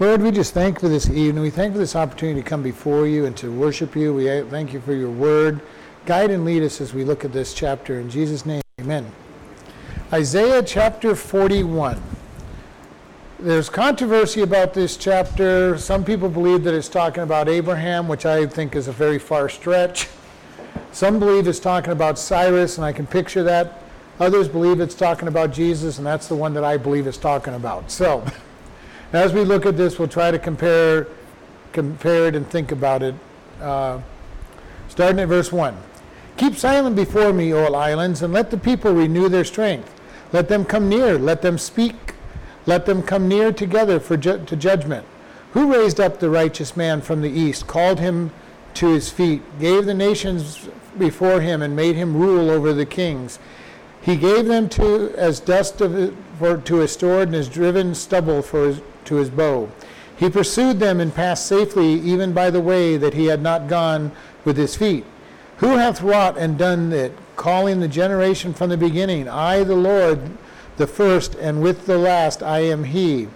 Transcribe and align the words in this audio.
Lord, 0.00 0.22
we 0.22 0.30
just 0.30 0.54
thank 0.54 0.80
for 0.80 0.88
this 0.88 1.10
evening. 1.10 1.42
We 1.42 1.50
thank 1.50 1.72
you 1.72 1.74
for 1.74 1.80
this 1.80 1.94
opportunity 1.94 2.42
to 2.42 2.48
come 2.48 2.62
before 2.62 3.06
you 3.06 3.26
and 3.26 3.36
to 3.36 3.52
worship 3.52 3.94
you. 3.94 4.14
We 4.14 4.24
thank 4.48 4.72
you 4.72 4.80
for 4.80 4.94
your 4.94 5.10
word. 5.10 5.60
Guide 6.06 6.30
and 6.30 6.46
lead 6.46 6.62
us 6.62 6.80
as 6.80 6.94
we 6.94 7.04
look 7.04 7.22
at 7.22 7.34
this 7.34 7.52
chapter. 7.52 8.00
In 8.00 8.08
Jesus' 8.08 8.46
name, 8.46 8.62
amen. 8.80 9.12
Isaiah 10.10 10.62
chapter 10.62 11.14
41. 11.14 12.00
There's 13.40 13.68
controversy 13.68 14.40
about 14.40 14.72
this 14.72 14.96
chapter. 14.96 15.76
Some 15.76 16.02
people 16.02 16.30
believe 16.30 16.64
that 16.64 16.72
it's 16.72 16.88
talking 16.88 17.22
about 17.22 17.46
Abraham, 17.50 18.08
which 18.08 18.24
I 18.24 18.46
think 18.46 18.74
is 18.76 18.88
a 18.88 18.92
very 18.92 19.18
far 19.18 19.50
stretch. 19.50 20.08
Some 20.92 21.18
believe 21.18 21.46
it's 21.46 21.60
talking 21.60 21.92
about 21.92 22.18
Cyrus, 22.18 22.78
and 22.78 22.86
I 22.86 22.94
can 22.94 23.06
picture 23.06 23.42
that. 23.42 23.82
Others 24.18 24.48
believe 24.48 24.80
it's 24.80 24.94
talking 24.94 25.28
about 25.28 25.52
Jesus, 25.52 25.98
and 25.98 26.06
that's 26.06 26.26
the 26.26 26.36
one 26.36 26.54
that 26.54 26.64
I 26.64 26.78
believe 26.78 27.06
it's 27.06 27.18
talking 27.18 27.52
about. 27.52 27.90
So, 27.90 28.24
as 29.12 29.32
we 29.32 29.44
look 29.44 29.66
at 29.66 29.76
this, 29.76 29.98
we'll 29.98 30.08
try 30.08 30.30
to 30.30 30.38
compare, 30.38 31.06
compare 31.72 32.28
it 32.28 32.36
and 32.36 32.48
think 32.48 32.72
about 32.72 33.02
it. 33.02 33.14
Uh, 33.60 34.00
starting 34.88 35.20
at 35.20 35.28
verse 35.28 35.52
1. 35.52 35.76
Keep 36.36 36.56
silent 36.56 36.96
before 36.96 37.32
me, 37.32 37.52
O 37.52 37.72
islands, 37.74 38.22
and 38.22 38.32
let 38.32 38.50
the 38.50 38.56
people 38.56 38.92
renew 38.92 39.28
their 39.28 39.44
strength. 39.44 39.94
Let 40.32 40.48
them 40.48 40.64
come 40.64 40.88
near, 40.88 41.18
let 41.18 41.42
them 41.42 41.58
speak, 41.58 42.14
let 42.66 42.86
them 42.86 43.02
come 43.02 43.28
near 43.28 43.52
together 43.52 44.00
for 44.00 44.16
ju- 44.16 44.42
to 44.46 44.56
judgment. 44.56 45.04
Who 45.52 45.72
raised 45.72 46.00
up 46.00 46.20
the 46.20 46.30
righteous 46.30 46.76
man 46.76 47.00
from 47.00 47.20
the 47.20 47.30
east, 47.30 47.66
called 47.66 47.98
him 47.98 48.30
to 48.74 48.88
his 48.88 49.10
feet, 49.10 49.42
gave 49.58 49.86
the 49.86 49.94
nations 49.94 50.68
before 50.96 51.40
him, 51.40 51.62
and 51.62 51.74
made 51.74 51.96
him 51.96 52.16
rule 52.16 52.50
over 52.50 52.72
the 52.72 52.86
kings? 52.86 53.38
He 54.00 54.16
gave 54.16 54.46
them 54.46 54.68
to 54.70 55.12
as 55.16 55.40
dust 55.40 55.80
of, 55.80 56.16
for, 56.38 56.56
to 56.56 56.76
his 56.76 56.92
sword, 56.92 57.28
and 57.28 57.36
as 57.36 57.48
driven 57.48 57.94
stubble 57.94 58.42
for 58.42 58.68
his, 58.68 58.80
to 59.10 59.16
his 59.16 59.28
bow. 59.28 59.68
He 60.16 60.30
pursued 60.30 60.80
them 60.80 61.00
and 61.00 61.14
passed 61.14 61.46
safely, 61.46 61.94
even 62.00 62.32
by 62.32 62.50
the 62.50 62.60
way 62.60 62.96
that 62.96 63.14
he 63.14 63.26
had 63.26 63.42
not 63.42 63.68
gone 63.68 64.12
with 64.44 64.56
his 64.56 64.76
feet. 64.76 65.04
Who 65.58 65.76
hath 65.76 66.02
wrought 66.02 66.38
and 66.38 66.56
done 66.56 66.92
it, 66.92 67.12
calling 67.36 67.80
the 67.80 67.88
generation 67.88 68.54
from 68.54 68.70
the 68.70 68.76
beginning? 68.76 69.28
I, 69.28 69.62
the 69.64 69.76
Lord, 69.76 70.20
the 70.78 70.86
first, 70.86 71.34
and 71.34 71.62
with 71.62 71.86
the 71.86 71.98
last 71.98 72.42
I 72.42 72.60
am 72.60 72.84
he. 72.84 73.28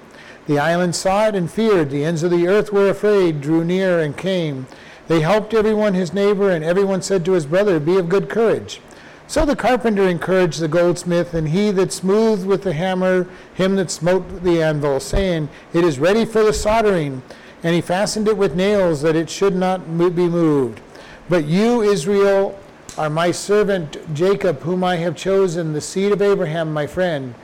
The 0.47 0.59
islands 0.59 0.99
saw 0.99 1.29
it 1.29 1.35
and 1.35 1.51
feared. 1.51 1.91
The 1.91 2.05
ends 2.05 2.23
of 2.23 2.31
the 2.31 2.49
earth 2.49 2.73
were 2.73 2.89
afraid, 2.89 3.41
drew 3.41 3.65
near, 3.65 4.01
and 4.01 4.17
came. 4.17 4.67
They 5.09 5.21
helped 5.21 5.55
everyone 5.55 5.95
his 5.95 6.13
neighbor, 6.13 6.51
and 6.51 6.65
everyone 6.65 7.03
said 7.03 7.25
to 7.25 7.33
his 7.33 7.47
brother, 7.47 7.81
Be 7.81 7.99
of 7.99 8.09
good 8.09 8.29
courage. 8.29 8.81
So 9.27 9.47
the 9.47 9.57
carpenter 9.57 10.07
encouraged 10.07 10.61
the 10.61 10.69
goldsmith, 10.69 11.33
and 11.33 11.49
he 11.49 11.71
that 11.73 11.93
smoothed 11.93 12.47
with 12.47 12.63
the 12.63 12.75
hammer 12.75 13.27
him 13.55 13.77
that 13.77 13.91
smote 13.91 14.43
the 14.43 14.63
anvil, 14.63 15.01
saying, 15.01 15.49
It 15.73 15.85
is 15.85 15.99
ready 15.99 16.25
for 16.25 16.45
the 16.45 16.53
soldering. 16.53 17.23
And 17.63 17.75
he 17.75 17.81
fastened 17.81 18.29
it 18.29 18.37
with 18.37 18.55
nails, 18.55 19.01
that 19.01 19.17
it 19.17 19.31
should 19.31 19.57
not 19.57 19.97
be 19.97 20.29
moved. 20.29 20.83
But 21.31 21.47
you, 21.47 21.81
Israel, 21.81 22.59
are 22.99 23.09
my 23.09 23.31
servant 23.31 23.97
Jacob, 24.15 24.61
whom 24.61 24.85
I 24.85 24.97
have 24.97 25.17
chosen, 25.17 25.73
the 25.73 25.81
seed 25.81 26.13
of 26.13 26.21
Abraham, 26.21 26.73
my 26.73 26.87
friend. 26.87 27.35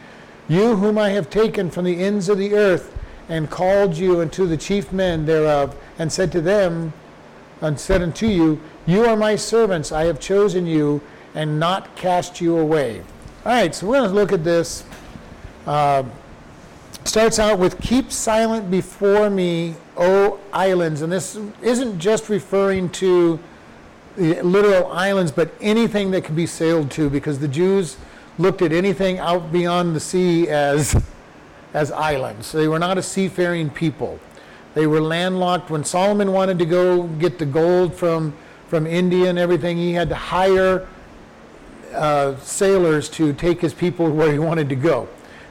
You, 0.49 0.77
whom 0.77 0.99
I 0.99 1.11
have 1.11 1.31
taken 1.31 1.71
from 1.71 1.87
the 1.87 2.03
ends 2.03 2.29
of 2.29 2.37
the 2.37 2.55
earth, 2.55 2.95
and 3.31 3.49
called 3.49 3.97
you 3.97 4.21
unto 4.21 4.47
the 4.47 4.59
chief 4.59 4.93
men 4.93 5.25
thereof, 5.25 5.75
and 5.99 6.13
said 6.13 6.31
to 6.33 6.43
them, 6.43 6.93
and 7.63 7.81
said 7.81 8.03
unto 8.03 8.27
you, 8.27 8.61
You 8.87 9.07
are 9.07 9.17
my 9.17 9.37
servants, 9.37 9.93
I 9.93 10.05
have 10.05 10.21
chosen 10.21 10.67
you 10.67 11.01
and 11.35 11.61
not 11.61 11.95
cast 11.97 12.41
you 12.41 12.59
away. 12.59 13.03
All 13.45 13.53
right, 13.53 13.75
so 13.75 13.87
we're 13.87 13.99
going 13.99 14.11
to 14.11 14.15
look 14.15 14.33
at 14.33 14.45
this. 14.45 14.85
Uh, 15.67 16.05
starts 17.05 17.39
out 17.39 17.59
with 17.59 17.81
Keep 17.81 18.13
silent 18.13 18.71
before 18.71 19.31
me, 19.31 19.75
O 19.97 20.39
islands. 20.53 21.03
And 21.03 21.13
this 21.13 21.39
isn't 21.63 21.99
just 21.99 22.29
referring 22.29 22.91
to 22.91 23.39
the 24.17 24.43
literal 24.43 24.91
islands, 24.93 25.33
but 25.33 25.53
anything 25.61 26.11
that 26.11 26.25
can 26.25 26.35
be 26.35 26.47
sailed 26.47 26.91
to, 26.93 27.09
because 27.09 27.39
the 27.39 27.49
Jews 27.49 27.97
looked 28.39 28.63
at 28.63 28.73
anything 28.73 29.19
out 29.19 29.53
beyond 29.53 29.95
the 29.95 30.01
sea 30.01 30.49
as, 30.49 31.01
as 31.75 31.91
islands. 31.93 32.53
They 32.53 32.69
were 32.69 32.79
not 32.79 32.99
a 32.99 33.03
seafaring 33.03 33.71
people. 33.71 34.19
They 34.75 34.87
were 34.87 35.01
landlocked. 35.01 35.71
When 35.71 35.85
Solomon 35.85 36.33
wanted 36.33 36.59
to 36.59 36.67
go 36.67 37.05
get 37.05 37.39
the 37.39 37.47
gold 37.47 37.95
from, 37.95 38.35
from 38.69 38.87
India 38.87 39.29
and 39.29 39.39
everything, 39.39 39.77
he 39.77 39.93
had 39.93 40.09
to 40.11 40.15
hire 40.15 40.87
uh, 41.93 42.37
sailors 42.39 43.09
to 43.11 43.33
take 43.33 43.61
his 43.61 43.75
people 43.75 44.11
where 44.11 44.33
he 44.33 44.39
wanted 44.39 44.69
to 44.69 44.77
go. 44.77 45.09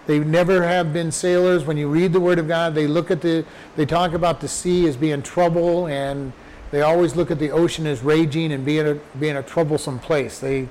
They 0.07 0.19
never 0.19 0.65
have 0.65 0.91
been 0.91 1.11
sailors. 1.11 1.65
When 1.65 1.77
you 1.77 1.87
read 1.87 2.13
the 2.13 2.19
Word 2.19 2.39
of 2.39 2.47
God, 2.47 2.73
they 2.73 2.87
look 2.87 3.11
at 3.11 3.21
the, 3.21 3.45
they 3.75 3.85
talk 3.85 4.13
about 4.13 4.41
the 4.41 4.47
sea 4.47 4.87
as 4.87 4.97
being 4.97 5.21
trouble, 5.21 5.87
and 5.87 6.33
they 6.71 6.81
always 6.81 7.15
look 7.15 7.29
at 7.29 7.39
the 7.39 7.51
ocean 7.51 7.85
as 7.85 8.01
raging 8.01 8.51
and 8.51 8.65
being 8.65 8.87
a, 8.87 8.95
being 9.19 9.37
a 9.37 9.43
troublesome 9.43 9.99
place. 9.99 10.39
They, 10.39 10.67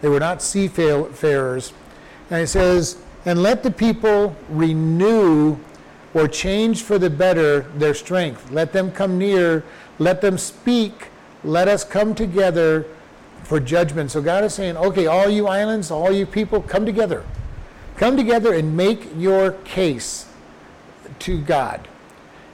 they 0.00 0.08
were 0.08 0.20
not 0.20 0.40
seafarers. 0.40 1.72
And 2.30 2.42
it 2.42 2.48
says, 2.48 2.98
and 3.24 3.42
let 3.42 3.62
the 3.62 3.70
people 3.70 4.34
renew 4.48 5.58
or 6.14 6.28
change 6.28 6.82
for 6.82 6.98
the 6.98 7.10
better 7.10 7.60
their 7.76 7.94
strength. 7.94 8.50
Let 8.50 8.72
them 8.72 8.90
come 8.90 9.18
near, 9.18 9.64
let 9.98 10.20
them 10.20 10.38
speak, 10.38 11.08
let 11.44 11.68
us 11.68 11.84
come 11.84 12.14
together 12.14 12.86
for 13.48 13.58
judgment. 13.58 14.10
So 14.10 14.20
God 14.20 14.44
is 14.44 14.52
saying, 14.52 14.76
okay, 14.76 15.06
all 15.06 15.30
you 15.30 15.46
islands, 15.46 15.90
all 15.90 16.12
you 16.12 16.26
people, 16.26 16.60
come 16.60 16.84
together. 16.84 17.24
Come 17.96 18.14
together 18.14 18.52
and 18.52 18.76
make 18.76 19.08
your 19.16 19.52
case 19.64 20.26
to 21.20 21.40
God. 21.40 21.88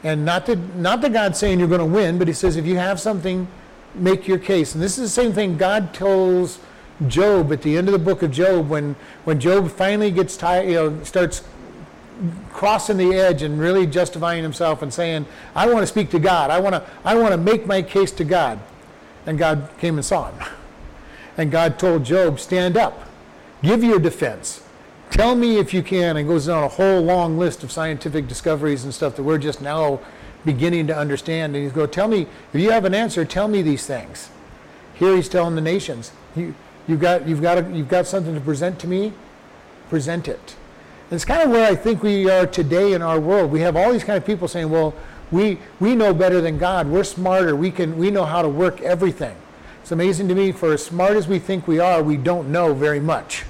And 0.04 0.24
not 0.24 0.46
that, 0.46 0.76
not 0.76 1.00
that 1.00 1.12
God's 1.12 1.36
saying 1.36 1.58
you're 1.58 1.66
going 1.66 1.80
to 1.80 1.84
win, 1.84 2.16
but 2.16 2.28
He 2.28 2.32
says 2.32 2.54
if 2.54 2.64
you 2.64 2.76
have 2.76 3.00
something, 3.00 3.48
make 3.96 4.28
your 4.28 4.38
case. 4.38 4.74
And 4.74 4.82
this 4.82 4.96
is 4.96 5.10
the 5.10 5.22
same 5.22 5.32
thing 5.32 5.56
God 5.56 5.92
tells 5.92 6.60
Job 7.08 7.52
at 7.52 7.62
the 7.62 7.76
end 7.76 7.88
of 7.88 7.92
the 7.92 7.98
book 7.98 8.22
of 8.22 8.30
Job 8.30 8.68
when, 8.68 8.94
when 9.24 9.40
Job 9.40 9.72
finally 9.72 10.12
gets 10.12 10.36
tired, 10.36 10.68
you 10.68 10.74
know, 10.74 11.02
starts 11.02 11.42
crossing 12.52 12.98
the 12.98 13.14
edge 13.14 13.42
and 13.42 13.58
really 13.58 13.84
justifying 13.84 14.44
himself 14.44 14.80
and 14.80 14.94
saying, 14.94 15.26
I 15.56 15.66
want 15.66 15.80
to 15.80 15.88
speak 15.88 16.10
to 16.10 16.20
God. 16.20 16.50
I 16.50 16.60
want 16.60 16.76
to, 16.76 16.84
I 17.04 17.16
want 17.16 17.32
to 17.32 17.36
make 17.36 17.66
my 17.66 17.82
case 17.82 18.12
to 18.12 18.24
God. 18.24 18.60
And 19.26 19.36
God 19.36 19.68
came 19.78 19.96
and 19.96 20.04
saw 20.04 20.30
him. 20.30 20.48
And 21.36 21.50
God 21.50 21.78
told 21.78 22.04
Job, 22.04 22.38
Stand 22.38 22.76
up, 22.76 23.08
give 23.62 23.82
your 23.82 23.98
defense. 23.98 24.62
Tell 25.10 25.34
me 25.34 25.58
if 25.58 25.72
you 25.72 25.82
can. 25.82 26.16
And 26.16 26.28
goes 26.28 26.48
on 26.48 26.64
a 26.64 26.68
whole 26.68 27.00
long 27.00 27.38
list 27.38 27.62
of 27.62 27.70
scientific 27.70 28.26
discoveries 28.26 28.84
and 28.84 28.92
stuff 28.92 29.16
that 29.16 29.22
we're 29.22 29.38
just 29.38 29.60
now 29.60 30.00
beginning 30.44 30.86
to 30.88 30.96
understand. 30.96 31.54
And 31.54 31.64
he's 31.64 31.72
going, 31.72 31.90
Tell 31.90 32.08
me, 32.08 32.26
if 32.52 32.60
you 32.60 32.70
have 32.70 32.84
an 32.84 32.94
answer, 32.94 33.24
tell 33.24 33.48
me 33.48 33.62
these 33.62 33.86
things. 33.86 34.30
Here 34.94 35.14
he's 35.16 35.28
telling 35.28 35.56
the 35.56 35.60
nations, 35.60 36.12
you, 36.36 36.54
you've, 36.86 37.00
got, 37.00 37.26
you've, 37.26 37.42
got 37.42 37.58
a, 37.58 37.70
you've 37.72 37.88
got 37.88 38.06
something 38.06 38.34
to 38.34 38.40
present 38.40 38.78
to 38.80 38.86
me, 38.86 39.12
present 39.88 40.28
it. 40.28 40.56
And 41.10 41.16
it's 41.16 41.24
kind 41.24 41.42
of 41.42 41.50
where 41.50 41.68
I 41.68 41.74
think 41.74 42.02
we 42.02 42.30
are 42.30 42.46
today 42.46 42.92
in 42.92 43.02
our 43.02 43.18
world. 43.18 43.50
We 43.50 43.60
have 43.60 43.76
all 43.76 43.92
these 43.92 44.04
kind 44.04 44.16
of 44.16 44.24
people 44.24 44.48
saying, 44.48 44.70
well, 44.70 44.94
we, 45.30 45.58
we 45.80 45.96
know 45.96 46.14
better 46.14 46.40
than 46.40 46.58
God. 46.58 46.86
We're 46.86 47.04
smarter. 47.04 47.56
We, 47.56 47.70
can, 47.70 47.98
we 47.98 48.10
know 48.10 48.24
how 48.24 48.40
to 48.40 48.48
work 48.48 48.80
everything. 48.80 49.36
It's 49.84 49.92
amazing 49.92 50.28
to 50.28 50.34
me, 50.34 50.50
for 50.50 50.72
as 50.72 50.82
smart 50.82 51.14
as 51.14 51.28
we 51.28 51.38
think 51.38 51.68
we 51.68 51.78
are, 51.78 52.02
we 52.02 52.16
don't 52.16 52.50
know 52.50 52.72
very 52.72 53.00
much. 53.00 53.44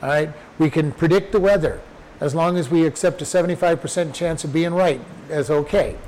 All 0.00 0.08
right? 0.08 0.30
We 0.58 0.70
can 0.70 0.90
predict 0.90 1.32
the 1.32 1.38
weather 1.38 1.82
as 2.18 2.34
long 2.34 2.56
as 2.56 2.70
we 2.70 2.86
accept 2.86 3.20
a 3.20 3.26
75% 3.26 4.14
chance 4.14 4.42
of 4.42 4.54
being 4.54 4.72
right 4.72 5.02
as 5.28 5.50
okay. 5.50 5.98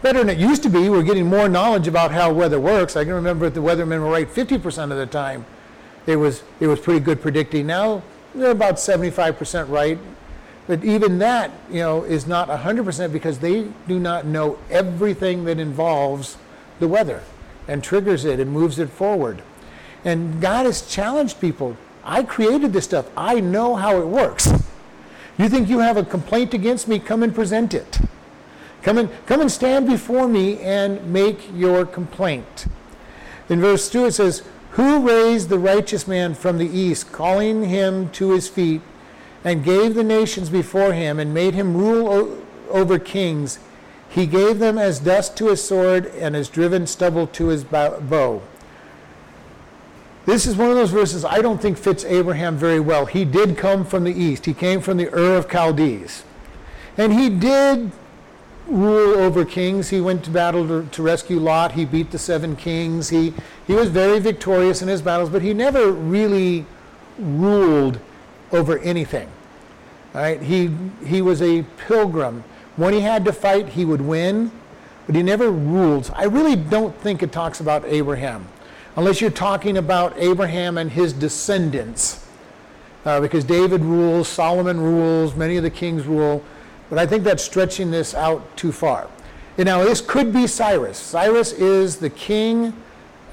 Better 0.00 0.20
than 0.20 0.30
it 0.30 0.38
used 0.38 0.62
to 0.62 0.70
be. 0.70 0.88
We're 0.88 1.02
getting 1.02 1.26
more 1.26 1.46
knowledge 1.46 1.86
about 1.86 2.10
how 2.10 2.32
weather 2.32 2.58
works. 2.58 2.96
I 2.96 3.04
can 3.04 3.12
remember 3.12 3.50
the 3.50 3.60
weathermen 3.60 4.00
were 4.00 4.08
right 4.08 4.26
50% 4.26 4.84
of 4.84 4.96
the 4.96 5.04
time. 5.04 5.44
It 6.06 6.16
was, 6.16 6.42
it 6.58 6.66
was 6.66 6.80
pretty 6.80 7.00
good 7.00 7.20
predicting. 7.20 7.66
Now 7.66 8.02
they're 8.34 8.52
about 8.52 8.76
75% 8.76 9.68
right. 9.68 9.98
But 10.66 10.86
even 10.86 11.18
that, 11.18 11.50
you 11.68 11.80
know, 11.80 12.02
is 12.02 12.26
not 12.26 12.48
100% 12.48 13.12
because 13.12 13.40
they 13.40 13.68
do 13.86 14.00
not 14.00 14.24
know 14.24 14.58
everything 14.70 15.44
that 15.44 15.60
involves 15.60 16.38
the 16.80 16.88
weather 16.88 17.22
and 17.68 17.82
triggers 17.82 18.24
it 18.24 18.40
and 18.40 18.50
moves 18.50 18.78
it 18.78 18.90
forward. 18.90 19.42
And 20.04 20.40
God 20.40 20.66
has 20.66 20.82
challenged 20.82 21.40
people. 21.40 21.76
I 22.04 22.22
created 22.24 22.72
this 22.72 22.84
stuff. 22.84 23.08
I 23.16 23.40
know 23.40 23.76
how 23.76 23.98
it 23.98 24.06
works. 24.06 24.52
You 25.38 25.48
think 25.48 25.68
you 25.68 25.78
have 25.78 25.96
a 25.96 26.04
complaint 26.04 26.54
against 26.54 26.88
me? 26.88 26.98
Come 26.98 27.22
and 27.22 27.34
present 27.34 27.74
it. 27.74 28.00
Come 28.82 28.98
and, 28.98 29.10
come 29.26 29.40
and 29.40 29.50
stand 29.50 29.86
before 29.86 30.26
me 30.26 30.58
and 30.60 31.12
make 31.12 31.48
your 31.54 31.86
complaint. 31.86 32.66
In 33.48 33.60
verse 33.60 33.88
2 33.88 34.06
it 34.06 34.12
says, 34.12 34.42
Who 34.72 35.06
raised 35.06 35.48
the 35.48 35.58
righteous 35.58 36.08
man 36.08 36.34
from 36.34 36.58
the 36.58 36.68
east, 36.68 37.12
calling 37.12 37.64
him 37.64 38.10
to 38.10 38.30
his 38.30 38.48
feet, 38.48 38.82
and 39.44 39.64
gave 39.64 39.94
the 39.94 40.04
nations 40.04 40.50
before 40.50 40.92
him, 40.92 41.18
and 41.18 41.32
made 41.32 41.54
him 41.54 41.76
rule 41.76 42.08
o- 42.08 42.42
over 42.70 42.98
kings? 42.98 43.58
He 44.12 44.26
gave 44.26 44.58
them 44.58 44.76
as 44.76 45.00
dust 45.00 45.38
to 45.38 45.48
his 45.48 45.64
sword 45.64 46.04
and 46.06 46.36
as 46.36 46.50
driven 46.50 46.86
stubble 46.86 47.26
to 47.28 47.46
his 47.46 47.64
bow. 47.64 48.42
This 50.26 50.46
is 50.46 50.54
one 50.54 50.68
of 50.68 50.76
those 50.76 50.90
verses 50.90 51.24
I 51.24 51.40
don't 51.40 51.62
think 51.62 51.78
fits 51.78 52.04
Abraham 52.04 52.56
very 52.58 52.78
well. 52.78 53.06
He 53.06 53.24
did 53.24 53.56
come 53.56 53.86
from 53.86 54.04
the 54.04 54.12
east. 54.12 54.44
He 54.44 54.52
came 54.52 54.82
from 54.82 54.98
the 54.98 55.08
Ur 55.08 55.38
of 55.38 55.50
Chaldees. 55.50 56.24
And 56.98 57.14
he 57.14 57.30
did 57.30 57.90
rule 58.66 59.14
over 59.14 59.46
kings. 59.46 59.88
He 59.88 60.00
went 60.02 60.24
to 60.24 60.30
battle 60.30 60.68
to, 60.68 60.86
to, 60.90 61.02
rescue 61.02 61.40
Lot. 61.40 61.72
He 61.72 61.86
beat 61.86 62.10
the 62.10 62.18
seven 62.18 62.54
kings. 62.54 63.08
He, 63.08 63.32
he 63.66 63.72
was 63.72 63.88
very 63.88 64.20
victorious 64.20 64.82
in 64.82 64.88
his 64.88 65.00
battles, 65.00 65.30
but 65.30 65.40
he 65.40 65.54
never 65.54 65.90
really 65.90 66.66
ruled 67.18 67.98
over 68.52 68.78
anything. 68.80 69.28
All 70.14 70.20
right? 70.20 70.40
He, 70.42 70.70
he 71.04 71.22
was 71.22 71.40
a 71.40 71.62
pilgrim. 71.88 72.44
When 72.82 72.94
he 72.94 73.00
had 73.02 73.24
to 73.26 73.32
fight, 73.32 73.68
he 73.68 73.84
would 73.84 74.00
win, 74.00 74.50
but 75.06 75.14
he 75.14 75.22
never 75.22 75.52
ruled. 75.52 76.10
I 76.16 76.24
really 76.24 76.56
don't 76.56 76.92
think 76.98 77.22
it 77.22 77.30
talks 77.30 77.60
about 77.60 77.84
Abraham, 77.84 78.48
unless 78.96 79.20
you're 79.20 79.30
talking 79.30 79.76
about 79.76 80.14
Abraham 80.16 80.76
and 80.76 80.90
his 80.90 81.12
descendants. 81.12 82.26
Uh, 83.04 83.20
because 83.20 83.44
David 83.44 83.84
rules, 83.84 84.26
Solomon 84.26 84.80
rules, 84.80 85.36
many 85.36 85.56
of 85.56 85.62
the 85.62 85.70
kings 85.70 86.06
rule, 86.06 86.42
but 86.90 86.98
I 86.98 87.06
think 87.06 87.22
that's 87.22 87.44
stretching 87.44 87.92
this 87.92 88.16
out 88.16 88.56
too 88.56 88.72
far. 88.72 89.06
And 89.58 89.66
now, 89.66 89.84
this 89.84 90.00
could 90.00 90.32
be 90.32 90.48
Cyrus. 90.48 90.98
Cyrus 90.98 91.52
is 91.52 91.98
the 91.98 92.10
king 92.10 92.74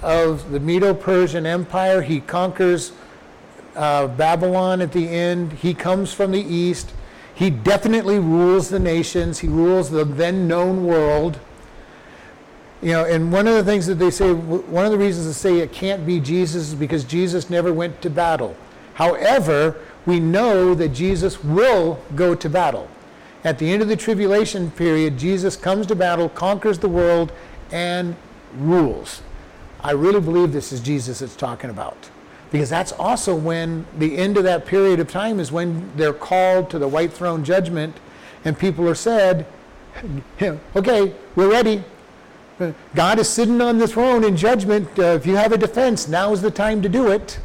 of 0.04 0.52
the 0.52 0.60
Medo 0.60 0.94
Persian 0.94 1.48
Empire. 1.48 2.04
He 2.04 2.20
conquers 2.20 2.92
uh, 3.76 4.10
Babylon 4.10 4.80
at 4.80 4.92
the 4.92 5.10
end. 5.10 5.54
He 5.54 5.74
comes 5.74 6.14
from 6.14 6.34
the 6.34 6.40
east. 6.40 6.94
He 7.40 7.50
definitely 7.50 8.20
rules 8.20 8.68
the 8.68 8.80
nations. 8.80 9.40
He 9.40 9.48
rules 9.48 9.90
the 9.90 10.04
then 10.04 10.46
known 10.46 10.86
world. 10.86 11.40
You 12.82 12.92
know, 12.92 13.06
and 13.06 13.32
one 13.32 13.48
of 13.48 13.54
the 13.54 13.64
things 13.64 13.88
that 13.88 13.96
they 13.96 14.12
say, 14.12 14.34
one 14.34 14.84
of 14.84 14.92
the 14.92 14.98
reasons 14.98 15.26
they 15.26 15.32
say 15.32 15.60
it 15.60 15.72
can't 15.72 16.06
be 16.06 16.20
Jesus 16.20 16.68
is 16.68 16.76
because 16.76 17.06
Jesus 17.06 17.50
never 17.50 17.72
went 17.72 18.02
to 18.02 18.10
battle. 18.10 18.58
However, 18.96 19.78
we 20.06 20.20
know 20.20 20.76
that 20.76 20.90
Jesus 20.90 21.42
will 21.42 22.04
go 22.14 22.36
to 22.36 22.50
battle. 22.50 22.90
At 23.46 23.58
the 23.58 23.72
end 23.72 23.82
of 23.82 23.88
the 23.88 23.96
tribulation 23.96 24.70
period, 24.72 25.18
Jesus 25.18 25.56
comes 25.56 25.88
to 25.88 25.96
battle, 25.96 26.28
conquers 26.28 26.80
the 26.80 26.90
world, 26.90 27.32
and 27.72 28.18
rules. 28.58 29.22
I 29.80 29.92
really 29.92 30.20
believe 30.20 30.52
this 30.52 30.74
is 30.74 30.82
Jesus 30.82 31.20
that's 31.20 31.38
talking 31.38 31.70
about 31.70 32.10
because 32.52 32.70
that's 32.70 32.92
also 32.94 33.36
when 33.36 33.86
the 33.98 34.18
end 34.18 34.38
of 34.38 34.44
that 34.44 34.66
period 34.66 35.00
of 35.00 35.08
time 35.08 35.40
is 35.40 35.52
when 35.52 35.92
they're 35.96 36.14
called 36.14 36.70
to 36.72 36.80
the 36.80 36.88
white 36.88 37.14
throne 37.14 37.44
judgment 37.44 37.96
and 38.46 38.58
people 38.58 38.88
are 38.88 38.96
said 38.96 39.46
okay 40.76 41.14
we're 41.36 41.50
ready. 41.50 41.84
God 42.94 43.20
is 43.20 43.30
sitting 43.30 43.62
on 43.62 43.78
the 43.78 43.88
throne 43.88 44.26
in 44.26 44.36
judgment. 44.36 44.88
Uh, 45.00 45.04
if 45.04 45.26
you 45.26 45.38
have 45.38 45.54
a 45.54 45.58
defense 45.58 46.10
now 46.10 46.34
is 46.34 46.42
the 46.42 46.52
time 46.52 46.82
to 46.82 46.90
do 46.90 47.08
it. 47.08 47.40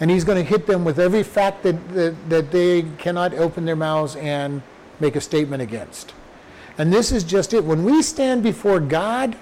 And 0.00 0.10
he's 0.10 0.24
going 0.24 0.42
to 0.42 0.48
hit 0.48 0.66
them 0.66 0.84
with 0.84 0.98
every 0.98 1.22
fact 1.22 1.64
that, 1.64 1.88
that, 1.92 2.30
that 2.30 2.50
they 2.50 2.84
cannot 2.98 3.34
open 3.34 3.64
their 3.64 3.76
mouths 3.76 4.16
and 4.16 4.62
make 5.00 5.16
a 5.16 5.20
statement 5.20 5.60
against. 5.60 6.14
And 6.78 6.92
this 6.92 7.12
is 7.12 7.24
just 7.24 7.52
it. 7.52 7.64
When 7.64 7.84
we 7.84 8.00
stand 8.00 8.42
before 8.42 8.80
god 8.80 9.36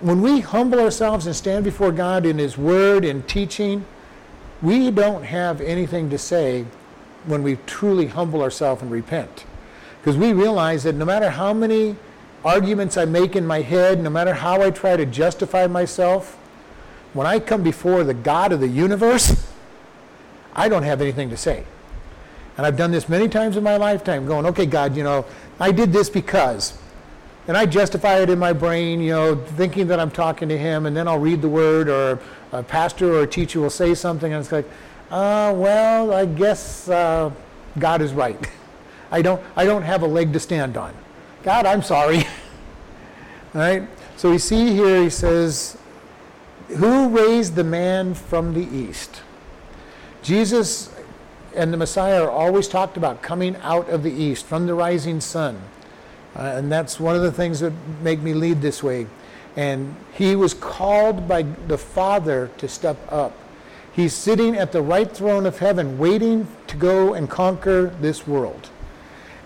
when 0.00 0.22
we 0.22 0.40
humble 0.40 0.78
ourselves 0.78 1.26
and 1.26 1.34
stand 1.34 1.64
before 1.64 1.90
god 1.90 2.24
in 2.24 2.38
his 2.38 2.56
word 2.56 3.04
and 3.04 3.26
teaching 3.28 3.84
we 4.62 4.90
don't 4.90 5.24
have 5.24 5.60
anything 5.60 6.10
to 6.10 6.18
say 6.18 6.64
when 7.26 7.42
we 7.42 7.56
truly 7.66 8.06
humble 8.06 8.42
ourselves 8.42 8.82
and 8.82 8.90
repent. 8.90 9.44
Because 10.00 10.16
we 10.16 10.32
realize 10.32 10.84
that 10.84 10.94
no 10.94 11.04
matter 11.04 11.30
how 11.30 11.52
many 11.52 11.96
arguments 12.44 12.96
I 12.96 13.04
make 13.04 13.36
in 13.36 13.46
my 13.46 13.60
head, 13.60 14.00
no 14.00 14.10
matter 14.10 14.34
how 14.34 14.62
I 14.62 14.70
try 14.70 14.96
to 14.96 15.04
justify 15.06 15.66
myself, 15.66 16.36
when 17.12 17.26
I 17.26 17.38
come 17.38 17.62
before 17.62 18.04
the 18.04 18.14
God 18.14 18.52
of 18.52 18.60
the 18.60 18.68
universe, 18.68 19.48
I 20.54 20.68
don't 20.68 20.82
have 20.82 21.00
anything 21.00 21.30
to 21.30 21.36
say. 21.36 21.64
And 22.56 22.66
I've 22.66 22.76
done 22.76 22.90
this 22.90 23.08
many 23.08 23.28
times 23.28 23.56
in 23.56 23.62
my 23.62 23.76
lifetime, 23.76 24.26
going, 24.26 24.46
okay, 24.46 24.66
God, 24.66 24.96
you 24.96 25.04
know, 25.04 25.24
I 25.60 25.70
did 25.70 25.92
this 25.92 26.10
because. 26.10 26.76
And 27.48 27.56
I 27.56 27.64
justify 27.64 28.20
it 28.20 28.28
in 28.28 28.38
my 28.38 28.52
brain, 28.52 29.00
you 29.00 29.10
know, 29.10 29.34
thinking 29.34 29.86
that 29.86 29.98
I'm 29.98 30.10
talking 30.10 30.50
to 30.50 30.58
Him, 30.58 30.84
and 30.84 30.94
then 30.94 31.08
I'll 31.08 31.18
read 31.18 31.40
the 31.40 31.48
Word 31.48 31.88
or 31.88 32.20
a 32.52 32.62
pastor 32.62 33.14
or 33.14 33.22
a 33.22 33.26
teacher 33.26 33.58
will 33.58 33.70
say 33.70 33.94
something, 33.94 34.30
and 34.30 34.42
it's 34.42 34.52
like, 34.52 34.66
uh, 35.10 35.54
well, 35.56 36.12
I 36.12 36.26
guess 36.26 36.90
uh, 36.90 37.30
God 37.78 38.02
is 38.02 38.12
right. 38.12 38.38
I 39.10 39.22
don't, 39.22 39.42
I 39.56 39.64
don't 39.64 39.82
have 39.82 40.02
a 40.02 40.06
leg 40.06 40.34
to 40.34 40.40
stand 40.40 40.76
on. 40.76 40.94
God, 41.42 41.64
I'm 41.64 41.82
sorry. 41.82 42.18
All 43.54 43.60
right? 43.62 43.88
So 44.18 44.30
we 44.30 44.36
see 44.36 44.74
here, 44.74 45.02
he 45.02 45.08
says, 45.08 45.78
Who 46.68 47.08
raised 47.08 47.54
the 47.54 47.64
man 47.64 48.12
from 48.12 48.52
the 48.52 48.68
east? 48.76 49.22
Jesus 50.22 50.94
and 51.56 51.72
the 51.72 51.78
Messiah 51.78 52.24
are 52.24 52.30
always 52.30 52.68
talked 52.68 52.98
about 52.98 53.22
coming 53.22 53.56
out 53.62 53.88
of 53.88 54.02
the 54.02 54.12
east, 54.12 54.44
from 54.44 54.66
the 54.66 54.74
rising 54.74 55.22
sun. 55.22 55.62
Uh, 56.36 56.54
and 56.56 56.70
that's 56.70 57.00
one 57.00 57.16
of 57.16 57.22
the 57.22 57.32
things 57.32 57.60
that 57.60 57.72
make 58.02 58.20
me 58.20 58.34
lead 58.34 58.60
this 58.60 58.82
way. 58.82 59.06
And 59.56 59.96
he 60.14 60.36
was 60.36 60.54
called 60.54 61.26
by 61.26 61.42
the 61.42 61.78
Father 61.78 62.50
to 62.58 62.68
step 62.68 62.96
up. 63.10 63.32
He's 63.92 64.14
sitting 64.14 64.56
at 64.56 64.70
the 64.70 64.82
right 64.82 65.10
throne 65.10 65.46
of 65.46 65.58
heaven, 65.58 65.98
waiting 65.98 66.46
to 66.68 66.76
go 66.76 67.14
and 67.14 67.28
conquer 67.28 67.86
this 68.00 68.26
world. 68.26 68.70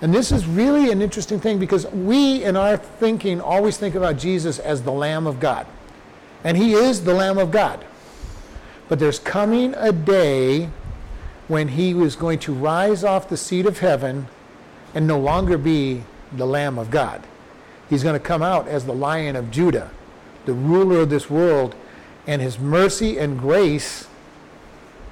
And 0.02 0.12
this 0.12 0.32
is 0.32 0.46
really 0.46 0.90
an 0.90 1.00
interesting 1.00 1.40
thing 1.40 1.58
because 1.58 1.86
we, 1.86 2.42
in 2.42 2.56
our 2.56 2.76
thinking, 2.76 3.40
always 3.40 3.78
think 3.78 3.94
about 3.94 4.18
Jesus 4.18 4.58
as 4.58 4.82
the 4.82 4.92
Lamb 4.92 5.26
of 5.26 5.40
God. 5.40 5.66
And 6.44 6.56
he 6.56 6.74
is 6.74 7.04
the 7.04 7.14
Lamb 7.14 7.38
of 7.38 7.50
God. 7.50 7.84
But 8.88 8.98
there's 8.98 9.20
coming 9.20 9.74
a 9.76 9.92
day 9.92 10.68
when 11.48 11.68
he 11.68 11.92
is 11.92 12.16
going 12.16 12.40
to 12.40 12.52
rise 12.52 13.04
off 13.04 13.28
the 13.28 13.36
seat 13.36 13.64
of 13.64 13.78
heaven 13.78 14.26
and 14.94 15.06
no 15.06 15.18
longer 15.18 15.56
be 15.56 16.02
the 16.36 16.46
Lamb 16.46 16.78
of 16.78 16.90
God. 16.90 17.22
He's 17.88 18.02
going 18.02 18.18
to 18.18 18.26
come 18.26 18.42
out 18.42 18.68
as 18.68 18.84
the 18.84 18.94
Lion 18.94 19.36
of 19.36 19.50
Judah 19.50 19.90
the 20.44 20.52
ruler 20.52 21.00
of 21.00 21.10
this 21.10 21.30
world, 21.30 21.74
and 22.26 22.42
his 22.42 22.58
mercy 22.58 23.18
and 23.18 23.38
grace 23.38 24.06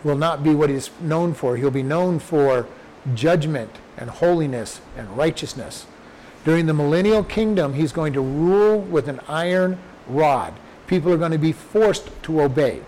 will 0.03 0.17
not 0.17 0.43
be 0.43 0.55
what 0.55 0.71
he's 0.71 0.91
known 1.01 1.35
for. 1.35 1.57
He'll 1.57 1.71
be 1.71 1.83
known 1.83 2.19
for 2.19 2.67
judgment 3.15 3.71
and 3.97 4.11
holiness 4.11 4.81
and 4.97 5.17
righteousness. 5.17 5.87
During 6.45 6.67
the 6.67 6.75
millennial 6.75 7.23
kingdom, 7.23 7.75
he's 7.75 7.93
going 7.93 8.13
to 8.15 8.21
rule 8.21 8.79
with 8.79 9.09
an 9.09 9.21
iron 9.29 9.79
rod. 10.09 10.55
People 10.87 11.13
are 11.13 11.19
going 11.19 11.33
to 11.33 11.39
be 11.39 11.53
forced 11.53 12.11
to 12.25 12.41
obey. 12.41 12.81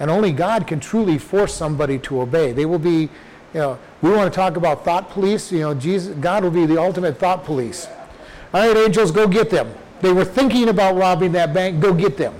And 0.00 0.10
only 0.10 0.32
God 0.32 0.66
can 0.66 0.80
truly 0.80 1.18
force 1.18 1.54
somebody 1.54 1.98
to 2.00 2.20
obey. 2.20 2.52
They 2.52 2.66
will 2.66 2.78
be, 2.78 3.08
you 3.54 3.60
know, 3.60 3.78
we 4.02 4.10
want 4.10 4.32
to 4.32 4.36
talk 4.36 4.56
about 4.56 4.84
thought 4.84 5.10
police. 5.10 5.50
You 5.50 5.60
know, 5.60 5.74
Jesus, 5.74 6.14
God 6.16 6.44
will 6.44 6.50
be 6.50 6.66
the 6.66 6.80
ultimate 6.80 7.18
thought 7.18 7.44
police. 7.44 7.86
All 8.52 8.66
right, 8.66 8.76
angels, 8.76 9.10
go 9.10 9.26
get 9.26 9.50
them. 9.50 9.72
They 10.00 10.12
were 10.12 10.24
thinking 10.24 10.68
about 10.68 10.96
robbing 10.96 11.32
that 11.32 11.52
bank. 11.52 11.80
Go 11.80 11.92
get 11.92 12.16
them. 12.16 12.34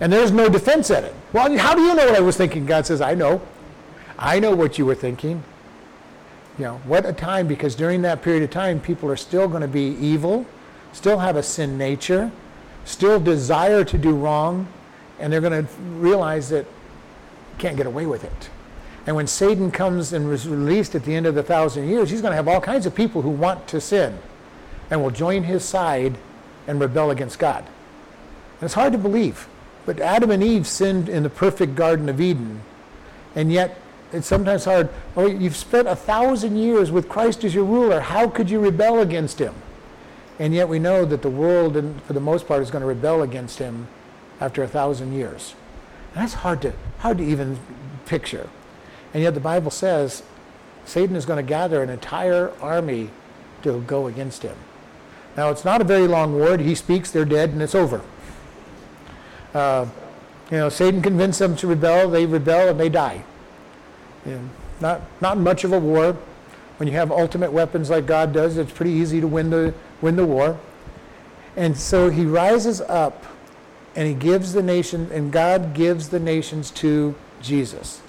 And 0.00 0.12
there's 0.12 0.32
no 0.32 0.48
defense 0.48 0.90
at 0.90 1.04
it. 1.04 1.14
Well, 1.32 1.56
how 1.56 1.74
do 1.74 1.82
you 1.82 1.94
know 1.94 2.06
what 2.06 2.16
I 2.16 2.20
was 2.20 2.36
thinking? 2.36 2.66
God 2.66 2.86
says, 2.86 3.00
I 3.00 3.14
know. 3.14 3.40
I 4.18 4.38
know 4.40 4.54
what 4.54 4.78
you 4.78 4.86
were 4.86 4.94
thinking. 4.94 5.42
You 6.58 6.64
know, 6.64 6.76
what 6.84 7.06
a 7.06 7.12
time, 7.12 7.46
because 7.46 7.74
during 7.74 8.02
that 8.02 8.22
period 8.22 8.42
of 8.42 8.50
time, 8.50 8.80
people 8.80 9.10
are 9.10 9.16
still 9.16 9.48
going 9.48 9.62
to 9.62 9.68
be 9.68 9.96
evil, 9.96 10.46
still 10.92 11.18
have 11.18 11.36
a 11.36 11.42
sin 11.42 11.76
nature, 11.76 12.30
still 12.84 13.18
desire 13.18 13.84
to 13.84 13.98
do 13.98 14.14
wrong, 14.14 14.68
and 15.18 15.32
they're 15.32 15.40
going 15.40 15.66
to 15.66 15.72
realize 15.98 16.48
that 16.50 16.66
can't 17.58 17.76
get 17.76 17.86
away 17.86 18.06
with 18.06 18.24
it. 18.24 18.50
And 19.06 19.16
when 19.16 19.26
Satan 19.26 19.70
comes 19.70 20.12
and 20.12 20.32
is 20.32 20.48
released 20.48 20.94
at 20.94 21.04
the 21.04 21.14
end 21.14 21.26
of 21.26 21.34
the 21.34 21.42
thousand 21.42 21.88
years, 21.88 22.10
he's 22.10 22.22
going 22.22 22.32
to 22.32 22.36
have 22.36 22.48
all 22.48 22.60
kinds 22.60 22.86
of 22.86 22.94
people 22.94 23.22
who 23.22 23.30
want 23.30 23.68
to 23.68 23.80
sin 23.80 24.18
and 24.90 25.02
will 25.02 25.10
join 25.10 25.44
his 25.44 25.64
side 25.64 26.16
and 26.66 26.80
rebel 26.80 27.10
against 27.10 27.38
God. 27.38 27.64
And 28.54 28.62
it's 28.62 28.74
hard 28.74 28.92
to 28.92 28.98
believe. 28.98 29.48
But 29.84 30.00
Adam 30.00 30.30
and 30.30 30.42
Eve 30.42 30.66
sinned 30.66 31.08
in 31.08 31.22
the 31.22 31.30
perfect 31.30 31.74
Garden 31.74 32.08
of 32.08 32.20
Eden. 32.20 32.62
And 33.34 33.52
yet, 33.52 33.78
it's 34.12 34.26
sometimes 34.26 34.64
hard. 34.64 34.88
Oh, 35.16 35.26
you've 35.26 35.56
spent 35.56 35.88
a 35.88 35.96
thousand 35.96 36.56
years 36.56 36.90
with 36.90 37.08
Christ 37.08 37.44
as 37.44 37.54
your 37.54 37.64
ruler. 37.64 38.00
How 38.00 38.28
could 38.28 38.48
you 38.48 38.60
rebel 38.60 39.00
against 39.00 39.38
him? 39.38 39.54
And 40.38 40.54
yet, 40.54 40.68
we 40.68 40.78
know 40.78 41.04
that 41.04 41.20
the 41.20 41.30
world, 41.30 41.74
for 42.06 42.12
the 42.14 42.20
most 42.20 42.46
part, 42.46 42.62
is 42.62 42.70
going 42.70 42.80
to 42.80 42.86
rebel 42.86 43.22
against 43.22 43.58
him 43.58 43.88
after 44.40 44.62
a 44.62 44.68
thousand 44.68 45.12
years. 45.12 45.54
And 46.14 46.22
that's 46.22 46.34
hard 46.34 46.62
to, 46.62 46.72
hard 46.98 47.18
to 47.18 47.24
even 47.24 47.58
picture. 48.06 48.48
And 49.14 49.22
yet, 49.22 49.32
the 49.32 49.40
Bible 49.40 49.70
says 49.70 50.22
Satan 50.84 51.16
is 51.16 51.24
going 51.24 51.42
to 51.44 51.48
gather 51.48 51.82
an 51.82 51.88
entire 51.88 52.50
army 52.60 53.10
to 53.62 53.80
go 53.82 54.08
against 54.08 54.42
him. 54.42 54.56
Now, 55.36 55.50
it's 55.50 55.64
not 55.64 55.80
a 55.80 55.84
very 55.84 56.06
long 56.06 56.38
word. 56.38 56.60
He 56.60 56.74
speaks, 56.74 57.10
they're 57.10 57.24
dead, 57.24 57.50
and 57.50 57.62
it's 57.62 57.74
over. 57.74 58.02
Uh, 59.54 59.86
you 60.50 60.58
know, 60.58 60.68
Satan 60.68 61.00
convinced 61.00 61.38
them 61.38 61.56
to 61.56 61.66
rebel. 61.66 62.10
They 62.10 62.26
rebel 62.26 62.68
and 62.68 62.78
they 62.78 62.88
die. 62.88 63.24
And 64.24 64.50
not, 64.80 65.00
not 65.20 65.38
much 65.38 65.64
of 65.64 65.72
a 65.72 65.78
war. 65.78 66.16
When 66.76 66.88
you 66.88 66.94
have 66.94 67.10
ultimate 67.10 67.52
weapons 67.52 67.88
like 67.88 68.06
God 68.06 68.32
does, 68.32 68.56
it's 68.56 68.72
pretty 68.72 68.92
easy 68.92 69.20
to 69.20 69.26
win 69.26 69.50
the, 69.50 69.72
win 70.00 70.16
the 70.16 70.26
war. 70.26 70.58
And 71.56 71.76
so 71.76 72.10
he 72.10 72.24
rises 72.24 72.80
up 72.80 73.24
and 73.96 74.08
he 74.08 74.14
gives 74.14 74.52
the 74.52 74.62
nation, 74.62 75.08
and 75.12 75.32
God 75.32 75.72
gives 75.72 76.08
the 76.08 76.18
nations 76.18 76.72
to 76.72 77.14
Jesus. 77.40 78.02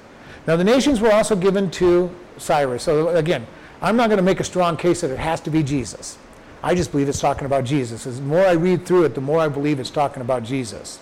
Now, 0.47 0.55
the 0.55 0.63
nations 0.63 1.01
were 1.01 1.11
also 1.11 1.35
given 1.35 1.71
to 1.71 2.13
Cyrus. 2.37 2.83
So, 2.83 3.09
again, 3.09 3.47
I'm 3.81 3.97
not 3.97 4.09
going 4.09 4.17
to 4.17 4.23
make 4.23 4.39
a 4.39 4.43
strong 4.43 4.77
case 4.77 5.01
that 5.01 5.11
it 5.11 5.19
has 5.19 5.41
to 5.41 5.49
be 5.49 5.63
Jesus. 5.63 6.17
I 6.63 6.75
just 6.75 6.91
believe 6.91 7.09
it's 7.09 7.19
talking 7.19 7.45
about 7.45 7.63
Jesus. 7.63 8.07
As 8.07 8.17
the 8.17 8.25
more 8.25 8.45
I 8.45 8.53
read 8.53 8.85
through 8.85 9.03
it, 9.03 9.15
the 9.15 9.21
more 9.21 9.39
I 9.39 9.47
believe 9.47 9.79
it's 9.79 9.89
talking 9.89 10.21
about 10.21 10.43
Jesus. 10.43 10.99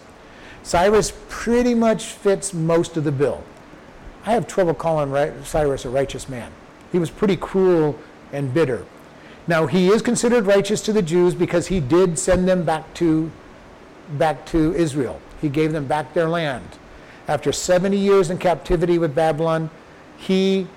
Cyrus 0.64 1.14
pretty 1.30 1.74
much 1.74 2.06
fits 2.06 2.54
most 2.54 2.98
of 2.98 3.04
the 3.04 3.12
bill. 3.12 3.44
I 4.26 4.32
have 4.32 4.48
trouble 4.48 4.74
calling 4.74 5.44
Cyrus 5.44 5.86
a 5.86 5.90
righteous 5.90 6.30
man. 6.30 6.52
He 6.92 7.00
was 7.00 7.10
pretty 7.10 7.36
cruel 7.36 8.00
and 8.32 8.54
bitter. 8.54 8.86
Now 9.48 9.68
he 9.68 9.90
is 9.90 10.02
considered 10.02 10.46
righteous 10.46 10.82
to 10.84 10.94
the 10.94 11.02
Jews 11.02 11.36
because 11.36 11.68
he 11.68 11.82
did 11.82 12.18
send 12.18 12.48
them 12.48 12.64
back 12.64 12.94
to 12.96 13.30
back 14.12 14.46
to 14.48 14.74
Israel. 14.74 15.20
He 15.42 15.50
gave 15.50 15.74
them 15.74 15.86
back 15.86 16.14
their 16.14 16.30
land. 16.30 16.68
After 17.27 17.51
70 17.51 17.98
years 17.98 18.30
in 18.30 18.38
captivity 18.38 18.98
with 18.98 19.15
Babylon, 19.15 19.70
he 20.18 20.68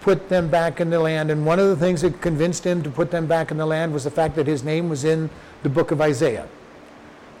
put 0.00 0.28
them 0.28 0.48
back 0.48 0.80
in 0.80 0.90
the 0.90 1.00
land. 1.00 1.30
And 1.30 1.44
one 1.44 1.58
of 1.58 1.68
the 1.68 1.76
things 1.76 2.02
that 2.02 2.20
convinced 2.20 2.64
him 2.64 2.82
to 2.82 2.90
put 2.90 3.10
them 3.10 3.26
back 3.26 3.50
in 3.50 3.56
the 3.56 3.66
land 3.66 3.92
was 3.92 4.04
the 4.04 4.10
fact 4.10 4.36
that 4.36 4.46
his 4.46 4.64
name 4.64 4.88
was 4.88 5.04
in 5.04 5.30
the 5.62 5.68
book 5.68 5.90
of 5.90 6.00
Isaiah, 6.00 6.48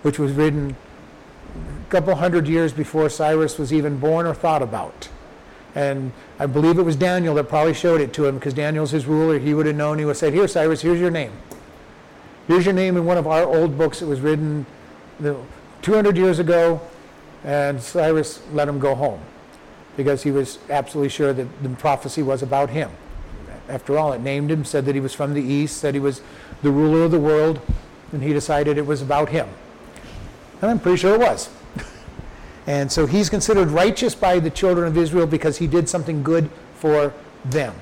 which 0.02 0.18
was 0.18 0.32
written 0.32 0.76
a 1.56 1.90
couple 1.90 2.14
hundred 2.14 2.46
years 2.46 2.72
before 2.72 3.08
Cyrus 3.08 3.58
was 3.58 3.72
even 3.72 3.98
born 3.98 4.26
or 4.26 4.34
thought 4.34 4.62
about. 4.62 5.08
And 5.74 6.12
I 6.38 6.46
believe 6.46 6.78
it 6.78 6.82
was 6.82 6.96
Daniel 6.96 7.34
that 7.36 7.48
probably 7.48 7.74
showed 7.74 8.00
it 8.00 8.12
to 8.14 8.26
him 8.26 8.36
because 8.36 8.54
Daniel's 8.54 8.90
his 8.90 9.06
ruler. 9.06 9.38
He 9.38 9.54
would 9.54 9.66
have 9.66 9.76
known. 9.76 9.98
He 9.98 10.04
would 10.04 10.12
have 10.12 10.16
said, 10.16 10.32
Here, 10.32 10.48
Cyrus, 10.48 10.82
here's 10.82 11.00
your 11.00 11.10
name. 11.10 11.32
Here's 12.46 12.64
your 12.64 12.74
name 12.74 12.96
in 12.96 13.04
one 13.04 13.18
of 13.18 13.26
our 13.26 13.44
old 13.44 13.76
books 13.76 14.00
that 14.00 14.06
was 14.06 14.20
written 14.20 14.66
200 15.82 16.16
years 16.16 16.38
ago. 16.38 16.80
And 17.44 17.80
Cyrus 17.80 18.42
let 18.52 18.68
him 18.68 18.78
go 18.78 18.94
home 18.94 19.20
because 19.96 20.22
he 20.22 20.30
was 20.30 20.58
absolutely 20.70 21.08
sure 21.08 21.32
that 21.32 21.62
the 21.62 21.68
prophecy 21.70 22.22
was 22.22 22.42
about 22.42 22.70
him. 22.70 22.90
After 23.68 23.98
all, 23.98 24.12
it 24.12 24.20
named 24.20 24.50
him, 24.50 24.64
said 24.64 24.86
that 24.86 24.94
he 24.94 25.00
was 25.00 25.12
from 25.12 25.34
the 25.34 25.42
east, 25.42 25.78
said 25.78 25.94
he 25.94 26.00
was 26.00 26.22
the 26.62 26.70
ruler 26.70 27.04
of 27.04 27.10
the 27.10 27.18
world, 27.20 27.60
and 28.12 28.22
he 28.22 28.32
decided 28.32 28.78
it 28.78 28.86
was 28.86 29.02
about 29.02 29.28
him. 29.28 29.48
And 30.62 30.70
I'm 30.70 30.78
pretty 30.78 30.98
sure 30.98 31.14
it 31.14 31.20
was. 31.20 31.50
And 32.66 32.92
so 32.92 33.06
he's 33.06 33.30
considered 33.30 33.68
righteous 33.68 34.14
by 34.14 34.40
the 34.40 34.50
children 34.50 34.86
of 34.86 34.98
Israel 34.98 35.26
because 35.26 35.56
he 35.56 35.66
did 35.66 35.88
something 35.88 36.22
good 36.22 36.50
for 36.74 37.14
them. 37.42 37.74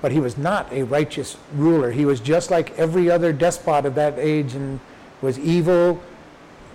But 0.00 0.12
he 0.12 0.20
was 0.20 0.38
not 0.38 0.72
a 0.72 0.84
righteous 0.84 1.36
ruler. 1.54 1.90
He 1.90 2.06
was 2.06 2.20
just 2.20 2.50
like 2.50 2.70
every 2.78 3.10
other 3.10 3.34
despot 3.34 3.84
of 3.84 3.94
that 3.96 4.18
age 4.18 4.54
and 4.54 4.80
was 5.20 5.38
evil 5.38 6.00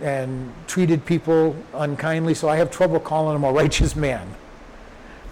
and 0.02 0.52
treated 0.68 1.06
people 1.06 1.56
unkindly. 1.74 2.34
So 2.34 2.48
I 2.50 2.58
have 2.58 2.72
trouble 2.72 3.00
calling 3.00 3.36
him 3.36 3.44
a 3.44 3.52
righteous 3.52 3.96
man. 3.96 4.28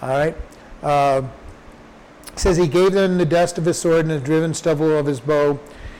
All 0.01 0.09
right? 0.09 0.35
Uh, 0.83 1.23
says 2.35 2.57
he 2.57 2.67
gave 2.67 2.91
them 2.91 3.17
the 3.17 3.25
dust 3.25 3.57
of 3.57 3.65
his 3.65 3.79
sword 3.79 4.01
and 4.01 4.11
the 4.11 4.19
driven 4.19 4.53
stubble 4.53 4.97
of 4.97 5.05
his 5.05 5.19
bow. 5.19 5.59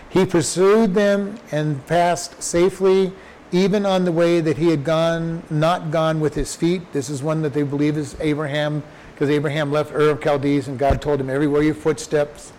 He 0.09 0.25
pursued 0.25 0.93
them 0.93 1.39
and 1.51 1.85
passed 1.87 2.41
safely 2.41 3.11
even 3.51 3.85
on 3.85 4.03
the 4.03 4.11
way 4.11 4.41
that 4.41 4.57
he 4.57 4.69
had 4.69 4.83
gone, 4.83 5.41
not 5.49 5.89
gone 5.89 6.19
with 6.19 6.35
his 6.35 6.55
feet. 6.55 6.91
This 6.91 7.09
is 7.09 7.23
one 7.23 7.41
that 7.43 7.53
they 7.53 7.63
believe 7.63 7.97
is 7.97 8.15
Abraham, 8.19 8.83
because 9.13 9.29
Abraham 9.29 9.71
left 9.71 9.93
Ur 9.93 10.09
of 10.09 10.21
Chaldees, 10.21 10.67
and 10.67 10.77
God 10.77 11.01
told 11.01 11.21
him, 11.21 11.29
Everywhere 11.29 11.63
your 11.63 11.73
footsteps 11.73 12.51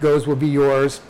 goes 0.00 0.26
will 0.26 0.36
be 0.36 0.48
yours. 0.48 1.00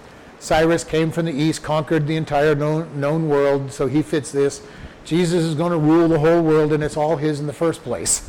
Cyrus 0.42 0.82
came 0.82 1.12
from 1.12 1.26
the 1.26 1.32
east, 1.32 1.62
conquered 1.62 2.08
the 2.08 2.16
entire 2.16 2.56
known, 2.56 3.00
known 3.00 3.28
world, 3.28 3.70
so 3.72 3.86
he 3.86 4.02
fits 4.02 4.32
this. 4.32 4.60
Jesus 5.04 5.44
is 5.44 5.54
going 5.54 5.70
to 5.70 5.78
rule 5.78 6.08
the 6.08 6.18
whole 6.18 6.42
world, 6.42 6.72
and 6.72 6.82
it's 6.82 6.96
all 6.96 7.16
his 7.16 7.38
in 7.38 7.46
the 7.46 7.52
first 7.52 7.84
place. 7.84 8.28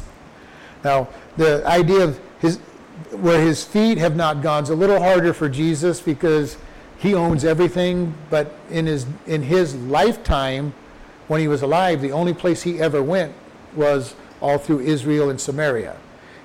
Now, 0.83 1.07
the 1.37 1.65
idea 1.65 2.03
of 2.03 2.19
his, 2.39 2.57
where 3.13 3.41
his 3.41 3.63
feet 3.63 3.97
have 3.97 4.15
not 4.15 4.43
gone 4.43 4.61
is 4.61 4.69
a 4.69 4.75
little 4.75 4.99
harder 4.99 5.33
for 5.33 5.49
Jesus 5.49 5.99
because 5.99 6.55
he 6.99 7.15
owns 7.15 7.43
everything, 7.43 8.13
but 8.29 8.53
in 8.69 8.85
his, 8.85 9.07
in 9.25 9.41
his 9.41 9.73
lifetime, 9.73 10.75
when 11.29 11.41
he 11.41 11.47
was 11.47 11.63
alive, 11.63 11.99
the 11.99 12.11
only 12.11 12.35
place 12.35 12.61
he 12.61 12.79
ever 12.79 13.01
went 13.01 13.33
was 13.75 14.13
all 14.39 14.59
through 14.59 14.81
Israel 14.81 15.31
and 15.31 15.41
Samaria. 15.41 15.97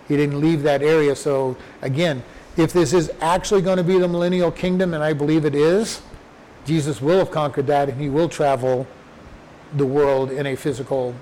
He 0.08 0.16
didn't 0.16 0.40
leave 0.40 0.62
that 0.62 0.80
area. 0.80 1.14
So, 1.14 1.58
again, 1.82 2.22
if 2.58 2.72
this 2.72 2.92
is 2.92 3.10
actually 3.20 3.62
going 3.62 3.76
to 3.76 3.84
be 3.84 3.98
the 3.98 4.08
millennial 4.08 4.50
kingdom, 4.50 4.92
and 4.92 5.02
I 5.02 5.12
believe 5.12 5.44
it 5.44 5.54
is, 5.54 6.02
Jesus 6.64 7.00
will 7.00 7.18
have 7.18 7.30
conquered 7.30 7.68
that 7.68 7.88
and 7.88 8.00
he 8.00 8.08
will 8.08 8.28
travel 8.28 8.86
the 9.76 9.86
world 9.86 10.30
in 10.30 10.46
a 10.46 10.56
physical 10.56 11.14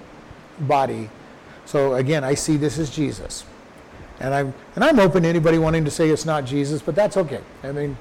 body. 0.60 1.10
So, 1.66 1.94
again, 1.94 2.24
I 2.24 2.34
see 2.34 2.56
this 2.56 2.78
as 2.78 2.90
Jesus. 2.90 3.44
And 4.18 4.32
I'm, 4.32 4.54
and 4.74 4.82
I'm 4.82 4.98
open 4.98 5.24
to 5.24 5.28
anybody 5.28 5.58
wanting 5.58 5.84
to 5.84 5.90
say 5.90 6.08
it's 6.08 6.24
not 6.24 6.46
Jesus, 6.46 6.80
but 6.80 6.94
that's 6.94 7.16
okay. 7.16 7.42
I 7.62 7.72
mean, 7.72 7.96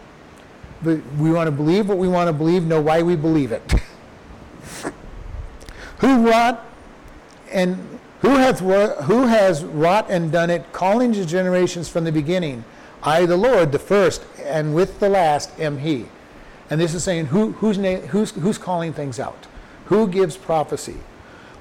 we 0.84 1.32
want 1.32 1.48
to 1.48 1.51
believe 1.51 1.89
what 1.89 1.98
we 1.98 2.08
want 2.08 2.27
to 2.27 2.34
believe, 2.34 2.65
know 2.65 2.80
why 2.80 3.01
we 3.01 3.15
believe 3.15 3.51
it. 3.51 3.62
who 5.98 6.30
wrought 6.30 6.63
and 7.51 8.00
who 8.22 8.30
hath 8.30 8.60
who 8.60 9.27
has 9.27 9.63
wrought 9.63 10.10
and 10.10 10.32
done 10.32 10.50
it, 10.50 10.72
calling 10.72 11.13
to 11.13 11.25
generations 11.25 11.89
from 11.89 12.06
the 12.06 12.12
beginning. 12.12 12.63
I, 13.06 13.28
the 13.28 13.38
Lord, 13.38 13.72
the 13.72 13.80
first, 13.80 14.26
and 14.44 14.74
with 14.74 15.00
the 15.00 15.10
last 15.10 15.60
am 15.60 15.78
He. 15.78 16.08
And 16.72 16.82
this 16.82 16.96
is 16.96 17.04
saying 17.04 17.28
who, 17.28 17.52
who's, 17.54 17.78
who's, 17.78 18.32
who's 18.32 18.58
calling 18.58 18.94
things 18.94 19.20
out? 19.20 19.46
Who 19.86 20.08
gives 20.08 20.36
prophecy? 20.36 20.98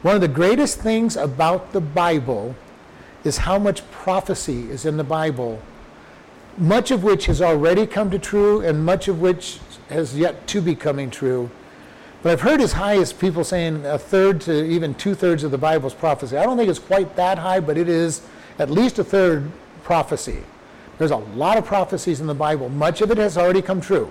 One 0.01 0.15
of 0.15 0.23
the 0.23 0.29
greatest 0.29 0.81
things 0.81 1.17
about 1.17 1.73
the 1.73 1.81
Bible 1.81 2.57
is 3.25 3.39
how 3.39 3.59
much 3.59 3.89
prophecy 3.91 4.71
is 4.71 4.87
in 4.87 4.97
the 4.97 5.05
Bible, 5.05 5.61
much 6.57 6.91
of 6.91 7.05
which 7.05 7.27
has 7.27 7.43
already 7.43 7.87
come 7.87 8.11
to 8.11 8.19
true, 8.19 8.63
and 8.63 8.85
much 8.85 9.09
of 9.09 9.21
which 9.21 9.59
has 9.91 10.17
yet 10.17 10.47
to 10.49 10.63
be 10.63 10.75
coming 10.75 11.11
true. 11.11 11.51
But 12.23 12.33
I've 12.33 12.41
heard 12.41 12.63
as 12.63 12.73
high 12.73 12.97
as 12.97 13.13
people 13.13 13.45
saying 13.45 13.85
a 13.85 13.99
third 13.99 14.41
to 14.43 14.65
even 14.65 14.95
two 14.95 15.15
thirds 15.15 15.45
of 15.45 15.51
the 15.51 15.59
Bible's 15.59 15.93
prophecy. 15.93 16.39
I 16.39 16.45
don't 16.45 16.57
think 16.57 16.71
it's 16.71 16.79
quite 16.79 17.17
that 17.17 17.39
high, 17.39 17.61
but 17.61 17.77
it 17.77 17.89
is 17.89 18.23
at 18.59 18.71
least 18.71 18.99
a 18.99 19.05
third 19.05 19.51
prophecy. 19.83 20.39
There's 20.99 21.11
a 21.11 21.17
lot 21.17 21.59
of 21.59 21.65
prophecies 21.65 22.21
in 22.21 22.27
the 22.27 22.35
Bible. 22.35 22.69
Much 22.69 23.01
of 23.01 23.11
it 23.11 23.19
has 23.19 23.37
already 23.37 23.63
come 23.63 23.81
true. 23.81 24.11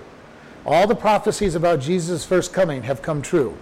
All 0.66 0.86
the 0.86 0.94
prophecies 0.94 1.54
about 1.54 1.80
Jesus' 1.80 2.24
first 2.24 2.52
coming 2.52 2.82
have 2.82 3.02
come 3.02 3.22
true. 3.22 3.56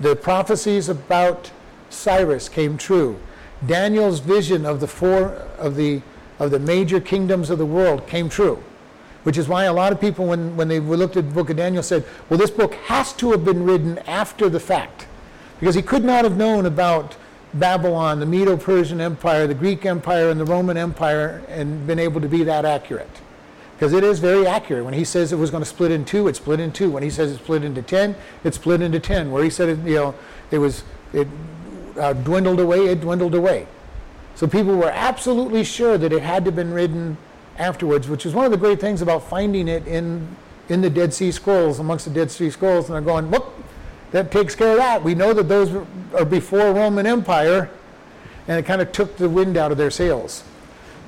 The 0.00 0.16
prophecies 0.16 0.88
about 0.88 1.50
Cyrus 1.90 2.48
came 2.48 2.76
true. 2.76 3.18
Daniel's 3.66 4.20
vision 4.20 4.66
of 4.66 4.80
the 4.80 4.88
four 4.88 5.26
of 5.58 5.76
the 5.76 6.02
of 6.38 6.50
the 6.50 6.58
major 6.58 6.98
kingdoms 6.98 7.50
of 7.50 7.58
the 7.58 7.66
world 7.66 8.06
came 8.08 8.28
true 8.28 8.62
which 9.22 9.38
is 9.38 9.48
why 9.48 9.64
a 9.64 9.72
lot 9.72 9.92
of 9.92 10.00
people, 10.00 10.26
when, 10.26 10.56
when 10.56 10.68
they 10.68 10.80
looked 10.80 11.16
at 11.16 11.28
the 11.28 11.34
book 11.34 11.50
of 11.50 11.56
Daniel, 11.56 11.82
said, 11.82 12.04
well, 12.28 12.38
this 12.38 12.50
book 12.50 12.74
has 12.74 13.12
to 13.14 13.30
have 13.30 13.44
been 13.44 13.64
written 13.64 13.98
after 14.00 14.48
the 14.48 14.60
fact. 14.60 15.06
Because 15.60 15.74
he 15.74 15.82
could 15.82 16.04
not 16.04 16.24
have 16.24 16.36
known 16.36 16.66
about 16.66 17.16
Babylon, 17.54 18.20
the 18.20 18.26
Medo 18.26 18.56
Persian 18.56 19.00
Empire, 19.00 19.46
the 19.46 19.54
Greek 19.54 19.84
Empire, 19.84 20.30
and 20.30 20.40
the 20.40 20.44
Roman 20.44 20.76
Empire 20.76 21.42
and 21.48 21.86
been 21.86 21.98
able 21.98 22.20
to 22.20 22.28
be 22.28 22.44
that 22.44 22.64
accurate. 22.64 23.20
Because 23.74 23.92
it 23.92 24.04
is 24.04 24.20
very 24.20 24.46
accurate. 24.46 24.84
When 24.84 24.94
he 24.94 25.04
says 25.04 25.32
it 25.32 25.36
was 25.36 25.50
going 25.50 25.62
to 25.62 25.68
split 25.68 25.90
in 25.90 26.04
two, 26.04 26.28
it 26.28 26.36
split 26.36 26.60
in 26.60 26.72
two. 26.72 26.90
When 26.90 27.02
he 27.02 27.10
says 27.10 27.32
it 27.32 27.38
split 27.38 27.64
into 27.64 27.82
ten, 27.82 28.14
it 28.44 28.54
split 28.54 28.80
into 28.80 29.00
ten. 29.00 29.30
Where 29.32 29.42
he 29.42 29.50
said 29.50 29.68
it, 29.68 29.78
you 29.80 29.96
know, 29.96 30.14
it 30.50 30.58
was 30.58 30.84
it 31.12 31.26
uh, 31.98 32.12
dwindled 32.12 32.60
away, 32.60 32.86
it 32.86 33.00
dwindled 33.00 33.34
away. 33.34 33.66
So 34.34 34.46
people 34.46 34.76
were 34.76 34.90
absolutely 34.90 35.64
sure 35.64 35.98
that 35.98 36.12
it 36.12 36.22
had 36.22 36.44
to 36.44 36.48
have 36.48 36.56
been 36.56 36.72
written 36.72 37.16
afterwards, 37.58 38.08
which 38.08 38.24
is 38.24 38.34
one 38.34 38.44
of 38.44 38.50
the 38.50 38.56
great 38.56 38.80
things 38.80 39.02
about 39.02 39.28
finding 39.28 39.68
it 39.68 39.86
in, 39.86 40.36
in 40.68 40.80
the 40.80 40.90
Dead 40.90 41.12
Sea 41.12 41.30
Scrolls, 41.30 41.78
amongst 41.78 42.06
the 42.06 42.10
Dead 42.10 42.30
Sea 42.30 42.50
Scrolls, 42.50 42.86
and 42.86 42.94
they're 42.94 43.02
going, 43.02 43.30
look, 43.30 43.52
that 44.12 44.30
takes 44.30 44.54
care 44.54 44.72
of 44.72 44.76
that. 44.76 45.02
We 45.02 45.14
know 45.14 45.32
that 45.32 45.48
those 45.48 45.74
are 46.14 46.24
before 46.24 46.72
Roman 46.72 47.06
Empire, 47.06 47.70
and 48.46 48.58
it 48.58 48.64
kind 48.64 48.80
of 48.80 48.92
took 48.92 49.16
the 49.16 49.28
wind 49.28 49.56
out 49.56 49.72
of 49.72 49.78
their 49.78 49.90
sails. 49.90 50.44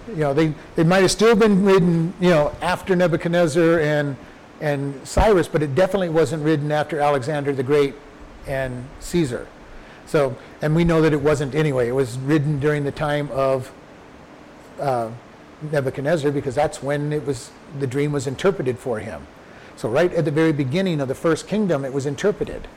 You 0.09 0.17
know, 0.17 0.35
they, 0.35 0.55
they 0.75 0.85
might 0.85 1.03
have 1.03 1.11
still 1.11 1.37
been 1.37 1.65
written, 1.65 2.13
you 2.21 2.31
know, 2.31 2.55
after 2.61 2.95
Nebuchadnezzar 2.97 3.81
and, 3.81 4.17
and 4.61 5.07
Cyrus, 5.07 5.49
but 5.49 5.63
it 5.63 5.75
definitely 5.75 6.11
wasn't 6.11 6.45
written 6.45 6.73
after 6.73 7.01
Alexander 7.01 7.53
the 7.53 7.63
Great 7.63 7.95
and 8.47 8.87
Caesar. 9.01 9.47
So, 10.07 10.37
and 10.61 10.75
we 10.75 10.85
know 10.85 11.01
that 11.01 11.13
it 11.13 11.21
wasn't 11.21 11.55
anyway. 11.55 11.89
It 11.89 11.95
was 11.95 12.19
written 12.19 12.61
during 12.61 12.85
the 12.85 12.93
time 12.93 13.31
of 13.33 13.73
uh, 14.79 15.11
Nebuchadnezzar 15.73 16.31
because 16.31 16.55
that's 16.55 16.83
when 16.83 17.13
it 17.13 17.27
was 17.27 17.51
the 17.79 17.87
dream 17.87 18.13
was 18.13 18.27
interpreted 18.27 18.79
for 18.79 18.99
him. 18.99 19.27
So 19.77 19.89
right 19.89 20.13
at 20.13 20.25
the 20.25 20.31
very 20.31 20.53
beginning 20.53 21.01
of 21.01 21.09
the 21.09 21.15
first 21.15 21.49
kingdom, 21.49 21.85
it 21.85 21.93
was 21.93 22.07
interpreted. 22.07 22.69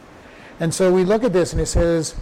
And 0.59 0.73
so 0.73 0.91
we 0.91 1.03
look 1.03 1.23
at 1.23 1.33
this 1.33 1.51
and 1.53 1.61
it 1.61 1.67
says, 1.67 2.15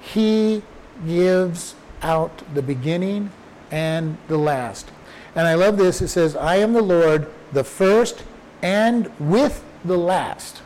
He 0.00 0.62
gives 1.06 1.74
out 2.02 2.42
the 2.54 2.62
beginning 2.62 3.30
and 3.70 4.16
the 4.28 4.38
last. 4.38 4.90
And 5.34 5.46
I 5.46 5.54
love 5.54 5.76
this. 5.76 6.02
It 6.02 6.08
says, 6.08 6.36
I 6.36 6.56
am 6.56 6.72
the 6.72 6.82
Lord, 6.82 7.28
the 7.52 7.64
first 7.64 8.24
and 8.62 9.10
with 9.18 9.64
the 9.84 9.96
last. 9.96 10.62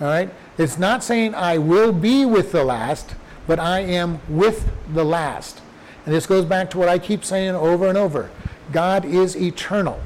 All 0.00 0.08
right? 0.08 0.30
It's 0.58 0.78
not 0.78 1.04
saying 1.04 1.34
I 1.34 1.58
will 1.58 1.92
be 1.92 2.26
with 2.26 2.52
the 2.52 2.64
last, 2.64 3.14
but 3.46 3.58
I 3.58 3.80
am 3.80 4.20
with 4.28 4.70
the 4.92 5.04
last. 5.04 5.60
And 6.04 6.14
this 6.14 6.26
goes 6.26 6.44
back 6.44 6.70
to 6.70 6.78
what 6.78 6.88
I 6.88 6.98
keep 6.98 7.24
saying 7.24 7.54
over 7.54 7.86
and 7.86 7.96
over. 7.96 8.30
God 8.72 9.04
is 9.04 9.36
eternal. 9.36 10.00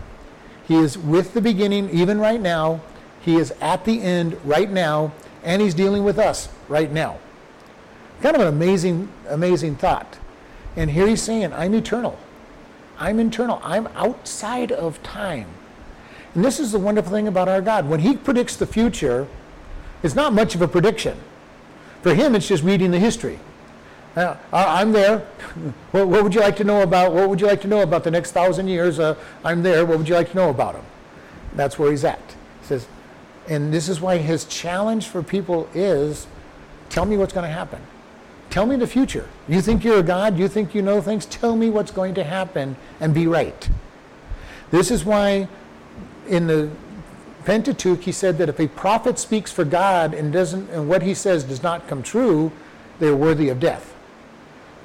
He 0.67 0.77
is 0.77 0.97
with 0.97 1.35
the 1.35 1.41
beginning, 1.41 1.91
even 1.91 2.19
right 2.19 2.41
now. 2.41 2.81
He 3.21 3.37
is 3.37 3.53
at 3.61 3.85
the 3.85 4.03
end 4.03 4.39
right 4.45 4.71
now, 4.71 5.13
and 5.45 5.63
He's 5.63 5.75
dealing 5.75 6.05
with 6.05 6.19
us 6.19 6.49
right 6.69 6.91
now. 6.91 7.19
Kind 8.21 8.35
of 8.35 8.43
an 8.43 8.49
amazing, 8.49 9.09
amazing 9.29 9.77
thought. 9.77 10.19
And 10.77 10.91
here 10.91 11.07
He's 11.07 11.23
saying, 11.23 11.53
I'm 11.53 11.75
eternal. 11.75 12.19
I'm 12.99 13.21
eternal. 13.21 13.61
I'm 13.63 13.87
outside 13.89 14.73
of 14.73 15.03
time. 15.03 15.49
And 16.35 16.45
this 16.45 16.59
is 16.59 16.73
the 16.73 16.79
wonderful 16.79 17.13
thing 17.13 17.29
about 17.29 17.49
our 17.49 17.61
God. 17.61 17.89
When 17.89 18.01
He 18.01 18.17
predicts 18.17 18.57
the 18.57 18.67
future, 18.67 19.29
it's 20.03 20.15
not 20.15 20.33
much 20.33 20.55
of 20.55 20.63
a 20.63 20.69
prediction. 20.69 21.19
For 22.03 22.15
Him, 22.15 22.35
it's 22.35 22.49
just 22.49 22.63
reading 22.65 22.91
the 22.91 22.99
history. 22.99 23.39
Uh, 24.17 24.37
I'm 24.53 24.93
there. 24.93 25.27
What, 25.93 26.09
what, 26.09 26.25
would 26.25 26.35
you 26.35 26.41
like 26.41 26.57
to 26.57 26.65
know 26.65 26.83
about? 26.83 27.13
What 27.13 27.31
would 27.31 27.41
you 27.41 27.47
like 27.47 27.61
to 27.61 27.69
know 27.69 27.83
about 27.83 28.03
the 28.03 28.11
next 28.11 28.33
thousand 28.33 28.67
years? 28.67 28.99
Uh, 28.99 29.15
I'm 29.45 29.63
there. 29.63 29.87
What 29.87 29.99
would 29.99 30.09
you 30.09 30.17
like 30.17 30.31
to 30.31 30.37
know 30.37 30.51
about 30.51 30.75
him? 30.75 30.85
That's 31.55 31.79
where 31.79 31.93
he's 31.93 32.05
at. 32.05 32.19
He 32.61 32.67
says, 32.67 32.89
and 33.49 33.73
this 33.73 33.89
is 33.89 34.01
why 34.01 34.19
his 34.19 34.45
challenge 34.45 35.09
for 35.09 35.23
people 35.23 35.69
is, 35.75 36.27
tell 36.89 37.05
me 37.05 37.17
what's 37.17 37.33
going 37.33 37.47
to 37.47 37.53
happen. 37.53 37.81
Tell 38.51 38.67
me 38.67 38.77
the 38.77 38.87
future. 38.87 39.29
You 39.49 39.61
think 39.61 39.85
you're 39.85 39.99
a 39.99 40.03
God? 40.03 40.39
You 40.39 40.49
think 40.49 40.75
you 40.75 40.83
know 40.83 41.01
things? 41.01 41.27
Tell 41.27 41.57
me 41.57 41.71
what's 41.71 41.91
going 41.91 42.15
to 42.15 42.25
happen 42.25 42.77
and 43.01 43.13
be 43.13 43.27
right. 43.27 43.69
This 44.71 44.91
is 44.91 45.05
why 45.05 45.49
in 46.29 46.47
the 46.47 46.71
Pentateuch 47.45 48.01
he 48.03 48.13
said 48.13 48.39
that 48.39 48.49
if 48.49 48.59
a 48.59 48.69
prophet 48.69 49.19
speaks 49.19 49.53
for 49.53 49.65
God 49.65 50.15
and 50.15 50.33
doesn't 50.33 50.71
and 50.71 50.89
what 50.89 51.03
he 51.03 51.15
says 51.15 51.45
does 51.45 51.63
not 51.63 51.87
come 51.89 52.03
true, 52.03 52.51
they're 52.99 53.17
worthy 53.17 53.49
of 53.49 53.61
death 53.61 53.95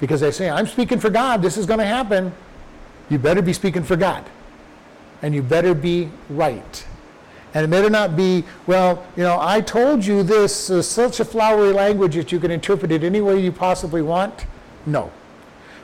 because 0.00 0.20
they 0.20 0.30
say, 0.30 0.50
I'm 0.50 0.66
speaking 0.66 0.98
for 0.98 1.10
God, 1.10 1.42
this 1.42 1.56
is 1.56 1.66
going 1.66 1.78
to 1.78 1.86
happen. 1.86 2.32
You 3.08 3.18
better 3.18 3.42
be 3.42 3.52
speaking 3.52 3.82
for 3.82 3.96
God. 3.96 4.24
And 5.22 5.34
you 5.34 5.42
better 5.42 5.74
be 5.74 6.10
right. 6.30 6.86
And 7.52 7.64
it 7.64 7.68
better 7.68 7.90
not 7.90 8.16
be, 8.16 8.44
well, 8.66 9.04
you 9.16 9.22
know, 9.22 9.38
I 9.40 9.60
told 9.60 10.04
you 10.04 10.22
this 10.22 10.70
is 10.70 10.88
such 10.88 11.18
a 11.18 11.24
flowery 11.24 11.72
language 11.72 12.14
that 12.14 12.30
you 12.30 12.38
can 12.38 12.50
interpret 12.50 12.92
it 12.92 13.02
any 13.02 13.20
way 13.20 13.40
you 13.40 13.50
possibly 13.50 14.02
want. 14.02 14.46
No. 14.86 15.10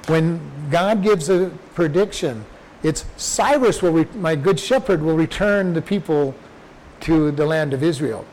When 0.07 0.41
God 0.71 1.03
gives 1.03 1.29
a 1.29 1.51
prediction, 1.75 2.45
it's 2.83 3.05
Cyrus 3.17 3.83
will, 3.83 3.93
re- 3.93 4.09
my 4.15 4.37
good 4.37 4.61
shepherd, 4.61 5.03
will 5.03 5.17
return 5.17 5.75
the 5.75 5.83
people 5.83 6.35
to 7.01 7.33
the 7.33 7.45
land 7.45 7.73
of 7.73 7.83
Israel. 7.83 8.25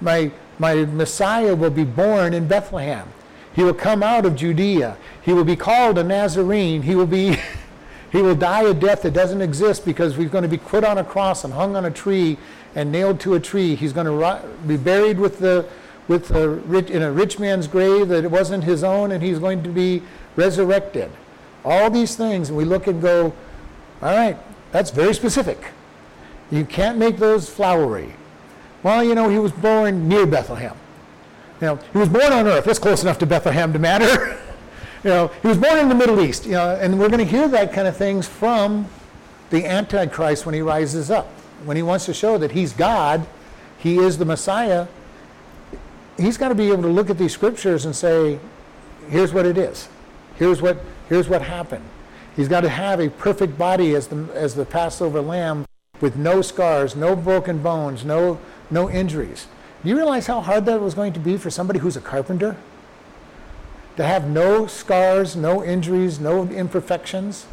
My, 0.00 0.32
my 0.58 0.74
Messiah 0.74 1.54
will 1.54 1.70
be 1.70 1.84
born 1.84 2.34
in 2.34 2.48
Bethlehem. 2.48 3.08
He 3.54 3.62
will 3.62 3.74
come 3.74 4.02
out 4.02 4.26
of 4.26 4.34
Judea. 4.34 4.96
He 5.22 5.32
will 5.32 5.44
be 5.44 5.56
called 5.56 5.98
a 5.98 6.04
Nazarene. 6.04 6.82
He 6.82 6.96
will 6.96 7.06
be 7.06 7.38
he 8.12 8.20
will 8.20 8.34
die 8.34 8.62
a 8.62 8.74
death 8.74 9.02
that 9.02 9.14
doesn't 9.14 9.40
exist 9.40 9.86
because 9.86 10.14
he's 10.16 10.30
going 10.30 10.42
to 10.42 10.48
be 10.48 10.58
put 10.58 10.84
on 10.84 10.98
a 10.98 11.04
cross 11.04 11.44
and 11.44 11.54
hung 11.54 11.74
on 11.74 11.86
a 11.86 11.90
tree 11.90 12.36
and 12.74 12.92
nailed 12.92 13.18
to 13.20 13.34
a 13.34 13.40
tree. 13.40 13.74
He's 13.74 13.94
going 13.94 14.06
to 14.06 14.48
be 14.66 14.76
buried 14.76 15.18
with 15.18 15.38
the 15.38 15.66
with 16.08 16.30
a 16.32 16.48
rich, 16.48 16.90
in 16.90 17.00
a 17.00 17.10
rich 17.10 17.38
man's 17.38 17.66
grave 17.66 18.08
that 18.08 18.30
wasn't 18.30 18.64
his 18.64 18.84
own, 18.84 19.12
and 19.12 19.22
he's 19.22 19.38
going 19.38 19.62
to 19.62 19.70
be 19.70 20.02
resurrected. 20.36 21.10
All 21.64 21.90
these 21.90 22.16
things, 22.16 22.48
and 22.48 22.58
we 22.58 22.64
look 22.64 22.86
and 22.86 23.00
go, 23.00 23.32
all 24.02 24.14
right, 24.14 24.36
that's 24.72 24.90
very 24.90 25.14
specific. 25.14 25.58
You 26.50 26.64
can't 26.64 26.98
make 26.98 27.18
those 27.18 27.48
flowery. 27.48 28.14
Well, 28.82 29.04
you 29.04 29.14
know, 29.14 29.28
he 29.28 29.38
was 29.38 29.52
born 29.52 30.08
near 30.08 30.26
Bethlehem. 30.26 30.76
Know, 31.60 31.76
he 31.76 31.98
was 31.98 32.08
born 32.08 32.32
on 32.32 32.48
earth. 32.48 32.64
That's 32.64 32.80
close 32.80 33.02
enough 33.02 33.18
to 33.18 33.26
Bethlehem 33.26 33.72
to 33.72 33.78
matter. 33.78 34.36
you 35.04 35.10
know, 35.10 35.30
he 35.42 35.48
was 35.48 35.58
born 35.58 35.78
in 35.78 35.88
the 35.88 35.94
Middle 35.94 36.20
East. 36.20 36.46
You 36.46 36.52
know, 36.52 36.76
and 36.80 36.98
we're 36.98 37.08
going 37.08 37.24
to 37.24 37.30
hear 37.30 37.48
that 37.48 37.72
kind 37.72 37.88
of 37.88 37.96
things 37.96 38.26
from 38.26 38.86
the 39.50 39.66
Antichrist 39.66 40.46
when 40.46 40.54
he 40.54 40.62
rises 40.62 41.10
up. 41.10 41.28
When 41.64 41.76
he 41.76 41.82
wants 41.82 42.06
to 42.06 42.14
show 42.14 42.38
that 42.38 42.52
he's 42.52 42.72
God, 42.72 43.26
he 43.78 43.98
is 43.98 44.18
the 44.18 44.24
Messiah, 44.24 44.86
he's 46.16 46.38
got 46.38 46.48
to 46.48 46.54
be 46.54 46.70
able 46.70 46.82
to 46.82 46.88
look 46.88 47.10
at 47.10 47.18
these 47.18 47.32
scriptures 47.32 47.84
and 47.84 47.94
say, 47.94 48.38
here's 49.08 49.32
what 49.32 49.46
it 49.46 49.58
is. 49.58 49.88
Here's 50.36 50.62
what, 50.62 50.78
here's 51.08 51.28
what 51.28 51.42
happened. 51.42 51.84
He's 52.36 52.48
got 52.48 52.62
to 52.62 52.68
have 52.68 53.00
a 53.00 53.10
perfect 53.10 53.58
body 53.58 53.94
as 53.94 54.06
the, 54.08 54.28
as 54.34 54.54
the 54.54 54.64
Passover 54.64 55.20
lamb 55.20 55.66
with 56.00 56.16
no 56.16 56.42
scars, 56.42 56.96
no 56.96 57.14
broken 57.14 57.62
bones, 57.62 58.04
no, 58.04 58.38
no 58.70 58.90
injuries. 58.90 59.46
Do 59.82 59.88
you 59.88 59.96
realize 59.96 60.26
how 60.26 60.40
hard 60.40 60.64
that 60.66 60.80
was 60.80 60.94
going 60.94 61.12
to 61.12 61.20
be 61.20 61.36
for 61.36 61.50
somebody 61.50 61.80
who's 61.80 61.96
a 61.96 62.00
carpenter? 62.00 62.56
To 63.96 64.04
have 64.04 64.28
no 64.28 64.66
scars, 64.66 65.36
no 65.36 65.62
injuries, 65.62 66.18
no 66.18 66.44
imperfections. 66.44 67.46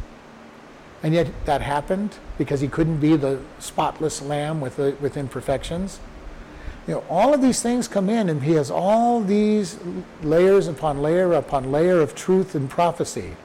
And 1.02 1.14
yet 1.14 1.28
that 1.46 1.62
happened 1.62 2.16
because 2.38 2.60
he 2.60 2.68
couldn't 2.68 2.98
be 2.98 3.16
the 3.16 3.40
spotless 3.58 4.22
lamb 4.22 4.60
with, 4.60 4.76
the, 4.76 4.96
with 5.00 5.16
imperfections. 5.16 6.00
You 6.86 6.94
know, 6.94 7.04
all 7.08 7.34
of 7.34 7.42
these 7.42 7.62
things 7.62 7.86
come 7.86 8.08
in, 8.08 8.28
and 8.28 8.42
he 8.42 8.52
has 8.52 8.70
all 8.70 9.20
these 9.20 9.78
layers 10.22 10.66
upon 10.66 11.02
layer 11.02 11.34
upon 11.34 11.70
layer 11.70 12.00
of 12.00 12.14
truth 12.14 12.54
and 12.54 12.68
prophecy, 12.68 13.36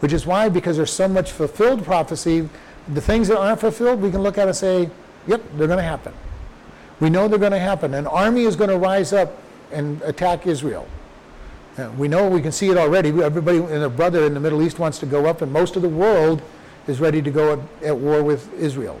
which 0.00 0.12
is 0.12 0.26
why, 0.26 0.48
because 0.48 0.76
there's 0.76 0.92
so 0.92 1.06
much 1.06 1.30
fulfilled 1.30 1.84
prophecy, 1.84 2.48
the 2.88 3.00
things 3.00 3.28
that 3.28 3.38
aren't 3.38 3.60
fulfilled, 3.60 4.00
we 4.00 4.10
can 4.10 4.22
look 4.22 4.38
at 4.38 4.48
and 4.48 4.56
say, 4.56 4.90
yep, 5.26 5.42
they're 5.56 5.66
going 5.66 5.78
to 5.78 5.82
happen. 5.82 6.12
We 6.98 7.10
know 7.10 7.28
they're 7.28 7.38
going 7.38 7.52
to 7.52 7.58
happen. 7.58 7.94
An 7.94 8.06
army 8.06 8.44
is 8.44 8.56
going 8.56 8.70
to 8.70 8.78
rise 8.78 9.12
up 9.12 9.38
and 9.70 10.00
attack 10.02 10.46
Israel. 10.46 10.86
Uh, 11.80 11.90
we 11.96 12.08
know 12.08 12.28
we 12.28 12.42
can 12.42 12.52
see 12.52 12.68
it 12.68 12.76
already. 12.76 13.08
Everybody 13.22 13.58
and 13.58 13.68
their 13.68 13.88
brother 13.88 14.24
in 14.24 14.34
the 14.34 14.40
Middle 14.40 14.60
East 14.60 14.78
wants 14.78 14.98
to 14.98 15.06
go 15.06 15.26
up, 15.26 15.40
and 15.40 15.50
most 15.50 15.76
of 15.76 15.82
the 15.82 15.88
world 15.88 16.42
is 16.86 17.00
ready 17.00 17.22
to 17.22 17.30
go 17.30 17.54
at, 17.54 17.84
at 17.84 17.96
war 17.96 18.22
with 18.22 18.52
Israel. 18.54 19.00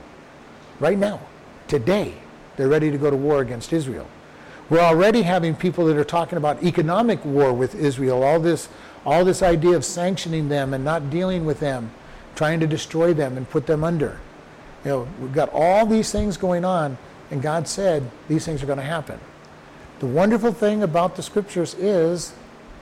Right 0.78 0.96
now, 0.96 1.20
today, 1.68 2.14
they're 2.56 2.68
ready 2.68 2.90
to 2.90 2.96
go 2.96 3.10
to 3.10 3.16
war 3.16 3.40
against 3.40 3.72
Israel. 3.72 4.06
We're 4.70 4.80
already 4.80 5.22
having 5.22 5.54
people 5.56 5.84
that 5.86 5.96
are 5.96 6.04
talking 6.04 6.38
about 6.38 6.62
economic 6.62 7.22
war 7.24 7.52
with 7.52 7.74
Israel, 7.74 8.22
all 8.22 8.40
this, 8.40 8.68
all 9.04 9.24
this 9.24 9.42
idea 9.42 9.76
of 9.76 9.84
sanctioning 9.84 10.48
them 10.48 10.72
and 10.72 10.82
not 10.82 11.10
dealing 11.10 11.44
with 11.44 11.60
them, 11.60 11.90
trying 12.34 12.60
to 12.60 12.66
destroy 12.66 13.12
them 13.12 13.36
and 13.36 13.50
put 13.50 13.66
them 13.66 13.84
under. 13.84 14.18
You 14.84 14.90
know, 14.90 15.08
we've 15.20 15.34
got 15.34 15.50
all 15.52 15.84
these 15.84 16.12
things 16.12 16.36
going 16.36 16.64
on 16.64 16.96
and 17.30 17.42
God 17.42 17.68
said 17.68 18.08
these 18.28 18.44
things 18.46 18.62
are 18.62 18.66
going 18.66 18.78
to 18.78 18.84
happen. 18.84 19.18
The 19.98 20.06
wonderful 20.06 20.52
thing 20.52 20.82
about 20.82 21.16
the 21.16 21.22
scriptures 21.22 21.74
is 21.74 22.32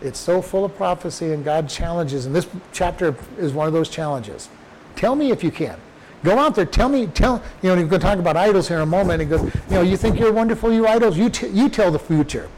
it's 0.00 0.18
so 0.18 0.40
full 0.40 0.64
of 0.64 0.76
prophecy 0.76 1.32
and 1.32 1.44
God 1.44 1.68
challenges, 1.68 2.26
and 2.26 2.34
this 2.34 2.46
chapter 2.72 3.14
is 3.38 3.52
one 3.52 3.66
of 3.66 3.72
those 3.72 3.88
challenges. 3.88 4.48
Tell 4.96 5.14
me 5.14 5.30
if 5.30 5.42
you 5.42 5.50
can. 5.50 5.78
Go 6.24 6.38
out 6.38 6.54
there, 6.54 6.66
tell 6.66 6.88
me, 6.88 7.06
tell, 7.06 7.42
you 7.62 7.68
know, 7.68 7.76
you're 7.76 7.86
going 7.86 8.00
to 8.00 8.06
talk 8.06 8.18
about 8.18 8.36
idols 8.36 8.66
here 8.68 8.78
in 8.78 8.82
a 8.82 8.86
moment, 8.86 9.22
and 9.22 9.30
go, 9.30 9.44
you 9.44 9.52
know, 9.70 9.82
you 9.82 9.96
think 9.96 10.18
you're 10.18 10.32
wonderful, 10.32 10.72
you 10.72 10.86
idols, 10.86 11.16
you, 11.16 11.30
t- 11.30 11.48
you 11.48 11.68
tell 11.68 11.92
the 11.92 11.98
future. 11.98 12.48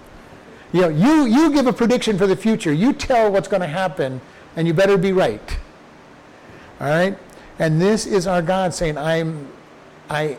You 0.72 0.83
know, 0.83 0.88
you, 0.88 1.26
you 1.26 1.53
give 1.53 1.66
a 1.66 1.72
prediction 1.72 2.16
for 2.16 2.26
the 2.26 2.37
future. 2.37 2.72
You 2.72 2.92
tell 2.92 3.31
what's 3.31 3.48
going 3.48 3.61
to 3.61 3.68
happen, 3.68 4.20
and 4.57 4.66
you 4.66 4.72
better 4.72 4.96
be 4.96 5.12
right. 5.12 5.59
All 6.81 6.87
right? 6.87 7.18
And 7.59 7.81
this 7.81 8.07
is 8.07 8.26
our 8.26 8.40
God 8.40 8.72
saying, 8.72 8.96
I'm, 8.96 9.48
I, 10.09 10.38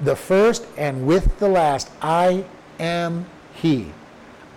the 0.00 0.16
first 0.16 0.66
and 0.76 1.06
with 1.06 1.38
the 1.38 1.48
last. 1.48 1.90
I 2.02 2.44
am 2.78 3.24
He. 3.54 3.92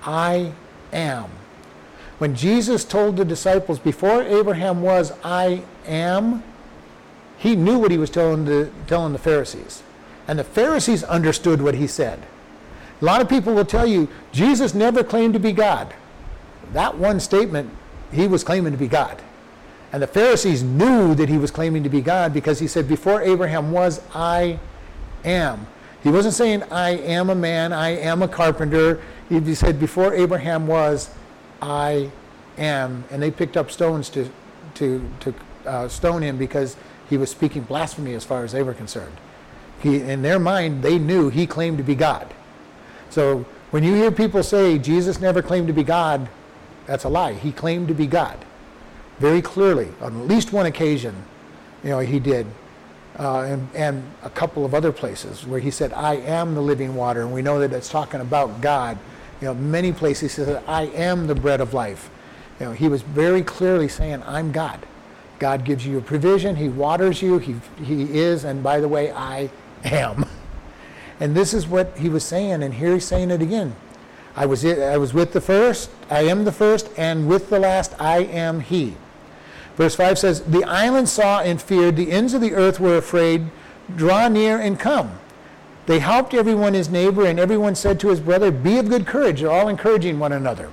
I 0.03 0.51
am. 0.91 1.29
When 2.17 2.35
Jesus 2.35 2.85
told 2.85 3.17
the 3.17 3.25
disciples, 3.25 3.79
before 3.79 4.23
Abraham 4.23 4.81
was, 4.81 5.11
I 5.23 5.63
am, 5.85 6.43
he 7.37 7.55
knew 7.55 7.77
what 7.77 7.91
he 7.91 7.97
was 7.97 8.09
telling 8.09 8.45
the, 8.45 8.71
telling 8.87 9.13
the 9.13 9.19
Pharisees. 9.19 9.83
And 10.27 10.39
the 10.39 10.43
Pharisees 10.43 11.03
understood 11.03 11.61
what 11.61 11.75
he 11.75 11.87
said. 11.87 12.23
A 13.01 13.05
lot 13.05 13.21
of 13.21 13.27
people 13.27 13.53
will 13.53 13.65
tell 13.65 13.85
you, 13.85 14.07
Jesus 14.31 14.73
never 14.73 15.03
claimed 15.03 15.33
to 15.33 15.39
be 15.39 15.51
God. 15.51 15.93
That 16.71 16.97
one 16.97 17.19
statement, 17.19 17.69
he 18.11 18.27
was 18.27 18.43
claiming 18.43 18.71
to 18.71 18.77
be 18.77 18.87
God. 18.87 19.21
And 19.91 20.01
the 20.01 20.07
Pharisees 20.07 20.63
knew 20.63 21.13
that 21.15 21.29
he 21.29 21.37
was 21.37 21.51
claiming 21.51 21.83
to 21.83 21.89
be 21.89 22.01
God 22.01 22.33
because 22.33 22.59
he 22.59 22.67
said, 22.67 22.87
Before 22.87 23.21
Abraham 23.21 23.71
was, 23.71 24.01
I 24.13 24.59
am. 25.23 25.67
He 26.05 26.11
wasn't 26.11 26.35
saying, 26.35 26.61
I 26.71 26.91
am 26.91 27.31
a 27.31 27.35
man, 27.35 27.73
I 27.73 27.97
am 27.97 28.21
a 28.21 28.27
carpenter. 28.27 29.01
He 29.27 29.55
said, 29.55 29.79
before 29.79 30.13
Abraham 30.13 30.67
was, 30.67 31.09
I 31.61 32.09
am. 32.57 33.03
And 33.11 33.21
they 33.21 33.31
picked 33.31 33.57
up 33.57 33.71
stones 33.71 34.09
to, 34.09 34.29
to, 34.75 35.09
to 35.21 35.33
uh, 35.65 35.87
stone 35.87 36.21
him 36.21 36.37
because 36.37 36.75
he 37.09 37.17
was 37.17 37.29
speaking 37.29 37.63
blasphemy 37.63 38.13
as 38.13 38.23
far 38.23 38.43
as 38.43 38.51
they 38.51 38.63
were 38.63 38.73
concerned. 38.73 39.15
He, 39.81 39.99
in 39.99 40.21
their 40.21 40.39
mind, 40.39 40.83
they 40.83 40.97
knew 40.97 41.29
he 41.29 41.45
claimed 41.45 41.77
to 41.77 41.83
be 41.83 41.95
God. 41.95 42.33
So 43.09 43.45
when 43.71 43.83
you 43.83 43.93
hear 43.93 44.11
people 44.11 44.41
say 44.43 44.77
Jesus 44.77 45.19
never 45.19 45.41
claimed 45.41 45.67
to 45.67 45.73
be 45.73 45.83
God, 45.83 46.27
that's 46.85 47.03
a 47.03 47.09
lie. 47.09 47.33
He 47.33 47.51
claimed 47.51 47.87
to 47.89 47.93
be 47.93 48.07
God. 48.07 48.37
Very 49.19 49.41
clearly, 49.41 49.89
on 50.01 50.19
at 50.19 50.27
least 50.27 50.51
one 50.51 50.65
occasion, 50.65 51.15
you 51.83 51.89
know, 51.89 51.99
he 51.99 52.19
did 52.19 52.47
uh, 53.17 53.41
and, 53.41 53.69
and, 53.73 54.03
a 54.23 54.29
couple 54.29 54.65
of 54.65 54.73
other 54.73 54.91
places 54.91 55.45
where 55.45 55.59
he 55.59 55.71
said, 55.71 55.93
I 55.93 56.15
am 56.15 56.53
the 56.53 56.61
living 56.61 56.95
water. 56.95 57.21
And 57.21 57.33
we 57.33 57.41
know 57.41 57.59
that 57.59 57.71
it's 57.71 57.89
talking 57.89 58.19
about 58.19 58.59
God. 58.59 58.97
You 59.41 59.47
know, 59.47 59.53
many 59.53 59.91
places 59.91 60.35
he 60.35 60.43
said, 60.43 60.63
I 60.67 60.83
am 60.83 61.27
the 61.27 61.35
bread 61.35 61.61
of 61.61 61.73
life. 61.73 62.09
You 62.59 62.67
know, 62.67 62.71
he 62.71 62.87
was 62.87 63.01
very 63.01 63.41
clearly 63.41 63.87
saying, 63.87 64.23
I'm 64.23 64.51
God. 64.51 64.85
God 65.39 65.65
gives 65.65 65.85
you 65.85 65.97
a 65.97 66.01
provision. 66.01 66.55
He 66.55 66.69
waters 66.69 67.21
you. 67.21 67.37
He, 67.39 67.55
he 67.83 68.17
is, 68.17 68.45
and 68.45 68.63
by 68.63 68.79
the 68.79 68.87
way, 68.87 69.11
I 69.11 69.49
am. 69.83 70.25
And 71.17 71.33
this 71.33 71.53
is 71.53 71.65
what 71.65 71.97
he 71.97 72.09
was 72.09 72.25
saying, 72.25 72.61
and 72.61 72.73
here 72.73 72.93
he's 72.93 73.05
saying 73.05 73.31
it 73.31 73.41
again. 73.41 73.73
I 74.35 74.45
was, 74.45 74.65
I 74.65 74.97
was 74.97 75.13
with 75.13 75.31
the 75.31 75.39
first, 75.39 75.89
I 76.09 76.23
am 76.23 76.43
the 76.43 76.51
first, 76.51 76.89
and 76.97 77.29
with 77.29 77.49
the 77.49 77.57
last, 77.57 77.93
I 77.99 78.17
am 78.23 78.59
he. 78.59 78.97
Verse 79.77 79.95
5 79.95 80.19
says, 80.19 80.41
The 80.41 80.65
island 80.65 81.07
saw 81.07 81.39
and 81.39 81.61
feared, 81.61 81.95
the 81.95 82.11
ends 82.11 82.33
of 82.33 82.41
the 82.41 82.53
earth 82.53 82.79
were 82.79 82.97
afraid, 82.97 83.45
draw 83.95 84.27
near 84.27 84.59
and 84.59 84.77
come. 84.77 85.19
They 85.85 85.99
helped 85.99 86.33
everyone 86.33 86.73
his 86.73 86.89
neighbor, 86.89 87.25
and 87.25 87.39
everyone 87.39 87.75
said 87.75 87.99
to 87.99 88.09
his 88.09 88.19
brother, 88.19 88.51
Be 88.51 88.77
of 88.77 88.89
good 88.89 89.05
courage. 89.05 89.41
They're 89.41 89.51
all 89.51 89.67
encouraging 89.67 90.17
one 90.17 90.31
another. 90.31 90.71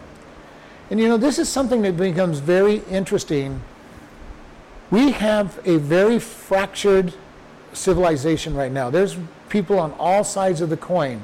And 0.90 0.98
you 0.98 1.08
know, 1.08 1.16
this 1.16 1.38
is 1.38 1.48
something 1.48 1.82
that 1.82 1.96
becomes 1.96 2.38
very 2.38 2.76
interesting. 2.90 3.62
We 4.90 5.12
have 5.12 5.60
a 5.66 5.78
very 5.78 6.18
fractured 6.18 7.14
civilization 7.72 8.54
right 8.54 8.72
now. 8.72 8.90
There's 8.90 9.16
people 9.48 9.78
on 9.78 9.92
all 9.92 10.24
sides 10.24 10.60
of 10.60 10.70
the 10.70 10.76
coin, 10.76 11.22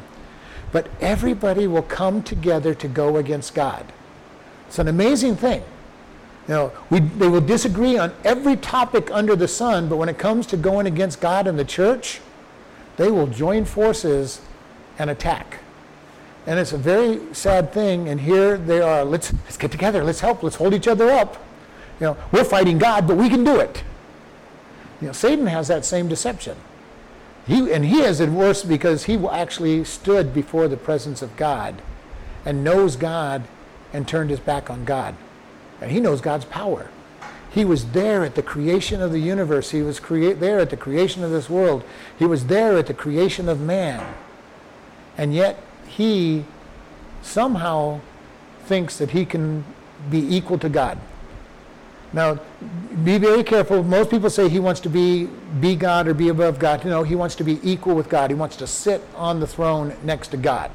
but 0.72 0.88
everybody 1.00 1.66
will 1.66 1.82
come 1.82 2.22
together 2.22 2.74
to 2.74 2.88
go 2.88 3.16
against 3.16 3.54
God. 3.54 3.84
It's 4.66 4.78
an 4.78 4.88
amazing 4.88 5.36
thing. 5.36 5.62
You 6.46 6.54
know, 6.54 6.72
we, 6.88 7.00
they 7.00 7.28
will 7.28 7.42
disagree 7.42 7.98
on 7.98 8.14
every 8.24 8.56
topic 8.56 9.10
under 9.10 9.36
the 9.36 9.48
sun, 9.48 9.88
but 9.88 9.96
when 9.96 10.08
it 10.08 10.18
comes 10.18 10.46
to 10.46 10.56
going 10.56 10.86
against 10.86 11.20
God 11.20 11.46
and 11.46 11.58
the 11.58 11.64
church, 11.64 12.20
they 12.98 13.10
will 13.10 13.28
join 13.28 13.64
forces 13.64 14.42
and 14.98 15.08
attack. 15.08 15.60
And 16.46 16.58
it's 16.58 16.72
a 16.72 16.78
very 16.78 17.20
sad 17.32 17.72
thing. 17.72 18.08
And 18.08 18.20
here 18.20 18.58
they 18.58 18.80
are. 18.80 19.04
Let's, 19.04 19.32
let's 19.44 19.56
get 19.56 19.70
together. 19.70 20.04
Let's 20.04 20.20
help. 20.20 20.42
Let's 20.42 20.56
hold 20.56 20.74
each 20.74 20.88
other 20.88 21.08
up. 21.08 21.36
You 22.00 22.08
know, 22.08 22.16
we're 22.32 22.44
fighting 22.44 22.78
God, 22.78 23.06
but 23.06 23.16
we 23.16 23.28
can 23.28 23.44
do 23.44 23.58
it. 23.60 23.82
You 25.00 25.08
know, 25.08 25.12
Satan 25.12 25.46
has 25.46 25.68
that 25.68 25.84
same 25.84 26.08
deception. 26.08 26.56
He, 27.46 27.72
and 27.72 27.84
he 27.84 28.00
has 28.00 28.20
it 28.20 28.28
worse 28.28 28.62
because 28.62 29.04
he 29.04 29.16
actually 29.26 29.84
stood 29.84 30.34
before 30.34 30.68
the 30.68 30.76
presence 30.76 31.22
of 31.22 31.36
God 31.36 31.80
and 32.44 32.64
knows 32.64 32.96
God 32.96 33.44
and 33.92 34.06
turned 34.06 34.30
his 34.30 34.40
back 34.40 34.68
on 34.68 34.84
God. 34.84 35.14
And 35.80 35.90
he 35.90 36.00
knows 36.00 36.20
God's 36.20 36.44
power. 36.44 36.90
He 37.50 37.64
was 37.64 37.92
there 37.92 38.24
at 38.24 38.34
the 38.34 38.42
creation 38.42 39.00
of 39.00 39.10
the 39.10 39.18
universe. 39.18 39.70
He 39.70 39.82
was 39.82 40.00
crea- 40.00 40.34
there 40.34 40.60
at 40.60 40.70
the 40.70 40.76
creation 40.76 41.24
of 41.24 41.30
this 41.30 41.48
world. 41.48 41.82
He 42.18 42.26
was 42.26 42.46
there 42.46 42.76
at 42.76 42.86
the 42.86 42.94
creation 42.94 43.48
of 43.48 43.60
man. 43.60 44.14
And 45.16 45.34
yet 45.34 45.62
he 45.86 46.44
somehow 47.22 48.00
thinks 48.66 48.98
that 48.98 49.10
he 49.10 49.24
can 49.24 49.64
be 50.10 50.36
equal 50.36 50.58
to 50.58 50.68
God. 50.68 50.98
Now, 52.12 52.38
be 53.04 53.18
very 53.18 53.42
careful. 53.44 53.82
Most 53.82 54.10
people 54.10 54.30
say 54.30 54.48
he 54.48 54.60
wants 54.60 54.80
to 54.80 54.88
be, 54.88 55.26
be 55.60 55.76
God 55.76 56.08
or 56.08 56.14
be 56.14 56.28
above 56.28 56.58
God. 56.58 56.84
No, 56.84 57.02
he 57.02 57.14
wants 57.14 57.34
to 57.36 57.44
be 57.44 57.58
equal 57.62 57.94
with 57.94 58.08
God. 58.08 58.30
He 58.30 58.34
wants 58.34 58.56
to 58.56 58.66
sit 58.66 59.02
on 59.14 59.40
the 59.40 59.46
throne 59.46 59.94
next 60.02 60.28
to 60.28 60.36
God. 60.36 60.70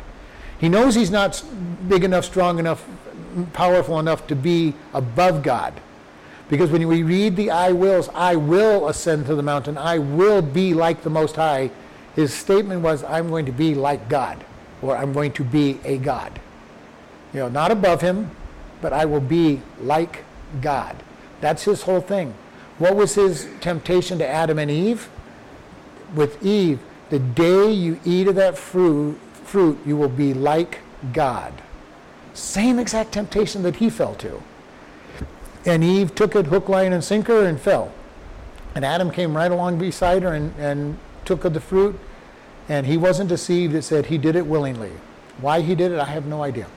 He 0.60 0.70
knows 0.70 0.96
he's 0.96 1.12
not 1.12 1.44
big 1.88 2.04
enough, 2.04 2.26
strong 2.26 2.60
enough, 2.60 2.86
powerful 3.54 4.00
enough 4.00 4.28
to 4.28 4.36
be 4.36 4.76
above 4.94 5.42
God. 5.42 5.74
Because 6.49 6.69
when 6.69 6.88
we 6.88 7.03
read 7.03 7.36
the 7.36 7.51
I 7.51 7.71
wills, 7.71 8.10
I 8.13 8.36
will 8.36 8.88
ascend 8.88 9.25
to 9.27 9.36
the 9.36 9.43
mountain, 9.43 9.77
I 9.77 9.97
will 9.97 10.41
be 10.41 10.73
like 10.73 11.03
the 11.03 11.10
Most 11.10 11.36
High, 11.36 11.71
his 12.15 12.34
statement 12.34 12.82
was, 12.82 13.03
I'm 13.03 13.29
going 13.29 13.45
to 13.45 13.51
be 13.51 13.73
like 13.73 14.08
God, 14.10 14.43
or 14.82 14.95
I'm 14.95 15.13
going 15.13 15.32
to 15.34 15.43
be 15.43 15.79
a 15.84 15.97
God. 15.97 16.39
You 17.34 17.39
know, 17.39 17.49
not 17.49 17.71
above 17.71 18.01
him, 18.01 18.32
but 18.82 18.93
I 18.93 19.06
will 19.06 19.21
be 19.21 19.62
like 19.82 20.23
God. 20.62 20.95
That's 21.41 21.63
his 21.63 21.82
whole 21.84 22.01
thing. 22.01 22.36
What 22.77 22.95
was 22.95 23.15
his 23.15 23.47
temptation 23.62 24.17
to 24.19 24.27
Adam 24.27 24.60
and 24.60 24.69
Eve? 24.69 25.10
With 26.13 26.43
Eve, 26.45 26.79
the 27.10 27.19
day 27.19 27.71
you 27.71 27.99
eat 28.06 28.27
of 28.27 28.36
that 28.36 28.58
fruit, 28.58 29.19
fruit, 29.45 29.79
you 29.86 29.97
will 29.97 30.10
be 30.10 30.34
like 30.34 30.79
God. 31.12 31.53
Same 32.34 32.79
exact 32.79 33.12
temptation 33.12 33.63
that 33.63 33.77
he 33.77 33.89
fell 33.89 34.15
to. 34.15 34.41
And 35.65 35.84
Eve 35.84 36.13
took 36.13 36.36
it 36.36 36.47
hook, 36.47 36.67
line, 36.67 36.93
and 36.93 37.04
sinker 37.04 37.45
and 37.45 37.60
fell. 37.60 37.91
And 38.76 38.84
Adam 38.84 39.12
came 39.12 39.36
right 39.36 39.52
along 39.52 39.78
beside 39.78 40.23
her 40.23 40.34
and, 40.34 40.54
and 40.58 40.97
took 41.26 41.45
of 41.45 41.54
the 41.54 41.62
fruit. 41.62 41.97
And 42.67 42.86
he 42.86 42.97
wasn't 42.97 43.30
deceived. 43.30 43.73
It 43.76 43.84
said 43.84 44.08
he 44.08 44.17
did 44.17 44.36
it 44.36 44.45
willingly. 44.45 44.91
Why 45.39 45.62
he 45.62 45.76
did 45.76 45.91
it, 45.91 45.99
I 45.99 46.06
have 46.06 46.26
no 46.26 46.43
idea. 46.43 46.67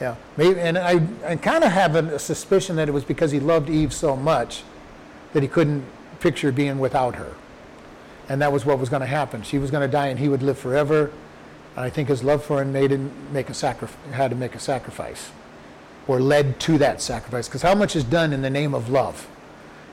Yeah, 0.00 0.14
maybe, 0.36 0.58
and 0.58 0.78
I, 0.78 1.00
I 1.26 1.36
kind 1.36 1.62
of 1.62 1.72
have 1.72 1.94
a, 1.94 2.18
suspicion 2.18 2.76
that 2.76 2.88
it 2.88 2.92
was 2.92 3.04
because 3.04 3.32
he 3.32 3.40
loved 3.40 3.68
Eve 3.68 3.92
so 3.92 4.16
much 4.16 4.62
that 5.34 5.42
he 5.42 5.48
couldn't 5.48 5.84
picture 6.20 6.50
being 6.50 6.78
without 6.78 7.16
her. 7.16 7.34
And 8.26 8.40
that 8.40 8.50
was 8.50 8.64
what 8.64 8.78
was 8.78 8.88
going 8.88 9.00
to 9.00 9.06
happen. 9.06 9.42
She 9.42 9.58
was 9.58 9.70
going 9.70 9.86
to 9.86 9.92
die 9.92 10.06
and 10.06 10.18
he 10.18 10.28
would 10.28 10.42
live 10.42 10.58
forever. 10.58 11.12
And 11.76 11.84
I 11.84 11.90
think 11.90 12.08
his 12.08 12.24
love 12.24 12.42
for 12.42 12.58
her 12.58 12.64
made 12.64 12.92
him 12.92 13.12
make 13.30 13.50
a 13.50 13.54
sacrifice, 13.54 14.14
had 14.14 14.30
to 14.30 14.36
make 14.36 14.54
a 14.54 14.58
sacrifice 14.58 15.30
or 16.10 16.20
led 16.20 16.58
to 16.58 16.76
that 16.76 17.00
sacrifice. 17.00 17.46
Because 17.46 17.62
how 17.62 17.74
much 17.76 17.94
is 17.94 18.02
done 18.02 18.32
in 18.32 18.42
the 18.42 18.50
name 18.50 18.74
of 18.74 18.88
love? 18.88 19.28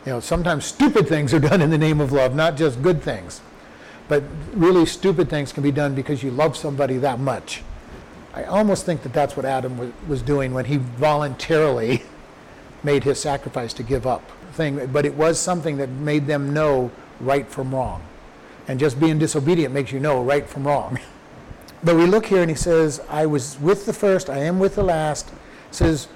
You 0.04 0.14
know, 0.14 0.20
sometimes 0.20 0.66
stupid 0.66 1.08
things 1.08 1.32
are 1.32 1.40
done 1.40 1.62
in 1.62 1.70
the 1.70 1.78
name 1.78 2.02
of 2.02 2.12
love, 2.12 2.34
not 2.34 2.58
just 2.58 2.82
good 2.82 3.04
things. 3.04 3.40
But 4.08 4.24
really 4.54 4.88
stupid 4.88 5.30
things 5.30 5.54
can 5.54 5.62
be 5.62 5.72
done 5.72 5.94
because 5.94 6.24
you 6.24 6.32
love 6.32 6.58
somebody 6.58 6.98
that 6.98 7.20
much. 7.20 7.62
I 8.34 8.46
almost 8.46 8.84
think 8.84 9.04
that 9.04 9.14
that's 9.14 9.38
what 9.38 9.46
Adam 9.46 9.78
was, 9.78 9.92
was 10.08 10.22
doing 10.24 10.56
when 10.56 10.66
he 10.66 10.78
voluntarily 10.78 12.02
made 12.84 13.04
his 13.04 13.20
sacrifice 13.20 13.72
to 13.74 13.84
give 13.84 14.08
up 14.08 14.24
thing. 14.54 14.88
But 14.88 15.06
it 15.06 15.14
was 15.14 15.40
something 15.40 15.78
that 15.78 15.90
made 15.90 16.26
them 16.26 16.52
know 16.52 16.90
right 17.20 17.48
from 17.48 17.76
wrong. 17.76 18.02
And 18.68 18.80
just 18.80 19.00
being 19.00 19.20
disobedient 19.20 19.72
makes 19.72 19.92
you 19.92 20.00
know 20.00 20.24
right 20.24 20.50
from 20.50 20.68
wrong. 20.68 21.00
But 21.84 21.96
we 21.96 22.08
look 22.08 22.26
here 22.26 22.42
and 22.42 22.50
he 22.50 22.56
says, 22.56 23.02
I 23.08 23.28
was 23.28 23.60
with 23.60 23.86
the 23.86 23.94
first, 23.94 24.32
I 24.32 24.40
am 24.40 24.58
with 24.58 24.74
the 24.74 24.84
last. 24.84 25.30
It 25.70 25.76
says, 25.76 26.08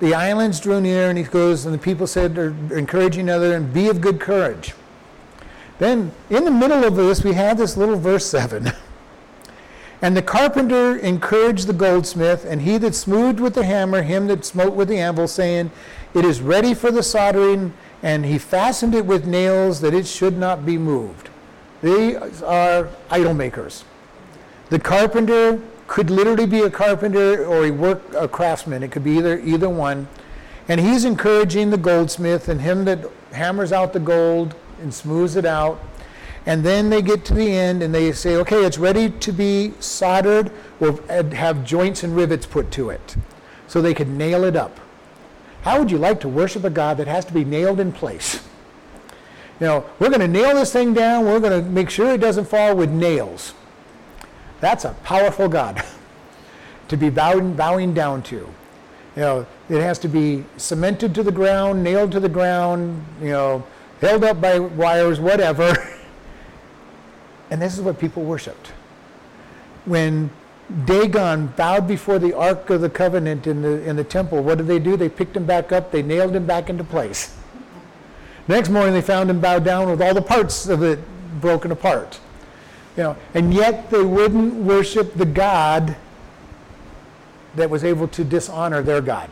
the 0.00 0.14
islands 0.14 0.60
drew 0.60 0.80
near 0.80 1.08
and 1.08 1.18
he 1.18 1.24
goes, 1.24 1.66
and 1.66 1.74
the 1.74 1.78
people 1.78 2.06
said, 2.06 2.38
are 2.38 2.54
encouraging 2.76 3.28
other, 3.28 3.54
and 3.54 3.72
be 3.72 3.88
of 3.88 4.00
good 4.00 4.20
courage. 4.20 4.74
Then 5.78 6.12
in 6.30 6.44
the 6.44 6.50
middle 6.50 6.84
of 6.84 6.96
this, 6.96 7.24
we 7.24 7.32
have 7.32 7.58
this 7.58 7.76
little 7.76 7.96
verse 7.96 8.26
7. 8.26 8.72
And 10.00 10.16
the 10.16 10.22
carpenter 10.22 10.96
encouraged 10.96 11.66
the 11.66 11.72
goldsmith, 11.72 12.44
and 12.44 12.62
he 12.62 12.78
that 12.78 12.94
smoothed 12.94 13.40
with 13.40 13.54
the 13.54 13.64
hammer, 13.64 14.02
him 14.02 14.28
that 14.28 14.44
smote 14.44 14.74
with 14.74 14.88
the 14.88 14.98
anvil, 14.98 15.26
saying, 15.26 15.72
It 16.14 16.24
is 16.24 16.40
ready 16.40 16.72
for 16.72 16.92
the 16.92 17.02
soldering, 17.02 17.74
and 18.00 18.24
he 18.24 18.38
fastened 18.38 18.94
it 18.94 19.04
with 19.04 19.26
nails 19.26 19.80
that 19.80 19.94
it 19.94 20.06
should 20.06 20.38
not 20.38 20.64
be 20.64 20.78
moved. 20.78 21.30
They 21.82 22.14
are 22.16 22.88
idol 23.10 23.34
makers. 23.34 23.84
The 24.70 24.78
carpenter 24.78 25.60
could 25.88 26.10
literally 26.10 26.46
be 26.46 26.60
a 26.60 26.70
carpenter 26.70 27.44
or 27.44 27.66
a 27.66 27.70
work 27.72 28.02
a 28.14 28.28
craftsman. 28.28 28.84
It 28.84 28.92
could 28.92 29.02
be 29.02 29.18
either 29.18 29.40
either 29.40 29.68
one. 29.68 30.06
And 30.68 30.80
he's 30.80 31.04
encouraging 31.04 31.70
the 31.70 31.78
goldsmith 31.78 32.48
and 32.48 32.60
him 32.60 32.84
that 32.84 33.10
hammers 33.32 33.72
out 33.72 33.92
the 33.92 34.00
gold 34.00 34.54
and 34.80 34.94
smooths 34.94 35.34
it 35.34 35.44
out 35.44 35.80
and 36.48 36.64
then 36.64 36.88
they 36.88 37.02
get 37.02 37.26
to 37.26 37.34
the 37.34 37.50
end 37.50 37.82
and 37.82 37.94
they 37.94 38.10
say, 38.10 38.36
okay, 38.36 38.64
it's 38.64 38.78
ready 38.78 39.10
to 39.10 39.32
be 39.32 39.74
soldered. 39.80 40.50
We'll 40.80 40.96
have 41.06 41.62
joints 41.62 42.04
and 42.04 42.16
rivets 42.16 42.46
put 42.46 42.70
to 42.70 42.88
it 42.88 43.16
so 43.66 43.82
they 43.82 43.92
can 43.92 44.16
nail 44.16 44.44
it 44.44 44.56
up. 44.56 44.80
How 45.60 45.78
would 45.78 45.90
you 45.90 45.98
like 45.98 46.20
to 46.20 46.28
worship 46.28 46.64
a 46.64 46.70
God 46.70 46.96
that 46.96 47.06
has 47.06 47.26
to 47.26 47.34
be 47.34 47.44
nailed 47.44 47.78
in 47.78 47.92
place? 47.92 48.42
You 49.60 49.66
know, 49.66 49.84
we're 49.98 50.10
going 50.10 50.20
to 50.20 50.28
nail 50.28 50.54
this 50.54 50.72
thing 50.72 50.94
down. 50.94 51.24
We're 51.24 51.40
going 51.40 51.64
to 51.64 51.68
make 51.68 51.90
sure 51.90 52.12
it 52.12 52.20
doesn't 52.20 52.44
fall 52.44 52.76
with 52.76 52.90
nails. 52.90 53.54
That's 54.60 54.84
a 54.84 54.94
powerful 55.04 55.48
God 55.48 55.84
to 56.88 56.96
be 56.96 57.10
bowing, 57.10 57.54
bowing 57.54 57.94
down 57.94 58.22
to. 58.24 58.36
You 58.36 59.22
know, 59.22 59.46
it 59.68 59.80
has 59.80 59.98
to 60.00 60.08
be 60.08 60.44
cemented 60.56 61.14
to 61.16 61.22
the 61.22 61.32
ground, 61.32 61.82
nailed 61.82 62.12
to 62.12 62.20
the 62.20 62.28
ground, 62.28 63.04
you 63.20 63.30
know, 63.30 63.64
held 64.00 64.24
up 64.24 64.40
by 64.40 64.58
wires, 64.58 65.20
whatever. 65.20 65.74
And 67.50 67.62
this 67.62 67.76
is 67.76 67.80
what 67.80 67.98
people 67.98 68.24
worshiped. 68.24 68.68
When 69.84 70.30
Dagon 70.84 71.46
bowed 71.56 71.88
before 71.88 72.18
the 72.18 72.36
Ark 72.36 72.68
of 72.70 72.80
the 72.80 72.90
Covenant 72.90 73.46
in 73.46 73.62
the, 73.62 73.82
in 73.88 73.96
the 73.96 74.04
temple, 74.04 74.42
what 74.42 74.58
did 74.58 74.66
they 74.66 74.78
do? 74.78 74.96
They 74.96 75.08
picked 75.08 75.36
him 75.36 75.46
back 75.46 75.72
up, 75.72 75.90
they 75.90 76.02
nailed 76.02 76.36
him 76.36 76.46
back 76.46 76.68
into 76.68 76.84
place. 76.84 77.34
Next 78.48 78.68
morning, 78.68 78.92
they 78.92 79.02
found 79.02 79.30
him 79.30 79.40
bowed 79.40 79.64
down 79.64 79.88
with 79.88 80.02
all 80.02 80.14
the 80.14 80.22
parts 80.22 80.68
of 80.68 80.82
it 80.82 80.98
broken 81.40 81.72
apart. 81.72 82.20
You 82.98 83.04
know, 83.04 83.16
and 83.32 83.54
yet 83.54 83.92
they 83.92 84.02
wouldn't 84.02 84.54
worship 84.54 85.14
the 85.14 85.24
God 85.24 85.94
that 87.54 87.70
was 87.70 87.84
able 87.84 88.08
to 88.08 88.24
dishonor 88.24 88.82
their 88.82 89.00
God. 89.00 89.30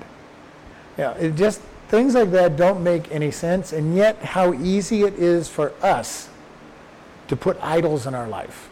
Yeah, 0.96 1.14
it 1.14 1.34
just 1.34 1.60
things 1.88 2.14
like 2.14 2.30
that 2.30 2.56
don't 2.56 2.84
make 2.84 3.10
any 3.10 3.32
sense, 3.32 3.72
and 3.72 3.96
yet 3.96 4.22
how 4.22 4.54
easy 4.54 5.02
it 5.02 5.14
is 5.14 5.48
for 5.48 5.72
us 5.82 6.28
to 7.26 7.34
put 7.34 7.60
idols 7.60 8.06
in 8.06 8.14
our 8.14 8.28
life. 8.28 8.68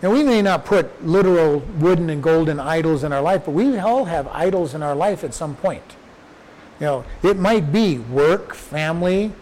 Now, 0.00 0.12
we 0.12 0.22
may 0.22 0.42
not 0.42 0.64
put 0.64 1.04
literal 1.04 1.58
wooden 1.80 2.08
and 2.08 2.22
golden 2.22 2.60
idols 2.60 3.02
in 3.02 3.12
our 3.12 3.20
life, 3.20 3.42
but 3.46 3.50
we 3.50 3.78
all 3.78 4.04
have 4.04 4.28
idols 4.28 4.74
in 4.74 4.82
our 4.84 4.94
life 4.94 5.24
at 5.24 5.34
some 5.34 5.56
point. 5.56 5.82
You 6.78 6.86
know, 6.86 7.04
it 7.24 7.36
might 7.36 7.72
be 7.72 7.98
work, 7.98 8.54
family, 8.54 9.32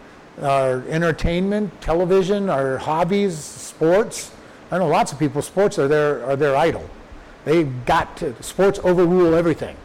our 0.40 0.82
entertainment, 0.88 1.78
television, 1.82 2.48
our 2.48 2.78
hobbies, 2.78 3.36
sports, 3.36 4.32
I 4.70 4.78
know 4.78 4.88
lots 4.88 5.12
of 5.12 5.18
people, 5.18 5.42
sports 5.42 5.78
are 5.78 5.88
their, 5.88 6.24
are 6.24 6.36
their 6.36 6.56
idol. 6.56 6.88
They've 7.44 7.84
got 7.86 8.16
to, 8.18 8.40
sports 8.42 8.78
overrule 8.80 9.34
everything. 9.34 9.76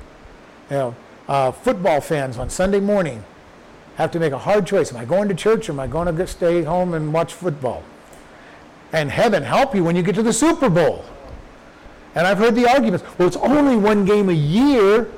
You 0.70 0.76
know, 0.76 0.96
uh, 1.28 1.52
football 1.52 2.02
fans 2.02 2.38
on 2.38 2.50
Sunday 2.50 2.80
morning 2.80 3.24
have 3.96 4.12
to 4.12 4.20
make 4.20 4.34
a 4.34 4.38
hard 4.38 4.66
choice. 4.68 4.92
Am 4.92 4.98
I 4.98 5.06
going 5.06 5.30
to 5.30 5.36
church 5.36 5.70
or 5.70 5.74
am 5.74 5.80
I 5.80 5.88
going 5.88 6.14
to 6.14 6.28
stay 6.28 6.64
home 6.64 6.94
and 6.94 7.14
watch 7.14 7.34
football? 7.34 7.84
And 8.92 9.10
heaven 9.10 9.44
help 9.44 9.74
you 9.74 9.84
when 9.84 9.96
you 9.96 10.04
get 10.04 10.16
to 10.16 10.24
the 10.24 10.34
Super 10.34 10.70
Bowl. 10.70 11.06
And 12.16 12.28
I've 12.28 12.38
heard 12.38 12.56
the 12.56 12.68
arguments, 12.68 13.06
well, 13.18 13.28
it's 13.28 13.38
only 13.38 13.76
one 13.76 14.06
game 14.06 14.30
a 14.30 14.34
year. 14.34 15.10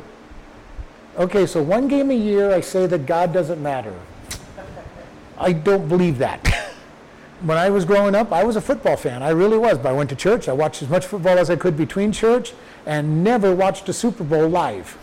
Okay, 1.17 1.45
so 1.45 1.61
one 1.61 1.87
game 1.87 2.11
a 2.11 2.15
year, 2.15 2.53
I 2.53 2.61
say 2.61 2.85
that 2.87 3.05
God 3.05 3.33
doesn't 3.33 3.61
matter. 3.61 3.93
I 5.37 5.53
don't 5.53 5.87
believe 5.87 6.19
that. 6.19 6.43
When 7.45 7.59
I 7.59 7.69
was 7.69 7.85
growing 7.85 8.15
up, 8.15 8.31
I 8.31 8.43
was 8.43 8.55
a 8.55 8.61
football 8.61 8.97
fan. 8.97 9.21
I 9.21 9.29
really 9.29 9.57
was. 9.57 9.77
But 9.77 9.89
I 9.89 9.93
went 9.93 10.09
to 10.09 10.15
church. 10.15 10.49
I 10.49 10.53
watched 10.53 10.81
as 10.81 10.89
much 10.89 11.05
football 11.05 11.37
as 11.37 11.49
I 11.49 11.55
could 11.55 11.77
between 11.77 12.11
church 12.11 12.53
and 12.87 13.23
never 13.23 13.53
watched 13.53 13.87
a 13.87 13.93
Super 13.93 14.23
Bowl 14.23 14.49
live. 14.49 14.97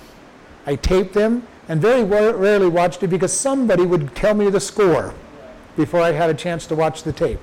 I 0.66 0.74
taped 0.74 1.14
them 1.14 1.46
and 1.68 1.80
very 1.80 2.02
rarely 2.02 2.68
watched 2.68 3.02
it 3.04 3.08
because 3.08 3.32
somebody 3.32 3.86
would 3.86 4.14
tell 4.16 4.34
me 4.34 4.50
the 4.50 4.60
score 4.60 5.14
before 5.76 6.00
I 6.00 6.12
had 6.12 6.30
a 6.30 6.34
chance 6.34 6.66
to 6.66 6.74
watch 6.74 7.04
the 7.04 7.12
tape. 7.12 7.40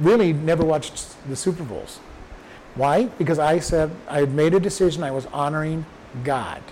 Really 0.00 0.32
never 0.32 0.64
watched 0.64 1.14
the 1.28 1.36
Super 1.36 1.62
Bowls. 1.62 1.98
Why? 2.74 3.04
Because 3.04 3.38
I 3.38 3.58
said 3.58 3.90
I 4.08 4.20
had 4.20 4.32
made 4.32 4.54
a 4.54 4.60
decision, 4.60 5.02
I 5.02 5.10
was 5.10 5.26
honoring 5.26 5.84
God. 6.24 6.62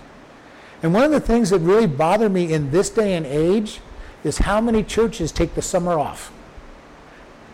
And 0.81 0.93
one 0.93 1.03
of 1.03 1.11
the 1.11 1.21
things 1.21 1.51
that 1.51 1.59
really 1.59 1.87
bother 1.87 2.29
me 2.29 2.51
in 2.51 2.71
this 2.71 2.89
day 2.89 3.13
and 3.13 3.25
age 3.25 3.79
is 4.23 4.39
how 4.39 4.59
many 4.59 4.83
churches 4.83 5.31
take 5.31 5.53
the 5.53 5.61
summer 5.61 5.99
off. 5.99 6.32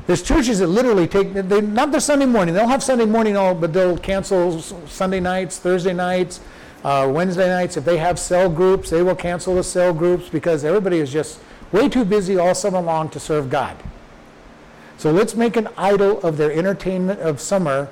There's 0.10 0.24
churches 0.24 0.58
that 0.58 0.66
literally 0.66 1.08
take, 1.08 1.34
they, 1.34 1.62
not 1.62 1.92
their 1.92 2.00
Sunday 2.00 2.26
morning, 2.26 2.56
they'll 2.56 2.68
have 2.68 2.82
Sunday 2.82 3.06
morning, 3.06 3.38
all, 3.38 3.54
but 3.54 3.74
they'll 3.74 3.96
cancel 3.96 4.60
Sunday 4.60 5.20
nights, 5.20 5.60
Thursday 5.60 5.94
nights, 5.94 6.40
uh, 6.84 7.08
Wednesday 7.14 7.48
nights. 7.48 7.78
If 7.78 7.86
they 7.86 7.98
have 7.98 8.18
cell 8.18 8.50
groups, 8.50 8.90
they 8.90 9.04
will 9.04 9.14
cancel 9.14 9.54
the 9.54 9.64
cell 9.64 9.94
groups 9.94 10.28
because 10.28 10.66
everybody 10.66 10.98
is 10.98 11.14
just 11.14 11.40
way 11.72 11.88
too 11.88 12.04
busy 12.04 12.40
all 12.40 12.56
summer 12.56 12.82
long 12.82 13.10
to 13.10 13.20
serve 13.20 13.52
God. 13.52 13.78
So 14.98 15.12
let's 15.12 15.36
make 15.36 15.56
an 15.58 15.68
idol 15.78 16.20
of 16.22 16.38
their 16.38 16.52
entertainment 16.52 17.20
of 17.20 17.40
summer 17.40 17.88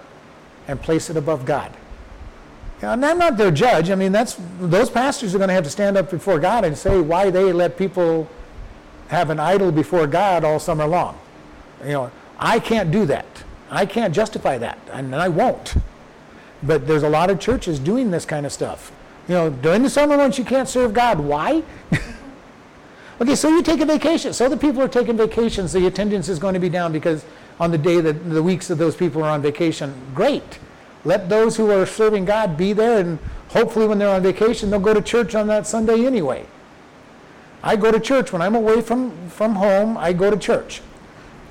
and 0.68 0.82
place 0.82 1.12
it 1.12 1.18
above 1.18 1.46
God. 1.46 1.72
and 2.82 3.06
I'm 3.06 3.20
not 3.20 3.38
their 3.38 3.52
judge. 3.52 3.92
I 3.92 3.96
mean, 3.96 4.12
that's 4.12 4.40
those 4.60 4.90
pastors 4.90 5.36
are 5.36 5.38
going 5.38 5.50
to 5.50 5.54
have 5.54 5.66
to 5.66 5.70
stand 5.70 5.96
up 5.98 6.10
before 6.10 6.40
God 6.40 6.66
and 6.66 6.76
say 6.76 7.00
why 7.00 7.30
they 7.30 7.54
let 7.54 7.78
people 7.78 8.28
have 9.10 9.30
an 9.30 9.40
idol 9.40 9.72
before 9.72 10.08
God 10.08 10.44
all 10.44 10.58
summer 10.58 10.88
long. 10.88 11.20
You 11.84 11.92
know, 11.92 12.12
I 12.40 12.60
can't 12.60 12.92
do 12.92 13.06
that. 13.06 13.26
I 13.70 13.86
can't 13.86 14.14
justify 14.14 14.58
that, 14.58 14.80
and 14.92 15.16
I 15.16 15.28
won't. 15.28 15.76
But 16.64 16.88
there's 16.88 17.04
a 17.04 17.10
lot 17.10 17.30
of 17.30 17.40
churches 17.40 17.80
doing 17.80 18.12
this 18.12 18.26
kind 18.26 18.46
of 18.46 18.52
stuff. 18.52 18.92
You 19.28 19.36
know, 19.36 19.50
during 19.50 19.84
the 19.84 19.90
summer 19.90 20.18
months 20.18 20.38
you 20.38 20.46
can't 20.46 20.70
serve 20.70 20.94
God. 20.94 21.20
Why? 21.20 21.64
okay, 23.22 23.36
so 23.36 23.50
you 23.50 23.62
take 23.62 23.82
a 23.82 23.86
vacation. 23.86 24.34
So 24.34 24.48
the 24.48 24.58
people 24.58 24.82
are 24.82 24.88
taking 24.88 25.18
vacations. 25.18 25.74
The 25.74 25.86
attendance 25.86 26.30
is 26.30 26.40
going 26.40 26.54
to 26.54 26.60
be 26.60 26.70
down 26.70 26.94
because 26.94 27.26
on 27.60 27.72
the 27.72 27.78
day 27.78 28.00
that 28.02 28.30
the 28.30 28.42
weeks 28.42 28.68
that 28.68 28.76
those 28.76 28.96
people 28.96 29.24
are 29.24 29.30
on 29.30 29.42
vacation. 29.42 29.94
Great. 30.14 30.60
Let 31.04 31.30
those 31.30 31.58
who 31.58 31.72
are 31.72 31.86
serving 31.86 32.26
God 32.26 32.58
be 32.58 32.74
there, 32.74 33.00
and 33.00 33.20
hopefully, 33.50 33.88
when 33.88 33.98
they're 33.98 34.10
on 34.10 34.24
vacation, 34.24 34.70
they'll 34.70 34.80
go 34.80 34.94
to 34.94 35.02
church 35.02 35.36
on 35.36 35.48
that 35.48 35.68
Sunday 35.68 36.06
anyway. 36.06 36.46
I 37.64 37.76
go 37.76 37.92
to 37.92 38.00
church 38.00 38.32
when 38.32 38.42
I'm 38.42 38.56
away 38.56 38.82
from, 38.82 39.30
from 39.30 39.56
home, 39.56 39.98
I 39.98 40.14
go 40.14 40.30
to 40.30 40.38
church. 40.38 40.82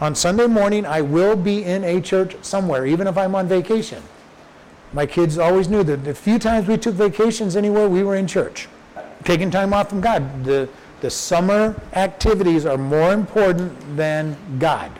On 0.00 0.14
Sunday 0.14 0.46
morning, 0.46 0.84
I 0.84 1.00
will 1.00 1.36
be 1.36 1.64
in 1.64 1.82
a 1.84 2.00
church 2.00 2.36
somewhere, 2.42 2.86
even 2.86 3.06
if 3.06 3.16
I'm 3.16 3.34
on 3.34 3.48
vacation. 3.48 4.02
My 4.92 5.06
kids 5.06 5.38
always 5.38 5.68
knew 5.68 5.82
that 5.84 6.04
the 6.04 6.14
few 6.14 6.38
times 6.38 6.68
we 6.68 6.76
took 6.76 6.94
vacations 6.94 7.56
anywhere, 7.56 7.88
we 7.88 8.02
were 8.02 8.16
in 8.16 8.26
church, 8.26 8.68
taking 9.24 9.50
time 9.50 9.72
off 9.72 9.88
from 9.88 10.02
God. 10.02 10.44
The, 10.44 10.68
the 11.00 11.10
summer 11.10 11.80
activities 11.94 12.66
are 12.66 12.76
more 12.76 13.12
important 13.14 13.96
than 13.96 14.36
God. 14.58 14.92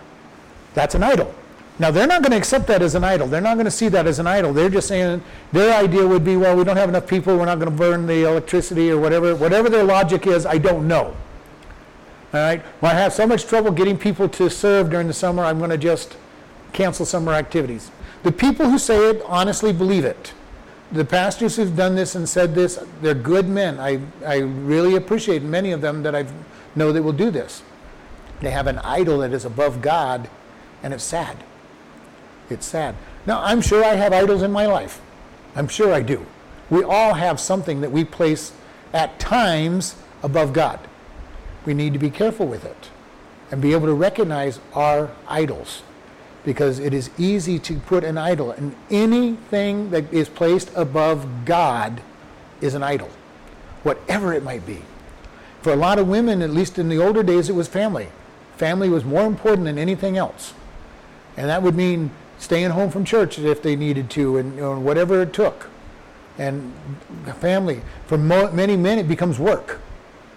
That's 0.75 0.95
an 0.95 1.03
idol. 1.03 1.35
Now, 1.79 1.91
they're 1.91 2.07
not 2.07 2.23
going 2.23 2.33
to 2.33 2.39
accept 2.39 2.67
that 2.69 2.81
as 2.81 2.95
an 2.95 3.05
idol. 3.05 3.27
They're 3.27 3.43
not 3.43 3.57
going 3.57 3.67
to 3.67 3.71
see 3.71 3.89
that 3.89 4.07
as 4.07 4.19
an 4.19 4.27
idol. 4.27 4.55
They're 4.55 4.71
just 4.71 4.89
saying 4.89 5.23
their 5.53 5.79
idea 5.79 6.07
would 6.07 6.25
be, 6.25 6.39
well, 6.39 6.57
we 6.57 6.65
don't 6.65 6.79
have 6.79 6.89
enough 6.89 7.07
people. 7.07 7.37
We're 7.37 7.45
not 7.45 7.59
going 7.59 7.71
to 7.71 7.77
burn 7.77 8.07
the 8.07 8.27
electricity 8.27 8.91
or 8.91 8.99
whatever. 8.99 9.37
Whatever 9.37 9.69
their 9.69 9.85
logic 9.85 10.27
is, 10.27 10.47
I 10.47 10.57
don't 10.57 10.89
know. 10.89 11.15
All 12.37 12.43
right? 12.43 12.63
When 12.81 12.95
I 12.95 12.99
have 12.99 13.15
so 13.15 13.27
much 13.27 13.47
trouble 13.47 13.71
getting 13.71 13.97
people 13.97 14.29
to 14.29 14.51
serve 14.51 14.91
during 14.91 15.07
the 15.07 15.15
summer, 15.15 15.43
I'm 15.43 15.59
going 15.59 15.71
to 15.71 15.79
just 15.79 16.17
cancel 16.73 17.07
summer 17.07 17.33
activities. 17.33 17.91
The 18.25 18.33
people 18.33 18.69
who 18.69 18.79
say 18.79 19.11
it 19.11 19.23
honestly 19.25 19.73
believe 19.73 20.05
it. 20.05 20.35
The 20.93 21.05
pastors 21.05 21.57
who've 21.57 21.75
done 21.75 21.95
this 21.95 22.15
and 22.15 22.29
said 22.29 22.55
this, 22.55 22.79
they're 23.01 23.15
good 23.15 23.49
men. 23.49 23.81
I, 23.81 24.01
I 24.25 24.39
really 24.39 24.97
appreciate 24.97 25.43
many 25.43 25.73
of 25.73 25.81
them 25.81 26.03
that 26.03 26.15
I 26.15 26.27
know 26.75 26.93
that 26.93 27.03
will 27.03 27.13
do 27.13 27.31
this. 27.31 27.63
They 28.41 28.51
have 28.51 28.67
an 28.67 28.81
idol 28.81 29.19
that 29.19 29.33
is 29.33 29.45
above 29.45 29.81
God 29.81 30.29
and 30.83 30.93
it's 30.93 31.05
sad. 31.05 31.39
It's 32.51 32.67
sad. 32.67 32.95
Now, 33.25 33.43
I'm 33.43 33.63
sure 33.63 33.83
I 33.83 33.95
have 33.95 34.13
idols 34.13 34.43
in 34.43 34.53
my 34.53 34.67
life. 34.67 35.01
I'm 35.55 35.69
sure 35.69 35.93
I 35.93 36.03
do. 36.03 36.27
We 36.69 36.85
all 36.85 37.15
have 37.15 37.41
something 37.41 37.81
that 37.81 37.91
we 37.91 38.05
place 38.05 38.53
at 38.93 39.19
times 39.19 39.97
above 40.23 40.53
God. 40.53 40.79
We 41.67 41.75
need 41.75 41.93
to 41.93 41.99
be 41.99 42.11
careful 42.11 42.47
with 42.47 42.65
it 42.65 42.91
and 43.51 43.61
be 43.61 43.73
able 43.73 43.87
to 43.87 43.95
recognize 43.95 44.61
our 44.73 45.11
idols 45.29 45.83
because 46.45 46.79
it 46.79 46.95
is 46.95 47.11
easy 47.19 47.59
to 47.59 47.75
put 47.81 48.05
an 48.05 48.17
idol 48.17 48.53
and 48.53 48.75
anything 48.89 49.91
that 49.91 50.11
is 50.13 50.29
placed 50.29 50.71
above 50.77 51.45
God 51.45 52.01
is 52.61 52.75
an 52.75 52.85
idol, 52.85 53.11
whatever 53.83 54.33
it 54.33 54.45
might 54.45 54.65
be. 54.65 54.83
For 55.61 55.73
a 55.73 55.77
lot 55.77 55.99
of 55.99 56.07
women, 56.07 56.43
at 56.43 56.51
least 56.51 56.79
in 56.79 56.89
the 56.89 56.99
older 56.99 57.25
days, 57.25 57.49
it 57.49 57.55
was 57.55 57.67
family. 57.67 58.09
Family 58.57 58.89
was 58.89 59.05
more 59.05 59.27
important 59.27 59.65
than 59.65 59.79
anything 59.79 60.17
else. 60.17 60.55
And 61.37 61.49
that 61.51 61.63
would 61.63 61.75
mean 61.75 62.13
staying 62.39 62.71
home 62.71 62.91
from 62.91 63.05
church 63.05 63.39
if 63.39 63.63
they 63.63 63.75
needed 63.75 64.09
to 64.11 64.39
and 64.39 64.55
you 64.55 64.61
know, 64.61 64.79
whatever 64.79 65.23
it 65.23 65.33
took. 65.33 65.69
And 66.39 66.73
family, 67.41 67.83
for 68.07 68.17
mo- 68.17 68.53
many 68.53 68.77
men, 68.77 68.99
it 68.99 69.09
becomes 69.09 69.39
work. 69.39 69.81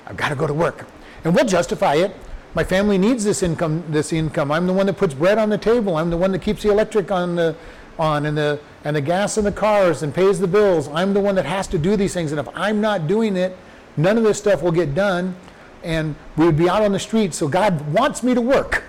I've 0.08 0.18
got 0.18 0.30
to 0.30 0.36
go 0.36 0.48
to 0.48 0.54
work. 0.54 0.88
And 1.24 1.36
we'll 1.36 1.46
justify 1.46 1.96
it. 1.96 2.16
My 2.56 2.64
family 2.64 2.98
needs 2.98 3.24
this 3.24 3.44
income. 3.44 3.84
This 3.90 4.12
income. 4.12 4.52
I'm 4.52 4.68
the 4.68 4.74
one 4.74 4.86
that 4.88 4.98
puts 4.98 5.14
bread 5.14 5.38
on 5.38 5.50
the 5.50 5.58
table. 5.58 5.98
I'm 5.98 6.10
the 6.10 6.18
one 6.18 6.32
that 6.32 6.42
keeps 6.42 6.64
the 6.64 6.72
electric 6.72 7.12
on 7.12 7.36
the 7.36 7.56
on 7.98 8.26
and 8.26 8.38
the 8.38 8.60
and 8.84 8.96
the 8.96 9.02
gas 9.02 9.38
in 9.38 9.44
the 9.44 9.52
cars 9.52 10.02
and 10.04 10.16
pays 10.16 10.40
the 10.40 10.48
bills. 10.48 10.88
I'm 10.88 11.14
the 11.14 11.20
one 11.20 11.36
that 11.36 11.46
has 11.46 11.68
to 11.68 11.78
do 11.78 11.96
these 11.96 12.14
things. 12.14 12.32
And 12.32 12.40
if 12.40 12.48
I'm 12.56 12.82
not 12.82 13.08
doing 13.08 13.36
it, 13.36 13.58
none 13.98 14.18
of 14.18 14.24
this 14.24 14.38
stuff 14.38 14.62
will 14.62 14.72
get 14.72 14.96
done, 14.96 15.36
and 15.84 16.16
we 16.38 16.46
would 16.46 16.58
be 16.58 16.70
out 16.70 16.82
on 16.82 16.92
the 16.94 17.00
street. 17.00 17.34
So 17.34 17.48
God 17.48 17.94
wants 17.94 18.24
me 18.24 18.34
to 18.34 18.42
work. 18.42 18.84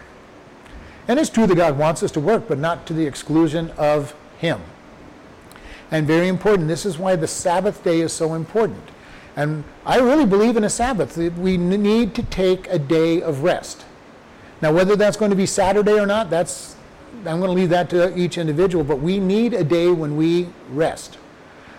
And 1.09 1.19
it's 1.19 1.31
true 1.31 1.47
that 1.49 1.57
God 1.57 1.77
wants 1.77 2.05
us 2.05 2.13
to 2.13 2.21
work, 2.21 2.47
but 2.47 2.59
not 2.59 2.87
to 2.87 2.93
the 2.93 3.05
exclusion 3.05 3.71
of 3.77 4.15
Him. 4.39 4.61
And 5.91 6.07
very 6.07 6.29
important, 6.29 6.69
this 6.69 6.87
is 6.87 6.99
why 6.99 7.17
the 7.17 7.27
Sabbath 7.27 7.83
day 7.83 8.01
is 8.01 8.13
so 8.13 8.35
important. 8.35 8.90
And 9.41 9.65
I 9.87 9.99
really 10.01 10.27
believe 10.27 10.59
in 10.59 10.65
a 10.65 10.69
Sabbath. 10.69 11.17
We 11.17 11.57
need 11.57 12.15
to 12.15 12.23
take 12.25 12.67
a 12.69 12.79
day 12.79 13.23
of 13.23 13.43
rest. 13.43 13.87
Now, 14.61 14.71
whether 14.71 14.97
that's 14.97 15.17
going 15.17 15.31
to 15.31 15.37
be 15.37 15.47
Saturday 15.47 15.99
or 15.99 16.05
not, 16.05 16.29
that's 16.29 16.77
I'm 17.21 17.39
going 17.41 17.49
to 17.49 17.53
leave 17.53 17.71
that 17.71 17.89
to 17.91 18.15
each 18.19 18.37
individual, 18.37 18.85
but 18.85 18.97
we 18.97 19.19
need 19.19 19.55
a 19.55 19.65
day 19.65 19.89
when 19.89 20.19
we 20.19 20.49
rest. 20.71 21.17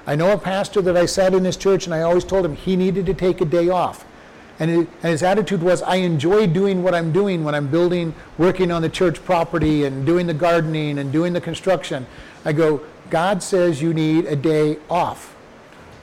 I 0.07 0.15
know 0.15 0.33
a 0.33 0.39
pastor 0.39 0.81
that 0.81 0.97
I 0.97 1.05
sat 1.05 1.35
in 1.35 1.45
his 1.45 1.55
church, 1.55 1.85
and 1.85 1.93
I 1.93 2.01
always 2.01 2.25
told 2.25 2.45
him 2.45 2.55
he 2.55 2.75
needed 2.75 3.05
to 3.05 3.13
take 3.13 3.41
a 3.41 3.45
day 3.45 3.69
off. 3.69 4.05
And, 4.59 4.71
it, 4.71 4.89
and 5.03 5.11
his 5.11 5.21
attitude 5.21 5.61
was, 5.61 5.83
I 5.83 5.97
enjoy 5.97 6.47
doing 6.47 6.81
what 6.81 6.95
I'm 6.95 7.11
doing 7.11 7.43
when 7.43 7.53
I'm 7.53 7.69
building, 7.69 8.15
working 8.39 8.71
on 8.71 8.81
the 8.81 8.89
church 8.89 9.23
property 9.23 9.85
and 9.85 10.03
doing 10.03 10.25
the 10.25 10.33
gardening 10.33 10.97
and 10.97 11.11
doing 11.11 11.33
the 11.33 11.41
construction. 11.41 12.07
I 12.43 12.53
go, 12.53 12.81
God 13.11 13.43
says 13.43 13.83
you 13.83 13.93
need 13.93 14.25
a 14.25 14.35
day 14.35 14.79
off. 14.89 15.35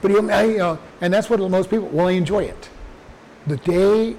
But 0.01 0.11
you 0.11 0.21
know, 0.21 0.79
and 1.01 1.13
that's 1.13 1.29
what 1.29 1.39
most 1.39 1.69
people, 1.69 1.87
well, 1.89 2.07
I 2.07 2.11
enjoy 2.11 2.43
it. 2.43 2.69
The 3.47 3.57
day 3.57 4.15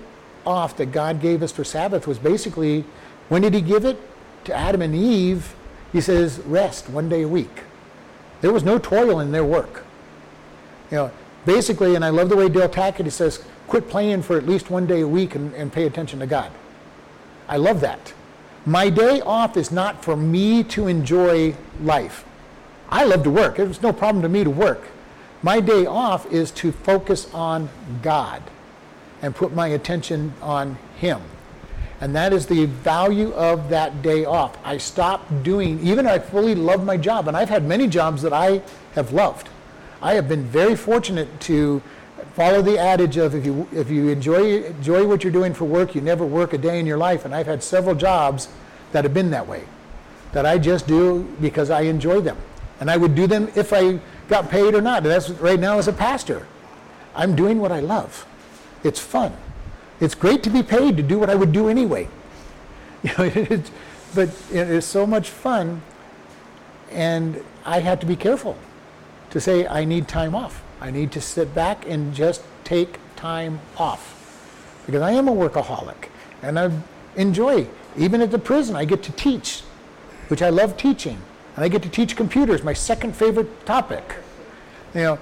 off 0.46 0.76
that 0.76 0.92
God 0.92 1.20
gave 1.20 1.42
us 1.42 1.52
for 1.52 1.64
Sabbath 1.64 2.06
was 2.06 2.18
basically, 2.18 2.84
when 3.28 3.42
did 3.42 3.54
he 3.54 3.60
give 3.60 3.84
it? 3.84 3.98
To 4.44 4.54
Adam 4.54 4.82
and 4.82 4.94
Eve, 4.94 5.54
he 5.92 6.00
says, 6.00 6.38
rest 6.40 6.88
one 6.88 7.08
day 7.08 7.22
a 7.22 7.28
week. 7.28 7.62
There 8.40 8.52
was 8.52 8.64
no 8.64 8.78
toil 8.78 9.20
in 9.20 9.32
their 9.32 9.44
work. 9.44 9.84
You 10.90 10.96
know, 10.96 11.10
basically, 11.44 11.94
and 11.94 12.04
I 12.04 12.08
love 12.08 12.28
the 12.28 12.36
way 12.36 12.48
Del 12.48 12.68
Tackett 12.68 13.04
he 13.04 13.10
says, 13.10 13.44
quit 13.66 13.88
playing 13.88 14.22
for 14.22 14.36
at 14.36 14.46
least 14.46 14.70
one 14.70 14.86
day 14.86 15.02
a 15.02 15.08
week 15.08 15.34
and, 15.34 15.54
and 15.54 15.72
pay 15.72 15.86
attention 15.86 16.18
to 16.20 16.26
God. 16.26 16.50
I 17.48 17.56
love 17.56 17.80
that. 17.80 18.12
My 18.66 18.90
day 18.90 19.20
off 19.20 19.56
is 19.56 19.70
not 19.70 20.04
for 20.04 20.16
me 20.16 20.62
to 20.64 20.86
enjoy 20.86 21.54
life. 21.82 22.24
I 22.88 23.04
love 23.04 23.22
to 23.24 23.30
work. 23.30 23.58
It's 23.58 23.82
no 23.82 23.92
problem 23.92 24.22
to 24.22 24.28
me 24.28 24.44
to 24.44 24.50
work. 24.50 24.82
My 25.42 25.60
day 25.60 25.86
off 25.86 26.30
is 26.30 26.50
to 26.52 26.70
focus 26.70 27.32
on 27.32 27.70
God 28.02 28.42
and 29.22 29.34
put 29.34 29.54
my 29.54 29.68
attention 29.68 30.34
on 30.42 30.76
Him. 30.96 31.20
And 32.00 32.14
that 32.14 32.32
is 32.32 32.46
the 32.46 32.66
value 32.66 33.32
of 33.32 33.68
that 33.70 34.02
day 34.02 34.24
off. 34.24 34.56
I 34.64 34.78
stopped 34.78 35.42
doing, 35.42 35.80
even 35.80 36.06
I 36.06 36.18
fully 36.18 36.54
love 36.54 36.84
my 36.84 36.96
job, 36.96 37.28
and 37.28 37.36
I've 37.36 37.48
had 37.48 37.64
many 37.64 37.86
jobs 37.86 38.22
that 38.22 38.32
I 38.32 38.62
have 38.94 39.12
loved. 39.12 39.48
I 40.02 40.14
have 40.14 40.28
been 40.28 40.44
very 40.44 40.76
fortunate 40.76 41.40
to 41.40 41.82
follow 42.34 42.62
the 42.62 42.78
adage 42.78 43.16
of 43.16 43.34
if 43.34 43.44
you, 43.44 43.68
if 43.72 43.90
you 43.90 44.08
enjoy, 44.08 44.62
enjoy 44.62 45.06
what 45.06 45.24
you're 45.24 45.32
doing 45.32 45.52
for 45.52 45.64
work, 45.66 45.94
you 45.94 46.00
never 46.00 46.24
work 46.24 46.52
a 46.52 46.58
day 46.58 46.78
in 46.78 46.86
your 46.86 46.96
life. 46.96 47.24
And 47.24 47.34
I've 47.34 47.46
had 47.46 47.62
several 47.62 47.94
jobs 47.94 48.48
that 48.92 49.04
have 49.04 49.12
been 49.12 49.30
that 49.30 49.46
way, 49.46 49.64
that 50.32 50.46
I 50.46 50.58
just 50.58 50.86
do 50.86 51.24
because 51.40 51.70
I 51.70 51.82
enjoy 51.82 52.20
them. 52.20 52.38
And 52.78 52.90
I 52.90 52.96
would 52.96 53.14
do 53.14 53.26
them 53.26 53.50
if 53.56 53.74
I 53.74 54.00
got 54.30 54.48
paid 54.48 54.74
or 54.74 54.80
not. 54.80 55.02
That's 55.02 55.28
right 55.28 55.60
now 55.60 55.78
as 55.78 55.88
a 55.88 55.92
pastor. 55.92 56.46
I'm 57.14 57.36
doing 57.36 57.58
what 57.58 57.72
I 57.72 57.80
love. 57.80 58.26
It's 58.82 59.00
fun. 59.00 59.36
It's 60.00 60.14
great 60.14 60.42
to 60.44 60.50
be 60.50 60.62
paid 60.62 60.96
to 60.96 61.02
do 61.02 61.18
what 61.18 61.28
I 61.28 61.34
would 61.34 61.52
do 61.52 61.68
anyway. 61.68 62.08
You 63.02 63.12
know, 63.16 63.24
it, 63.24 63.70
but 64.14 64.28
it 64.52 64.68
is 64.68 64.84
so 64.84 65.06
much 65.06 65.30
fun, 65.30 65.80
and 66.90 67.42
I 67.64 67.80
had 67.80 67.98
to 68.02 68.06
be 68.06 68.14
careful 68.14 68.58
to 69.30 69.40
say 69.40 69.66
I 69.66 69.86
need 69.86 70.06
time 70.06 70.34
off. 70.34 70.62
I 70.82 70.90
need 70.90 71.10
to 71.12 71.20
sit 71.22 71.54
back 71.54 71.88
and 71.88 72.14
just 72.14 72.42
take 72.62 72.98
time 73.16 73.60
off 73.78 74.02
because 74.84 75.00
I 75.00 75.12
am 75.12 75.28
a 75.28 75.32
workaholic, 75.32 76.10
and 76.42 76.58
I 76.58 76.70
enjoy. 77.16 77.66
Even 77.96 78.20
at 78.20 78.30
the 78.30 78.38
prison, 78.38 78.76
I 78.76 78.84
get 78.84 79.02
to 79.04 79.12
teach, 79.12 79.62
which 80.28 80.42
I 80.42 80.50
love 80.50 80.76
teaching, 80.76 81.22
and 81.60 81.66
I 81.66 81.68
get 81.68 81.82
to 81.82 81.90
teach 81.90 82.16
computers, 82.16 82.64
my 82.64 82.72
second 82.72 83.14
favorite 83.14 83.66
topic. 83.66 84.14
You 84.94 85.02
know, 85.02 85.18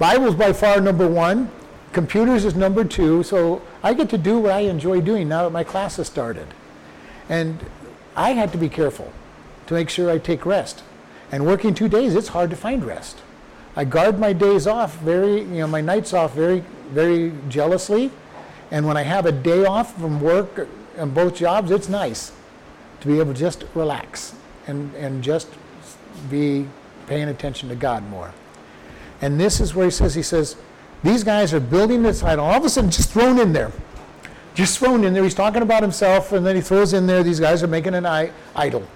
Bible's 0.00 0.34
by 0.34 0.52
far 0.52 0.80
number 0.80 1.06
one. 1.06 1.52
Computers 1.92 2.44
is 2.44 2.56
number 2.56 2.84
two, 2.84 3.22
so 3.22 3.62
I 3.80 3.94
get 3.94 4.10
to 4.10 4.18
do 4.18 4.40
what 4.40 4.50
I 4.50 4.62
enjoy 4.62 5.00
doing 5.00 5.28
now 5.28 5.44
that 5.44 5.50
my 5.50 5.62
class 5.62 5.94
has 5.94 6.08
started. 6.08 6.48
And 7.28 7.64
I 8.16 8.30
had 8.30 8.50
to 8.50 8.58
be 8.58 8.68
careful 8.68 9.12
to 9.68 9.74
make 9.74 9.88
sure 9.88 10.10
I 10.10 10.18
take 10.18 10.44
rest. 10.44 10.82
And 11.30 11.46
working 11.46 11.74
two 11.74 11.88
days, 11.88 12.16
it's 12.16 12.26
hard 12.26 12.50
to 12.50 12.56
find 12.56 12.84
rest. 12.84 13.18
I 13.76 13.84
guard 13.84 14.18
my 14.18 14.32
days 14.32 14.66
off 14.66 14.98
very, 14.98 15.42
you 15.42 15.60
know, 15.60 15.68
my 15.68 15.80
nights 15.80 16.12
off 16.12 16.34
very, 16.34 16.64
very 16.90 17.32
jealously. 17.48 18.10
And 18.72 18.84
when 18.84 18.96
I 18.96 19.02
have 19.02 19.26
a 19.26 19.32
day 19.32 19.64
off 19.64 19.96
from 19.96 20.20
work 20.20 20.66
and 20.96 21.14
both 21.14 21.36
jobs, 21.36 21.70
it's 21.70 21.88
nice 21.88 22.32
to 23.00 23.06
be 23.06 23.20
able 23.20 23.32
to 23.32 23.38
just 23.38 23.62
relax 23.76 24.34
and, 24.66 24.92
and 24.94 25.22
just 25.22 25.48
be 26.30 26.66
paying 27.06 27.28
attention 27.28 27.68
to 27.68 27.74
God 27.74 28.02
more. 28.08 28.32
And 29.20 29.40
this 29.40 29.60
is 29.60 29.74
where 29.74 29.86
he 29.86 29.90
says, 29.90 30.14
he 30.14 30.22
says, 30.22 30.56
these 31.02 31.24
guys 31.24 31.54
are 31.54 31.60
building 31.60 32.02
this 32.02 32.22
idol. 32.22 32.44
All 32.44 32.56
of 32.56 32.64
a 32.64 32.68
sudden, 32.68 32.90
just 32.90 33.10
thrown 33.10 33.38
in 33.38 33.52
there. 33.52 33.72
Just 34.54 34.78
thrown 34.78 35.04
in 35.04 35.14
there. 35.14 35.22
He's 35.22 35.34
talking 35.34 35.62
about 35.62 35.82
himself, 35.82 36.32
and 36.32 36.44
then 36.44 36.56
he 36.56 36.62
throws 36.62 36.92
in 36.92 37.06
there, 37.06 37.22
these 37.22 37.40
guys 37.40 37.62
are 37.62 37.68
making 37.68 37.94
an 37.94 38.06
idol. 38.56 38.86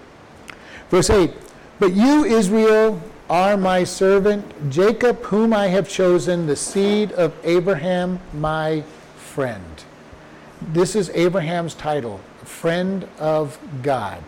Verse 0.90 1.10
8 1.10 1.32
But 1.78 1.92
you, 1.92 2.24
Israel, 2.24 3.00
are 3.30 3.56
my 3.56 3.84
servant, 3.84 4.70
Jacob, 4.70 5.22
whom 5.22 5.52
I 5.52 5.68
have 5.68 5.88
chosen, 5.88 6.46
the 6.46 6.56
seed 6.56 7.12
of 7.12 7.32
Abraham, 7.44 8.20
my 8.34 8.82
friend. 9.16 9.64
This 10.60 10.94
is 10.94 11.08
Abraham's 11.10 11.74
title, 11.74 12.20
friend 12.44 13.08
of 13.18 13.58
God. 13.82 14.22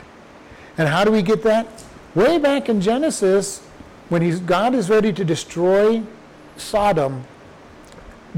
And 0.79 0.89
how 0.89 1.05
do 1.05 1.11
we 1.11 1.23
get 1.23 1.43
that? 1.43 1.67
Way 2.15 2.39
back 2.39 2.69
in 2.69 2.81
Genesis, 2.81 3.61
when 4.09 4.47
God 4.47 4.75
is 4.75 4.89
ready 4.89 5.13
to 5.13 5.25
destroy 5.25 6.05
Sodom, 6.57 7.25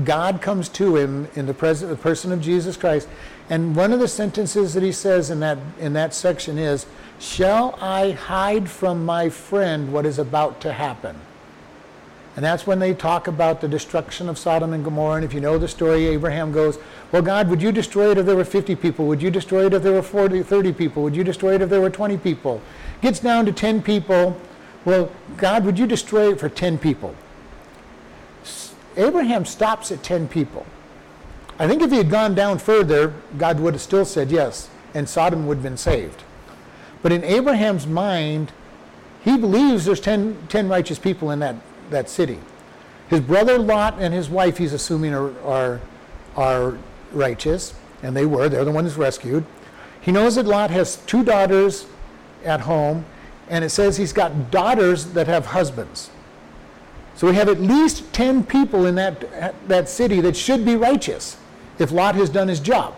God 0.04 0.40
comes 0.40 0.68
to 0.70 0.96
him 0.96 1.28
in 1.34 1.46
the, 1.46 1.54
pres- 1.54 1.80
the 1.80 1.96
person 1.96 2.32
of 2.32 2.40
Jesus 2.40 2.76
Christ. 2.76 3.08
And 3.50 3.76
one 3.76 3.92
of 3.92 4.00
the 4.00 4.08
sentences 4.08 4.74
that 4.74 4.82
he 4.82 4.92
says 4.92 5.30
in 5.30 5.40
that, 5.40 5.58
in 5.78 5.92
that 5.92 6.14
section 6.14 6.58
is, 6.58 6.86
Shall 7.18 7.78
I 7.80 8.12
hide 8.12 8.68
from 8.68 9.04
my 9.04 9.28
friend 9.28 9.92
what 9.92 10.04
is 10.04 10.18
about 10.18 10.60
to 10.62 10.72
happen? 10.72 11.16
And 12.36 12.44
that's 12.44 12.66
when 12.66 12.78
they 12.78 12.92
talk 12.92 13.26
about 13.28 13.62
the 13.62 13.68
destruction 13.68 14.28
of 14.28 14.38
Sodom 14.38 14.74
and 14.74 14.84
Gomorrah. 14.84 15.16
And 15.16 15.24
if 15.24 15.32
you 15.32 15.40
know 15.40 15.56
the 15.56 15.66
story, 15.68 16.04
Abraham 16.06 16.52
goes, 16.52 16.78
Well, 17.10 17.22
God, 17.22 17.48
would 17.48 17.62
you 17.62 17.72
destroy 17.72 18.10
it 18.10 18.18
if 18.18 18.26
there 18.26 18.36
were 18.36 18.44
50 18.44 18.76
people? 18.76 19.06
Would 19.06 19.22
you 19.22 19.30
destroy 19.30 19.66
it 19.66 19.72
if 19.72 19.82
there 19.82 19.92
were 19.92 20.02
40, 20.02 20.42
30 20.42 20.72
people? 20.74 21.02
Would 21.02 21.16
you 21.16 21.24
destroy 21.24 21.54
it 21.54 21.62
if 21.62 21.70
there 21.70 21.80
were 21.80 21.90
20 21.90 22.18
people? 22.18 22.60
Gets 23.00 23.20
down 23.20 23.46
to 23.46 23.52
10 23.52 23.82
people. 23.82 24.38
Well, 24.84 25.10
God, 25.38 25.64
would 25.64 25.78
you 25.78 25.86
destroy 25.86 26.32
it 26.32 26.38
for 26.38 26.50
10 26.50 26.76
people? 26.78 27.14
Abraham 28.96 29.44
stops 29.44 29.90
at 29.90 30.02
10 30.02 30.28
people. 30.28 30.66
I 31.58 31.66
think 31.66 31.82
if 31.82 31.90
he 31.90 31.96
had 31.96 32.10
gone 32.10 32.34
down 32.34 32.58
further, 32.58 33.14
God 33.38 33.60
would 33.60 33.74
have 33.74 33.82
still 33.82 34.04
said 34.04 34.30
yes, 34.30 34.68
and 34.94 35.08
Sodom 35.08 35.46
would 35.46 35.58
have 35.58 35.62
been 35.62 35.76
saved. 35.76 36.22
But 37.02 37.12
in 37.12 37.24
Abraham's 37.24 37.86
mind, 37.86 38.52
he 39.24 39.38
believes 39.38 39.86
there's 39.86 40.00
10, 40.00 40.48
10 40.48 40.68
righteous 40.68 40.98
people 40.98 41.30
in 41.30 41.38
that, 41.40 41.56
that 41.90 42.08
city. 42.08 42.38
His 43.08 43.20
brother 43.20 43.58
Lot 43.58 43.96
and 43.98 44.12
his 44.12 44.28
wife, 44.28 44.58
he's 44.58 44.72
assuming, 44.72 45.14
are, 45.14 45.38
are, 45.42 45.80
are 46.36 46.78
righteous, 47.12 47.74
and 48.02 48.16
they 48.16 48.26
were. 48.26 48.48
They're 48.48 48.64
the 48.64 48.72
ones 48.72 48.96
rescued. 48.96 49.44
He 50.00 50.12
knows 50.12 50.36
that 50.36 50.46
Lot 50.46 50.70
has 50.70 50.96
two 51.06 51.24
daughters 51.24 51.86
at 52.44 52.60
home, 52.60 53.04
and 53.48 53.64
it 53.64 53.70
says 53.70 53.96
he's 53.96 54.12
got 54.12 54.50
daughters 54.50 55.06
that 55.12 55.26
have 55.26 55.46
husbands. 55.46 56.10
So 57.16 57.28
we 57.28 57.34
have 57.36 57.48
at 57.48 57.60
least 57.60 58.12
10 58.12 58.44
people 58.44 58.86
in 58.86 58.94
that, 58.96 59.54
that 59.68 59.88
city 59.88 60.20
that 60.20 60.36
should 60.36 60.64
be 60.64 60.76
righteous 60.76 61.38
if 61.78 61.90
Lot 61.90 62.14
has 62.14 62.28
done 62.28 62.48
his 62.48 62.60
job. 62.60 62.94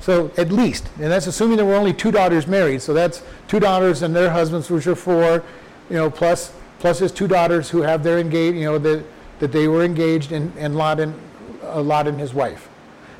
So 0.00 0.30
at 0.36 0.52
least, 0.52 0.88
and 0.96 1.10
that's 1.10 1.26
assuming 1.26 1.56
there 1.56 1.66
were 1.66 1.74
only 1.74 1.92
two 1.92 2.12
daughters 2.12 2.46
married. 2.46 2.82
So 2.82 2.94
that's 2.94 3.22
two 3.48 3.58
daughters 3.58 4.02
and 4.02 4.14
their 4.14 4.30
husbands, 4.30 4.70
which 4.70 4.86
are 4.86 4.94
four, 4.94 5.42
you 5.90 5.96
know, 5.96 6.10
plus 6.10 6.52
plus 6.78 6.98
his 6.98 7.12
two 7.12 7.28
daughters 7.28 7.70
who 7.70 7.82
have 7.82 8.02
their 8.02 8.18
engaged, 8.18 8.56
you 8.56 8.64
know, 8.64 8.78
that 8.78 9.04
that 9.38 9.52
they 9.52 9.68
were 9.68 9.84
engaged, 9.84 10.32
and, 10.32 10.52
and 10.56 10.76
Lot 10.76 10.98
and 11.00 11.14
uh, 11.62 11.82
Lot 11.82 12.08
and 12.08 12.18
his 12.18 12.32
wife. 12.32 12.68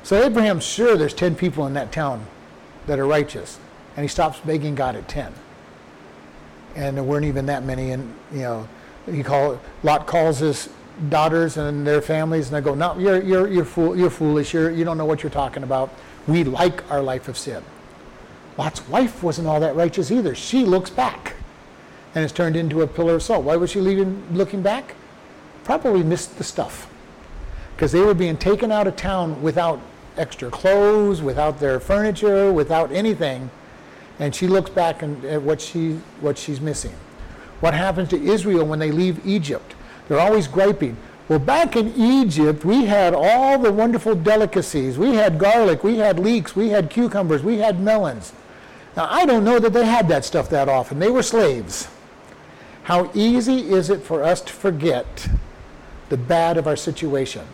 So 0.03 0.23
Abraham's 0.23 0.65
sure 0.65 0.97
there's 0.97 1.13
ten 1.13 1.35
people 1.35 1.67
in 1.67 1.73
that 1.73 1.91
town 1.91 2.25
that 2.87 2.97
are 2.99 3.05
righteous, 3.05 3.59
and 3.95 4.03
he 4.03 4.07
stops 4.07 4.39
begging 4.39 4.75
God 4.75 4.95
at 4.95 5.07
ten. 5.07 5.33
And 6.75 6.97
there 6.97 7.03
weren't 7.03 7.25
even 7.25 7.45
that 7.47 7.63
many, 7.63 7.91
and 7.91 8.13
you 8.31 8.39
know, 8.39 8.67
he 9.05 9.23
call 9.23 9.59
Lot 9.83 10.07
calls 10.07 10.39
his 10.39 10.69
daughters 11.09 11.57
and 11.57 11.85
their 11.85 12.01
families, 12.01 12.47
and 12.47 12.55
they 12.55 12.61
go, 12.61 12.73
"No, 12.75 12.97
you're 12.97 13.21
you're 13.21 13.47
you're 13.47 13.65
fool, 13.65 13.95
you're 13.95 14.09
foolish. 14.09 14.53
You're 14.53 14.71
you 14.71 14.83
don't 14.83 14.97
know 14.97 15.05
what 15.05 15.23
you're 15.23 15.29
talking 15.29 15.63
about. 15.63 15.93
We 16.27 16.43
like 16.43 16.89
our 16.91 17.01
life 17.01 17.27
of 17.27 17.37
sin." 17.37 17.63
Lot's 18.57 18.87
wife 18.87 19.21
wasn't 19.21 19.47
all 19.47 19.59
that 19.59 19.75
righteous 19.75 20.09
either. 20.09 20.33
She 20.33 20.65
looks 20.65 20.89
back, 20.89 21.35
and 22.17 22.23
it's 22.23 22.33
turned 22.33 22.55
into 22.55 22.81
a 22.81 22.87
pillar 22.87 23.13
of 23.13 23.21
salt. 23.21 23.43
Why 23.43 23.57
was 23.57 23.69
she 23.69 23.79
leaving, 23.79 24.23
looking 24.33 24.63
back? 24.63 24.95
Probably 25.63 26.01
missed 26.01 26.39
the 26.39 26.43
stuff, 26.43 26.91
because 27.75 27.91
they 27.91 27.99
were 27.99 28.15
being 28.15 28.37
taken 28.37 28.71
out 28.71 28.87
of 28.87 28.95
town 28.95 29.39
without 29.43 29.79
extra 30.17 30.49
clothes, 30.49 31.21
without 31.21 31.59
their 31.59 31.79
furniture, 31.79 32.51
without 32.51 32.91
anything, 32.91 33.51
and 34.17 34.33
she 34.33 34.47
looks 34.47 34.71
back 34.71 35.03
and 35.03 35.23
at 35.25 35.43
what 35.43 35.61
she 35.61 35.99
what 36.19 36.39
she's 36.39 36.59
missing. 36.59 36.95
What 37.59 37.75
happens 37.75 38.09
to 38.09 38.19
Israel 38.19 38.65
when 38.65 38.79
they 38.79 38.89
leave 38.89 39.23
Egypt? 39.23 39.75
They're 40.07 40.19
always 40.19 40.47
griping. 40.47 40.97
Well, 41.29 41.37
back 41.37 41.75
in 41.75 41.93
Egypt, 41.95 42.65
we 42.65 42.85
had 42.85 43.13
all 43.13 43.59
the 43.59 43.71
wonderful 43.71 44.15
delicacies. 44.15 44.97
We 44.97 45.13
had 45.13 45.37
garlic, 45.37 45.83
we 45.83 45.97
had 45.97 46.17
leeks, 46.17 46.55
we 46.55 46.69
had 46.69 46.89
cucumbers, 46.89 47.43
we 47.43 47.59
had 47.59 47.79
melons. 47.79 48.33
Now, 48.95 49.07
I 49.07 49.27
don't 49.27 49.43
know 49.43 49.59
that 49.59 49.73
they 49.73 49.85
had 49.85 50.07
that 50.07 50.25
stuff 50.25 50.49
that 50.49 50.67
often. 50.67 50.97
They 50.97 51.11
were 51.11 51.21
slaves. 51.21 51.89
How 52.87 53.11
easy 53.13 53.69
is 53.69 53.89
it 53.89 54.01
for 54.01 54.23
us 54.23 54.41
to 54.41 54.53
forget 54.53 55.29
the 56.09 56.17
bad 56.17 56.57
of 56.57 56.67
our 56.67 56.75
situation? 56.75 57.45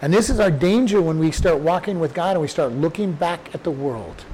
And 0.00 0.12
this 0.12 0.30
is 0.30 0.40
our 0.40 0.50
danger 0.50 1.00
when 1.02 1.18
we 1.18 1.30
start 1.32 1.58
walking 1.60 2.00
with 2.00 2.14
God 2.14 2.32
and 2.32 2.40
we 2.40 2.48
start 2.48 2.72
looking 2.72 3.12
back 3.12 3.54
at 3.54 3.64
the 3.64 3.70
world. 3.70 4.24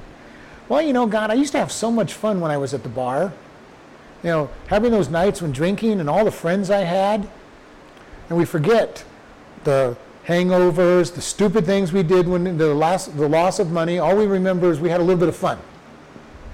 Well, 0.69 0.81
you 0.81 0.93
know, 0.93 1.05
God, 1.05 1.31
I 1.31 1.33
used 1.33 1.51
to 1.51 1.59
have 1.59 1.71
so 1.71 1.91
much 1.91 2.13
fun 2.13 2.39
when 2.39 2.49
I 2.49 2.57
was 2.57 2.73
at 2.73 2.83
the 2.83 2.89
bar 2.89 3.33
you 4.25 4.31
know, 4.31 4.49
having 4.65 4.91
those 4.91 5.07
nights 5.07 5.39
when 5.39 5.51
drinking 5.51 5.99
and 5.99 6.09
all 6.09 6.25
the 6.25 6.31
friends 6.31 6.71
I 6.71 6.79
had, 6.79 7.27
and 8.27 8.37
we 8.37 8.43
forget 8.43 9.05
the 9.65 9.95
hangovers, 10.25 11.13
the 11.13 11.21
stupid 11.21 11.67
things 11.67 11.93
we 11.93 12.01
did 12.01 12.27
when 12.27 12.57
the 12.57 12.73
loss, 12.73 13.05
the 13.05 13.29
loss 13.29 13.59
of 13.59 13.71
money. 13.71 13.99
All 13.99 14.17
we 14.17 14.25
remember 14.25 14.71
is 14.71 14.79
we 14.79 14.89
had 14.89 14.99
a 14.99 15.03
little 15.03 15.19
bit 15.19 15.29
of 15.29 15.35
fun. 15.35 15.59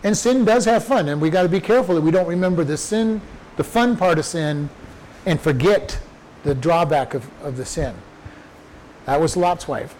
And 0.03 0.17
sin 0.17 0.43
does 0.43 0.65
have 0.65 0.83
fun, 0.83 1.07
and 1.07 1.21
we 1.21 1.29
got 1.29 1.43
to 1.43 1.49
be 1.49 1.61
careful 1.61 1.95
that 1.95 2.01
we 2.01 2.11
don't 2.11 2.27
remember 2.27 2.65
the 2.65 2.75
sin, 2.75 3.21
the 3.61 3.69
fun 3.69 3.95
part 3.95 4.17
of 4.17 4.25
sin, 4.25 4.71
and 5.23 5.39
forget 5.39 5.99
the 6.41 6.55
drawback 6.55 7.13
of, 7.13 7.29
of 7.43 7.57
the 7.57 7.65
sin. 7.65 7.93
That 9.05 9.21
was 9.21 9.37
Lot's 9.37 9.67
wife. 9.67 9.93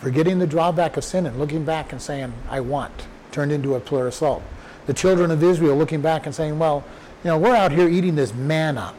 Forgetting 0.00 0.40
the 0.40 0.46
drawback 0.48 0.96
of 0.96 1.04
sin 1.04 1.24
and 1.24 1.38
looking 1.38 1.64
back 1.64 1.92
and 1.92 2.02
saying, 2.02 2.32
I 2.50 2.58
want, 2.58 3.06
turned 3.30 3.52
into 3.52 3.76
a 3.76 3.78
of 3.78 4.12
salt. 4.12 4.42
The 4.86 4.92
children 4.92 5.30
of 5.30 5.40
Israel 5.44 5.76
looking 5.76 6.00
back 6.00 6.26
and 6.26 6.34
saying, 6.34 6.58
well, 6.58 6.82
you 7.22 7.30
know, 7.30 7.38
we're 7.38 7.54
out 7.54 7.70
here 7.70 7.88
eating 7.88 8.16
this 8.16 8.34
manna. 8.34 8.92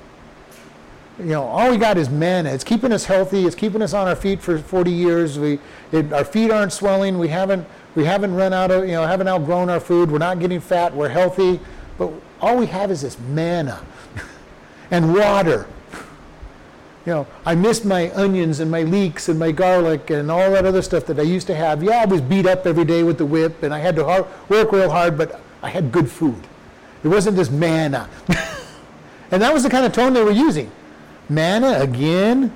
You 1.19 1.25
know, 1.25 1.43
all 1.43 1.69
we 1.69 1.75
got 1.75 1.97
is 1.97 2.09
manna. 2.09 2.51
It's 2.51 2.63
keeping 2.63 2.93
us 2.93 3.03
healthy. 3.03 3.45
It's 3.45 3.55
keeping 3.55 3.81
us 3.81 3.93
on 3.93 4.07
our 4.07 4.15
feet 4.15 4.41
for 4.41 4.57
40 4.57 4.89
years. 4.89 5.37
We, 5.37 5.59
it, 5.91 6.13
our 6.13 6.23
feet 6.23 6.49
aren't 6.49 6.71
swelling. 6.71 7.19
We 7.19 7.27
haven't, 7.27 7.67
we 7.93 8.05
haven't 8.05 8.33
run 8.33 8.53
out 8.53 8.71
of, 8.71 8.85
you 8.85 8.93
know, 8.93 9.05
haven't 9.05 9.27
outgrown 9.27 9.69
our 9.69 9.81
food. 9.81 10.09
We're 10.09 10.19
not 10.19 10.39
getting 10.39 10.61
fat. 10.61 10.95
We're 10.95 11.09
healthy. 11.09 11.59
But 11.97 12.13
all 12.41 12.57
we 12.57 12.67
have 12.67 12.91
is 12.91 13.01
this 13.01 13.17
manna 13.19 13.83
and 14.91 15.13
water. 15.13 15.67
You 17.05 17.13
know, 17.13 17.27
I 17.45 17.55
missed 17.55 17.85
my 17.85 18.11
onions 18.15 18.59
and 18.59 18.69
my 18.69 18.83
leeks 18.83 19.29
and 19.29 19.39
my 19.39 19.51
garlic 19.51 20.09
and 20.09 20.29
all 20.29 20.51
that 20.51 20.65
other 20.65 20.81
stuff 20.81 21.05
that 21.05 21.17
I 21.17 21.23
used 21.23 21.47
to 21.47 21.55
have. 21.55 21.81
Yeah, 21.81 22.01
I 22.01 22.05
was 22.05 22.19
beat 22.19 22.45
up 22.45 22.65
every 22.65 22.83
day 22.83 23.03
with 23.03 23.17
the 23.17 23.25
whip 23.25 23.63
and 23.63 23.73
I 23.73 23.79
had 23.79 23.95
to 23.95 24.03
hard, 24.03 24.25
work 24.49 24.73
real 24.73 24.89
hard, 24.89 25.17
but 25.17 25.39
I 25.61 25.69
had 25.69 25.91
good 25.91 26.11
food. 26.11 26.47
It 27.03 27.07
wasn't 27.07 27.37
this 27.37 27.49
manna. 27.49 28.09
and 29.31 29.41
that 29.41 29.53
was 29.53 29.63
the 29.63 29.69
kind 29.69 29.85
of 29.85 29.93
tone 29.93 30.13
they 30.13 30.23
were 30.23 30.31
using. 30.31 30.69
Manna 31.29 31.79
again? 31.79 32.51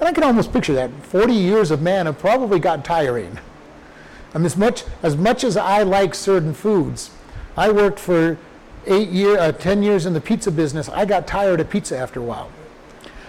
And 0.00 0.08
I 0.08 0.12
can 0.12 0.22
almost 0.22 0.52
picture 0.52 0.74
that. 0.74 0.90
40 1.04 1.32
years 1.32 1.70
of 1.70 1.80
manna 1.80 2.12
probably 2.12 2.58
got 2.58 2.84
tiring. 2.84 3.38
I 4.34 4.38
mean, 4.38 4.46
as 4.46 4.56
much 4.56 4.84
as, 5.02 5.16
much 5.16 5.44
as 5.44 5.56
I 5.56 5.82
like 5.82 6.14
certain 6.14 6.52
foods, 6.52 7.10
I 7.56 7.70
worked 7.70 7.98
for 7.98 8.36
eight 8.86 9.08
year, 9.08 9.38
uh, 9.38 9.52
10 9.52 9.82
years 9.82 10.06
in 10.06 10.12
the 10.12 10.20
pizza 10.20 10.50
business. 10.50 10.88
I 10.88 11.04
got 11.04 11.26
tired 11.26 11.60
of 11.60 11.70
pizza 11.70 11.96
after 11.98 12.20
a 12.20 12.22
while. 12.22 12.50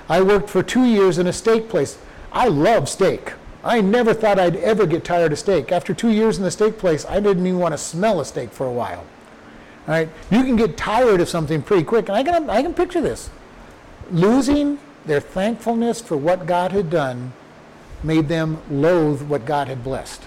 I 0.08 0.22
worked 0.22 0.50
for 0.50 0.64
two 0.64 0.86
years 0.86 1.18
in 1.18 1.28
a 1.28 1.34
steak 1.34 1.70
place. 1.70 1.98
I 2.32 2.48
love 2.48 2.90
steak. 2.90 3.34
I 3.64 3.82
never 3.82 4.14
thought 4.14 4.40
I'd 4.40 4.56
ever 4.58 4.86
get 4.86 5.04
tired 5.04 5.32
of 5.32 5.40
steak. 5.40 5.72
After 5.72 5.94
two 5.94 6.10
years 6.10 6.38
in 6.38 6.44
the 6.44 6.52
steak 6.52 6.78
place, 6.78 7.06
I 7.06 7.20
didn't 7.20 7.46
even 7.46 7.60
want 7.60 7.74
to 7.74 7.78
smell 7.78 8.20
a 8.22 8.26
steak 8.26 8.52
for 8.52 8.66
a 8.66 8.72
while. 8.72 9.06
All 9.88 9.96
right, 9.96 10.10
you 10.32 10.44
can 10.44 10.56
get 10.56 10.78
tired 10.78 11.20
of 11.20 11.30
something 11.30 11.62
pretty 11.62 11.84
quick, 11.84 12.10
and 12.10 12.16
I 12.16 12.24
can 12.24 12.50
I 12.50 12.62
can 12.62 12.74
picture 12.74 13.02
this. 13.02 13.30
Losing 14.12 14.80
their 15.06 15.20
thankfulness 15.20 16.00
for 16.02 16.16
what 16.16 16.46
God 16.46 16.72
had 16.72 16.90
done 16.90 17.34
made 18.04 18.28
them 18.28 18.62
loathe 18.70 19.24
what 19.24 19.46
God 19.46 19.68
had 19.68 19.84
blessed. 19.84 20.24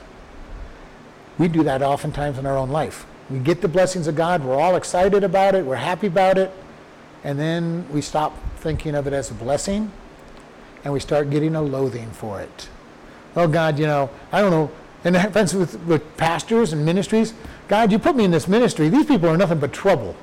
We 1.38 1.48
do 1.48 1.62
that 1.62 1.82
oftentimes 1.82 2.38
in 2.38 2.46
our 2.46 2.56
own 2.56 2.70
life. 2.70 3.06
We 3.30 3.38
get 3.38 3.60
the 3.60 3.68
blessings 3.68 4.06
of 4.06 4.16
God, 4.16 4.44
we're 4.44 4.60
all 4.60 4.76
excited 4.76 5.24
about 5.24 5.54
it, 5.54 5.64
we're 5.64 5.76
happy 5.76 6.08
about 6.08 6.38
it, 6.38 6.50
and 7.24 7.38
then 7.38 7.86
we 7.90 8.00
stop 8.00 8.36
thinking 8.56 8.94
of 8.94 9.06
it 9.06 9.12
as 9.12 9.30
a 9.30 9.34
blessing 9.34 9.90
and 10.84 10.92
we 10.92 11.00
start 11.00 11.30
getting 11.30 11.54
a 11.54 11.62
loathing 11.62 12.10
for 12.10 12.40
it. 12.40 12.68
Oh 13.36 13.46
God, 13.46 13.78
you 13.78 13.86
know, 13.86 14.10
I 14.30 14.40
don't 14.40 14.50
know. 14.50 14.70
And 15.04 15.32
friends 15.32 15.54
with, 15.54 15.78
with 15.80 16.16
pastors 16.16 16.72
and 16.72 16.84
ministries, 16.84 17.34
God, 17.68 17.90
you 17.90 17.98
put 17.98 18.14
me 18.14 18.24
in 18.24 18.30
this 18.30 18.46
ministry. 18.46 18.88
These 18.88 19.06
people 19.06 19.28
are 19.28 19.36
nothing 19.36 19.58
but 19.58 19.72
trouble. 19.72 20.14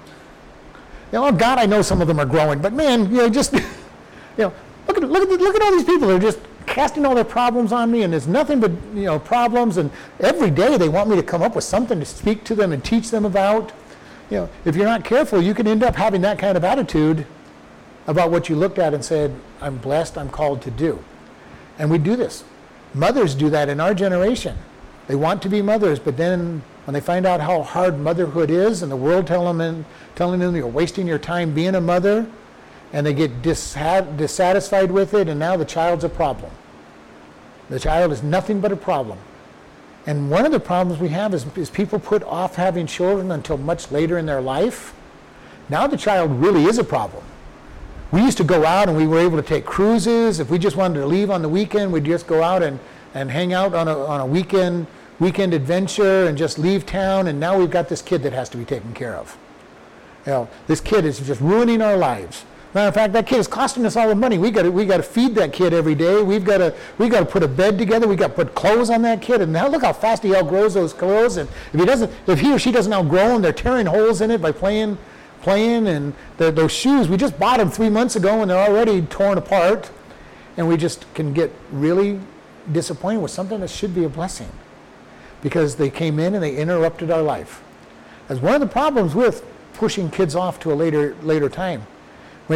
You 1.11 1.19
know, 1.19 1.27
oh 1.27 1.31
God, 1.31 1.57
I 1.57 1.65
know 1.65 1.81
some 1.81 2.01
of 2.01 2.07
them 2.07 2.19
are 2.19 2.25
growing, 2.25 2.59
but 2.59 2.73
man, 2.73 3.11
you 3.11 3.17
know, 3.17 3.29
just 3.29 3.53
you 3.53 3.63
know, 4.37 4.53
look 4.87 4.97
at 4.97 5.03
look 5.03 5.29
at 5.29 5.41
look 5.41 5.55
at 5.55 5.61
all 5.61 5.71
these 5.71 5.83
people. 5.83 6.07
They're 6.07 6.19
just 6.19 6.39
casting 6.69 7.05
all 7.05 7.15
their 7.15 7.23
problems 7.25 7.73
on 7.73 7.91
me, 7.91 8.03
and 8.03 8.13
there's 8.13 8.27
nothing 8.27 8.59
but 8.59 8.71
you 8.93 9.03
know 9.03 9.19
problems. 9.19 9.77
And 9.77 9.91
every 10.19 10.51
day 10.51 10.77
they 10.77 10.87
want 10.87 11.09
me 11.09 11.15
to 11.17 11.23
come 11.23 11.41
up 11.41 11.55
with 11.55 11.65
something 11.65 11.99
to 11.99 12.05
speak 12.05 12.43
to 12.45 12.55
them 12.55 12.71
and 12.71 12.83
teach 12.83 13.11
them 13.11 13.25
about. 13.25 13.73
You 14.29 14.37
know, 14.37 14.49
if 14.63 14.75
you're 14.75 14.85
not 14.85 15.03
careful, 15.03 15.41
you 15.41 15.53
can 15.53 15.67
end 15.67 15.83
up 15.83 15.95
having 15.95 16.21
that 16.21 16.37
kind 16.39 16.55
of 16.55 16.63
attitude 16.63 17.25
about 18.07 18.31
what 18.31 18.47
you 18.47 18.55
looked 18.55 18.79
at 18.79 18.93
and 18.93 19.03
said, 19.03 19.33
"I'm 19.59 19.77
blessed. 19.77 20.17
I'm 20.17 20.29
called 20.29 20.61
to 20.61 20.71
do." 20.71 20.99
And 21.77 21.89
we 21.89 21.97
do 21.97 22.15
this. 22.15 22.43
Mothers 22.93 23.35
do 23.35 23.49
that 23.49 23.69
in 23.69 23.79
our 23.79 23.93
generation. 23.93 24.55
They 25.07 25.15
want 25.15 25.41
to 25.41 25.49
be 25.49 25.61
mothers, 25.61 25.97
but 25.97 26.17
then 26.17 26.61
when 26.85 26.93
they 26.93 27.01
find 27.01 27.25
out 27.25 27.41
how 27.41 27.63
hard 27.63 27.99
motherhood 27.99 28.51
is, 28.51 28.83
and 28.83 28.91
the 28.91 28.95
world 28.95 29.25
telling 29.27 29.57
them, 29.57 29.85
telling 30.15 30.39
them 30.39 30.55
you're 30.55 30.67
wasting 30.67 31.07
your 31.07 31.19
time 31.19 31.53
being 31.53 31.75
a 31.75 31.81
mother, 31.81 32.27
and 32.93 33.05
they 33.05 33.13
get 33.13 33.41
dissatisfied 33.41 34.91
with 34.91 35.13
it, 35.13 35.27
and 35.27 35.39
now 35.39 35.55
the 35.57 35.65
child's 35.65 36.03
a 36.03 36.09
problem. 36.09 36.51
The 37.69 37.79
child 37.79 38.11
is 38.11 38.23
nothing 38.23 38.61
but 38.61 38.71
a 38.71 38.75
problem. 38.75 39.19
And 40.05 40.31
one 40.31 40.45
of 40.45 40.51
the 40.51 40.59
problems 40.59 40.99
we 40.99 41.09
have 41.09 41.33
is, 41.33 41.45
is 41.55 41.69
people 41.69 41.99
put 41.99 42.23
off 42.23 42.55
having 42.55 42.87
children 42.87 43.31
until 43.31 43.57
much 43.57 43.91
later 43.91 44.17
in 44.17 44.25
their 44.25 44.41
life. 44.41 44.93
Now 45.69 45.85
the 45.85 45.97
child 45.97 46.31
really 46.31 46.65
is 46.65 46.77
a 46.79 46.83
problem. 46.83 47.23
We 48.11 48.21
used 48.21 48.37
to 48.37 48.43
go 48.43 48.65
out 48.65 48.89
and 48.89 48.97
we 48.97 49.05
were 49.05 49.19
able 49.19 49.37
to 49.37 49.47
take 49.47 49.65
cruises. 49.65 50.39
If 50.39 50.49
we 50.49 50.57
just 50.57 50.75
wanted 50.75 50.99
to 50.99 51.05
leave 51.05 51.29
on 51.29 51.43
the 51.43 51.49
weekend, 51.49 51.93
we'd 51.93 52.05
just 52.05 52.25
go 52.25 52.41
out 52.41 52.63
and, 52.63 52.79
and 53.13 53.29
hang 53.29 53.53
out 53.53 53.75
on 53.75 53.87
a, 53.87 54.05
on 54.05 54.19
a 54.19 54.25
weekend, 54.25 54.87
weekend 55.19 55.53
adventure 55.53 56.25
and 56.25 56.35
just 56.35 56.57
leave 56.57 56.87
town. 56.87 57.27
And 57.27 57.39
now 57.39 57.59
we've 57.59 57.69
got 57.69 57.87
this 57.87 58.01
kid 58.01 58.23
that 58.23 58.33
has 58.33 58.49
to 58.49 58.57
be 58.57 58.65
taken 58.65 58.93
care 58.93 59.15
of. 59.15 59.37
You 60.25 60.31
know, 60.31 60.49
this 60.65 60.81
kid 60.81 61.05
is 61.05 61.19
just 61.19 61.39
ruining 61.39 61.83
our 61.83 61.97
lives. 61.97 62.45
Matter 62.73 62.89
of 62.89 62.93
fact, 62.93 63.13
that 63.13 63.25
kid 63.25 63.39
is 63.39 63.47
costing 63.47 63.83
us 63.85 63.95
all 63.95 64.07
the 64.07 64.15
money. 64.15 64.37
We 64.37 64.51
got 64.51 64.61
to 64.61 64.71
we 64.71 64.85
got 64.85 64.97
to 64.97 65.03
feed 65.03 65.33
that 65.35 65.53
kid 65.53 65.73
every 65.73 65.95
day. 65.95 66.21
We've 66.21 66.43
got 66.43 66.59
to 66.59 66.75
we 66.99 67.09
got 67.09 67.21
to 67.21 67.25
put 67.25 67.41
a 67.41 67.47
bed 67.47 67.79
together. 67.79 68.07
We 68.07 68.15
got 68.15 68.27
to 68.27 68.33
put 68.33 68.53
clothes 68.53 68.91
on 68.91 69.01
that 69.01 69.23
kid. 69.23 69.41
And 69.41 69.51
now 69.51 69.67
look 69.67 69.81
how 69.81 69.93
fast 69.93 70.21
he 70.21 70.35
outgrows 70.35 70.75
those 70.75 70.93
clothes. 70.93 71.37
And 71.37 71.49
if 71.73 71.79
he 71.79 71.85
doesn't, 71.85 72.11
if 72.27 72.39
he 72.39 72.53
or 72.53 72.59
she 72.59 72.71
doesn't 72.71 72.93
outgrow 72.93 73.29
them, 73.29 73.41
they're 73.41 73.53
tearing 73.53 73.87
holes 73.87 74.21
in 74.21 74.29
it 74.29 74.39
by 74.39 74.51
playing 74.51 74.99
playing. 75.41 75.87
And 75.87 76.13
the, 76.37 76.51
those 76.51 76.71
shoes 76.71 77.09
we 77.09 77.17
just 77.17 77.39
bought 77.39 77.57
them 77.57 77.71
three 77.71 77.89
months 77.89 78.15
ago, 78.15 78.41
and 78.41 78.51
they're 78.51 78.69
already 78.69 79.01
torn 79.01 79.39
apart. 79.39 79.89
And 80.55 80.67
we 80.67 80.77
just 80.77 81.11
can 81.15 81.33
get 81.33 81.51
really 81.71 82.19
disappointed 82.71 83.21
with 83.21 83.31
something 83.31 83.61
that 83.61 83.71
should 83.71 83.95
be 83.95 84.03
a 84.03 84.09
blessing 84.09 84.51
because 85.41 85.77
they 85.77 85.89
came 85.89 86.19
in 86.19 86.35
and 86.35 86.43
they 86.43 86.55
interrupted 86.55 87.09
our 87.09 87.23
life. 87.23 87.63
As 88.27 88.39
one 88.39 88.53
of 88.53 88.59
the 88.59 88.67
problems 88.67 89.15
with 89.15 89.43
pushing 89.73 90.11
kids 90.11 90.35
off 90.35 90.59
to 90.59 90.71
a 90.71 90.75
later 90.75 91.15
later 91.23 91.49
time 91.49 91.87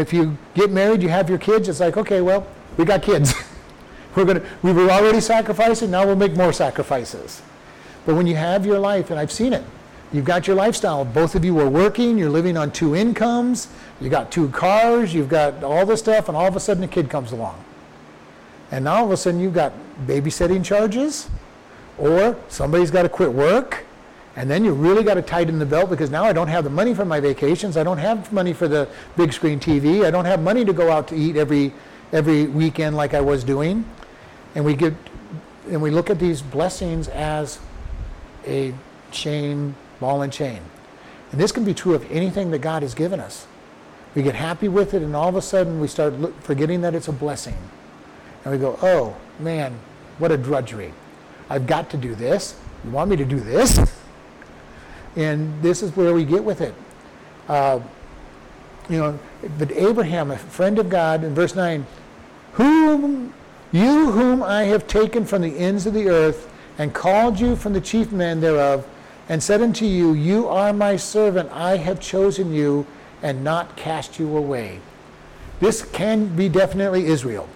if 0.01 0.11
you 0.11 0.37
get 0.55 0.71
married, 0.71 1.01
you 1.01 1.09
have 1.09 1.29
your 1.29 1.37
kids, 1.37 1.69
it's 1.69 1.79
like, 1.79 1.97
okay, 1.97 2.21
well, 2.21 2.47
we 2.77 2.85
got 2.85 3.03
kids. 3.03 3.33
we're 4.15 4.25
gonna, 4.25 4.43
we 4.61 4.71
were 4.71 4.89
already 4.89 5.21
sacrificing, 5.21 5.91
now 5.91 6.05
we'll 6.05 6.15
make 6.15 6.35
more 6.35 6.53
sacrifices. 6.53 7.41
But 8.05 8.15
when 8.15 8.27
you 8.27 8.35
have 8.35 8.65
your 8.65 8.79
life, 8.79 9.11
and 9.11 9.19
I've 9.19 9.31
seen 9.31 9.53
it, 9.53 9.63
you've 10.11 10.25
got 10.25 10.47
your 10.47 10.55
lifestyle. 10.55 11.05
Both 11.05 11.35
of 11.35 11.45
you 11.45 11.59
are 11.59 11.69
working, 11.69 12.17
you're 12.17 12.29
living 12.29 12.57
on 12.57 12.71
two 12.71 12.95
incomes, 12.95 13.67
you 14.01 14.09
got 14.09 14.31
two 14.31 14.49
cars, 14.49 15.13
you've 15.13 15.29
got 15.29 15.63
all 15.63 15.85
this 15.85 15.99
stuff, 15.99 16.27
and 16.27 16.35
all 16.35 16.47
of 16.47 16.55
a 16.55 16.59
sudden 16.59 16.83
a 16.83 16.87
kid 16.87 17.09
comes 17.09 17.31
along. 17.31 17.63
And 18.71 18.85
now 18.85 18.97
all 18.97 19.05
of 19.05 19.11
a 19.11 19.17
sudden 19.17 19.39
you've 19.39 19.53
got 19.53 19.73
babysitting 20.05 20.65
charges, 20.65 21.29
or 21.97 22.35
somebody's 22.49 22.91
got 22.91 23.03
to 23.03 23.09
quit 23.09 23.31
work, 23.31 23.85
and 24.35 24.49
then 24.49 24.65
you 24.65 24.73
really 24.73 25.03
got 25.03 25.13
to 25.13 25.21
tighten 25.21 25.59
the 25.59 25.65
belt 25.65 25.89
because 25.89 26.09
now 26.09 26.23
I 26.23 26.33
don't 26.33 26.47
have 26.47 26.63
the 26.63 26.69
money 26.69 26.95
for 26.95 27.05
my 27.05 27.19
vacations. 27.19 27.77
I 27.77 27.83
don't 27.83 27.99
have 27.99 28.33
money 28.33 28.51
for 28.51 28.67
the 28.67 28.87
big 29.15 29.31
screen 29.31 29.59
TV. 29.59 30.05
I 30.05 30.11
don't 30.11 30.25
have 30.25 30.41
money 30.41 30.65
to 30.65 30.73
go 30.73 30.91
out 30.91 31.07
to 31.09 31.15
eat 31.15 31.37
every 31.37 31.73
every 32.11 32.47
weekend 32.47 32.95
like 32.95 33.13
I 33.13 33.21
was 33.21 33.43
doing. 33.43 33.85
And 34.55 34.65
we 34.65 34.75
get 34.75 34.93
and 35.69 35.81
we 35.81 35.91
look 35.91 36.09
at 36.09 36.19
these 36.19 36.41
blessings 36.41 37.07
as 37.09 37.59
a 38.45 38.73
chain, 39.11 39.75
ball 39.99 40.23
and 40.23 40.33
chain. 40.33 40.59
And 41.31 41.39
this 41.39 41.51
can 41.51 41.63
be 41.63 41.73
true 41.73 41.93
of 41.93 42.09
anything 42.11 42.51
that 42.51 42.59
God 42.59 42.81
has 42.81 42.93
given 42.93 43.19
us. 43.19 43.47
We 44.15 44.21
get 44.21 44.35
happy 44.35 44.67
with 44.67 44.93
it, 44.93 45.01
and 45.01 45.15
all 45.15 45.29
of 45.29 45.35
a 45.35 45.41
sudden 45.41 45.79
we 45.79 45.87
start 45.87 46.13
forgetting 46.41 46.81
that 46.81 46.93
it's 46.93 47.07
a 47.07 47.11
blessing. 47.11 47.57
And 48.43 48.53
we 48.53 48.59
go, 48.59 48.77
oh, 48.83 49.15
man, 49.39 49.79
what 50.19 50.31
a 50.31 50.37
drudgery. 50.37 50.93
I've 51.49 51.65
got 51.65 51.89
to 51.91 51.97
do 51.97 52.13
this. 52.13 52.59
You 52.83 52.91
want 52.91 53.09
me 53.09 53.15
to 53.15 53.25
do 53.25 53.39
this? 53.39 53.79
And 55.15 55.61
this 55.61 55.83
is 55.83 55.95
where 55.95 56.13
we 56.13 56.25
get 56.25 56.43
with 56.43 56.61
it. 56.61 56.73
Uh, 57.47 57.79
you 58.89 58.97
know, 58.97 59.19
but 59.57 59.71
Abraham, 59.71 60.31
a 60.31 60.37
friend 60.37 60.79
of 60.79 60.89
God, 60.89 61.23
in 61.23 61.33
verse 61.33 61.55
9, 61.55 61.85
whom 62.53 63.33
you 63.71 64.11
whom 64.11 64.43
I 64.43 64.63
have 64.63 64.87
taken 64.87 65.25
from 65.25 65.41
the 65.41 65.57
ends 65.57 65.85
of 65.85 65.93
the 65.93 66.07
earth 66.07 66.49
and 66.77 66.93
called 66.93 67.39
you 67.39 67.55
from 67.55 67.73
the 67.73 67.81
chief 67.81 68.11
men 68.11 68.39
thereof, 68.39 68.87
and 69.29 69.41
said 69.41 69.61
unto 69.61 69.85
you, 69.85 70.13
You 70.13 70.47
are 70.47 70.73
my 70.73 70.95
servant, 70.95 71.49
I 71.51 71.77
have 71.77 71.99
chosen 71.99 72.53
you, 72.53 72.85
and 73.21 73.43
not 73.43 73.75
cast 73.75 74.19
you 74.19 74.35
away. 74.35 74.79
This 75.59 75.81
can 75.81 76.35
be 76.35 76.49
definitely 76.49 77.05
Israel. 77.05 77.47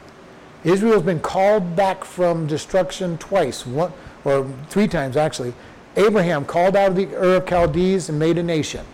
Israel's 0.64 1.04
been 1.04 1.20
called 1.20 1.76
back 1.76 2.04
from 2.04 2.48
destruction 2.48 3.18
twice, 3.18 3.66
one, 3.66 3.92
or 4.24 4.50
three 4.70 4.88
times 4.88 5.18
actually, 5.18 5.54
Abraham 5.98 6.46
called 6.46 6.76
out 6.76 6.90
of 6.90 6.96
the 6.96 7.14
Ur 7.16 7.38
of 7.38 7.50
Chaldees 7.50 8.08
and 8.08 8.20
made 8.20 8.38
a 8.38 8.44
nation. 8.44 8.86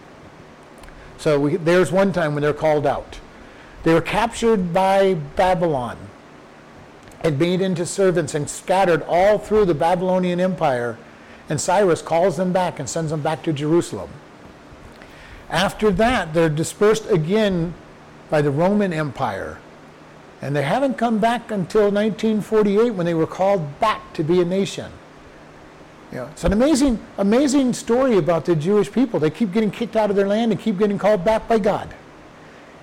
So 1.17 1.39
we, 1.39 1.57
there's 1.57 1.91
one 1.91 2.13
time 2.13 2.33
when 2.33 2.41
they're 2.41 2.53
called 2.53 2.87
out. 2.87 3.19
They 3.83 3.93
were 3.93 4.01
captured 4.01 4.73
by 4.73 5.13
Babylon 5.13 5.97
and 7.21 7.37
made 7.37 7.61
into 7.61 7.85
servants 7.85 8.33
and 8.33 8.49
scattered 8.49 9.03
all 9.03 9.37
through 9.37 9.65
the 9.65 9.73
Babylonian 9.73 10.39
Empire. 10.39 10.97
And 11.49 11.59
Cyrus 11.59 12.01
calls 12.01 12.37
them 12.37 12.53
back 12.53 12.79
and 12.79 12.89
sends 12.89 13.11
them 13.11 13.21
back 13.21 13.43
to 13.43 13.53
Jerusalem. 13.53 14.09
After 15.49 15.91
that, 15.91 16.33
they're 16.33 16.49
dispersed 16.49 17.09
again 17.09 17.73
by 18.29 18.41
the 18.41 18.49
Roman 18.49 18.93
Empire. 18.93 19.59
And 20.41 20.55
they 20.55 20.63
haven't 20.63 20.97
come 20.97 21.19
back 21.19 21.51
until 21.51 21.91
1948 21.91 22.91
when 22.91 23.05
they 23.05 23.13
were 23.13 23.27
called 23.27 23.79
back 23.79 24.13
to 24.13 24.23
be 24.23 24.41
a 24.41 24.45
nation. 24.45 24.91
Know, 26.13 26.27
it's 26.27 26.43
an 26.43 26.53
amazing, 26.53 26.99
amazing 27.17 27.73
story 27.73 28.17
about 28.17 28.45
the 28.45 28.55
Jewish 28.55 28.91
people. 28.91 29.19
They 29.19 29.31
keep 29.31 29.51
getting 29.51 29.71
kicked 29.71 29.95
out 29.95 30.11
of 30.11 30.15
their 30.15 30.27
land 30.27 30.51
and 30.51 30.61
keep 30.61 30.77
getting 30.77 30.99
called 30.99 31.25
back 31.25 31.47
by 31.47 31.57
God. 31.57 31.93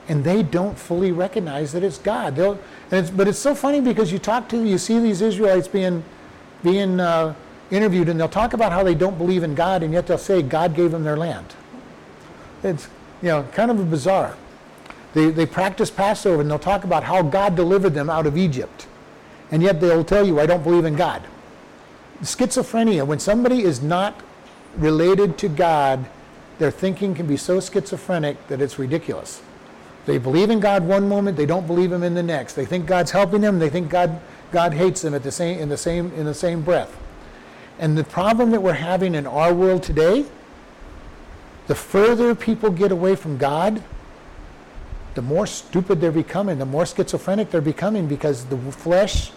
And 0.09 0.25
they 0.25 0.43
don't 0.43 0.77
fully 0.77 1.13
recognize 1.13 1.73
that 1.73 1.85
it's 1.85 1.99
God. 1.99 2.37
It's, 2.91 3.11
but 3.11 3.29
it's 3.29 3.39
so 3.39 3.55
funny 3.55 3.81
because 3.81 4.11
you 4.11 4.19
talk 4.19 4.49
to, 4.49 4.65
you 4.65 4.79
see 4.79 4.99
these 4.99 5.21
Israelites 5.21 5.69
being, 5.69 6.03
being 6.65 6.99
uh, 6.99 7.35
interviewed 7.71 8.09
and 8.09 8.19
they'll 8.19 8.29
talk 8.29 8.53
about 8.53 8.73
how 8.73 8.83
they 8.83 8.95
don't 8.95 9.17
believe 9.17 9.45
in 9.45 9.55
God 9.55 9.85
and 9.85 9.93
yet 9.93 10.09
they'll 10.09 10.19
say 10.19 10.43
God 10.43 10.75
gave 10.75 10.91
them 10.91 11.05
their 11.05 11.17
land. 11.17 11.55
It's 12.65 12.89
you 13.23 13.29
know 13.29 13.45
kind 13.53 13.71
of 13.71 13.91
bizarre. 13.91 14.37
They, 15.15 15.31
they 15.31 15.47
practice 15.47 15.91
Passover 15.91 16.41
and 16.41 16.51
they'll 16.51 16.59
talk 16.59 16.85
about 16.85 17.05
how 17.05 17.23
God 17.23 17.55
delivered 17.55 17.95
them 17.95 18.11
out 18.11 18.27
of 18.27 18.37
Egypt. 18.37 18.87
And 19.53 19.63
yet 19.63 19.81
they'll 19.81 20.05
tell 20.05 20.27
you, 20.27 20.41
I 20.41 20.47
don't 20.47 20.63
believe 20.63 20.85
in 20.85 20.97
God. 20.97 21.23
Schizophrenia, 22.23 23.07
when 23.07 23.19
somebody 23.19 23.63
is 23.63 23.81
not 23.81 24.21
related 24.77 25.39
to 25.39 25.49
God, 25.49 26.07
their 26.59 26.71
thinking 26.71 27.15
can 27.15 27.27
be 27.27 27.37
so 27.37 27.61
schizophrenic 27.61 28.47
that 28.49 28.61
it's 28.61 28.79
ridiculous. 28.79 29.43
They 30.07 30.19
believe 30.19 30.51
in 30.51 30.61
God 30.61 30.85
one 30.85 31.09
moment, 31.09 31.37
they 31.37 31.47
don't 31.47 31.67
believe 31.67 31.93
him 31.93 32.03
in 32.03 32.15
the 32.15 32.23
next. 32.23 32.55
They 32.55 32.67
think 32.67 32.87
God's 32.87 33.11
helping 33.11 33.41
them, 33.41 33.59
they 33.59 33.71
think 33.71 33.89
God, 33.89 34.21
God 34.53 34.75
hates 34.75 35.03
them 35.03 35.15
at 35.15 35.23
the 35.23 35.33
same, 35.33 35.59
in, 35.59 35.69
the 35.69 35.77
same, 35.77 36.13
in 36.13 36.27
the 36.27 36.35
same 36.35 36.63
breath. 36.63 36.97
And 37.79 37.97
the 37.97 38.05
problem 38.05 38.51
that 38.51 38.63
we're 38.63 38.75
having 38.75 39.15
in 39.15 39.27
our 39.27 39.55
world 39.55 39.83
today, 39.83 40.27
the 41.67 41.75
further 41.75 42.35
people 42.35 42.71
get 42.71 42.93
away 42.93 43.17
from 43.17 43.39
God, 43.39 43.83
the 45.15 45.23
more 45.23 45.47
stupid 45.47 46.01
they're 46.01 46.13
becoming, 46.13 46.59
the 46.59 46.67
more 46.67 46.85
schizophrenic 46.85 47.51
they're 47.51 47.61
becoming 47.61 48.07
because 48.07 48.45
the 48.47 48.59
flesh 48.73 49.33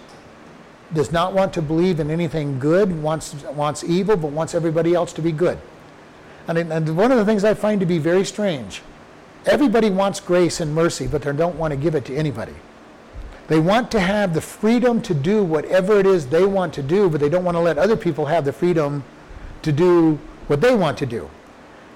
does 0.93 1.11
not 1.11 1.33
want 1.33 1.53
to 1.53 1.61
believe 1.61 1.99
in 1.99 2.09
anything 2.09 2.59
good, 2.59 3.01
wants, 3.01 3.33
wants 3.43 3.83
evil, 3.83 4.15
but 4.15 4.31
wants 4.31 4.53
everybody 4.53 4.93
else 4.93 5.13
to 5.13 5.21
be 5.21 5.31
good. 5.31 5.57
And, 6.47 6.57
and 6.57 6.97
one 6.97 7.11
of 7.11 7.17
the 7.17 7.25
things 7.25 7.43
I 7.43 7.53
find 7.53 7.79
to 7.79 7.85
be 7.85 7.97
very 7.97 8.25
strange 8.25 8.81
everybody 9.45 9.89
wants 9.89 10.21
grace 10.21 10.61
and 10.61 10.73
mercy, 10.73 11.05
but 11.05 11.21
they 11.21 11.33
don't 11.33 11.57
want 11.57 11.71
to 11.71 11.77
give 11.77 11.95
it 11.95 12.05
to 12.05 12.15
anybody. 12.15 12.53
They 13.47 13.59
want 13.59 13.91
to 13.91 13.99
have 13.99 14.33
the 14.33 14.39
freedom 14.39 15.01
to 15.01 15.13
do 15.13 15.43
whatever 15.43 15.99
it 15.99 16.05
is 16.05 16.27
they 16.27 16.45
want 16.45 16.73
to 16.75 16.81
do, 16.81 17.09
but 17.09 17.19
they 17.19 17.27
don't 17.27 17.43
want 17.43 17.55
to 17.55 17.59
let 17.59 17.77
other 17.77 17.97
people 17.97 18.27
have 18.27 18.45
the 18.45 18.53
freedom 18.53 19.03
to 19.63 19.71
do 19.73 20.17
what 20.47 20.61
they 20.61 20.73
want 20.75 20.97
to 20.99 21.05
do. 21.05 21.29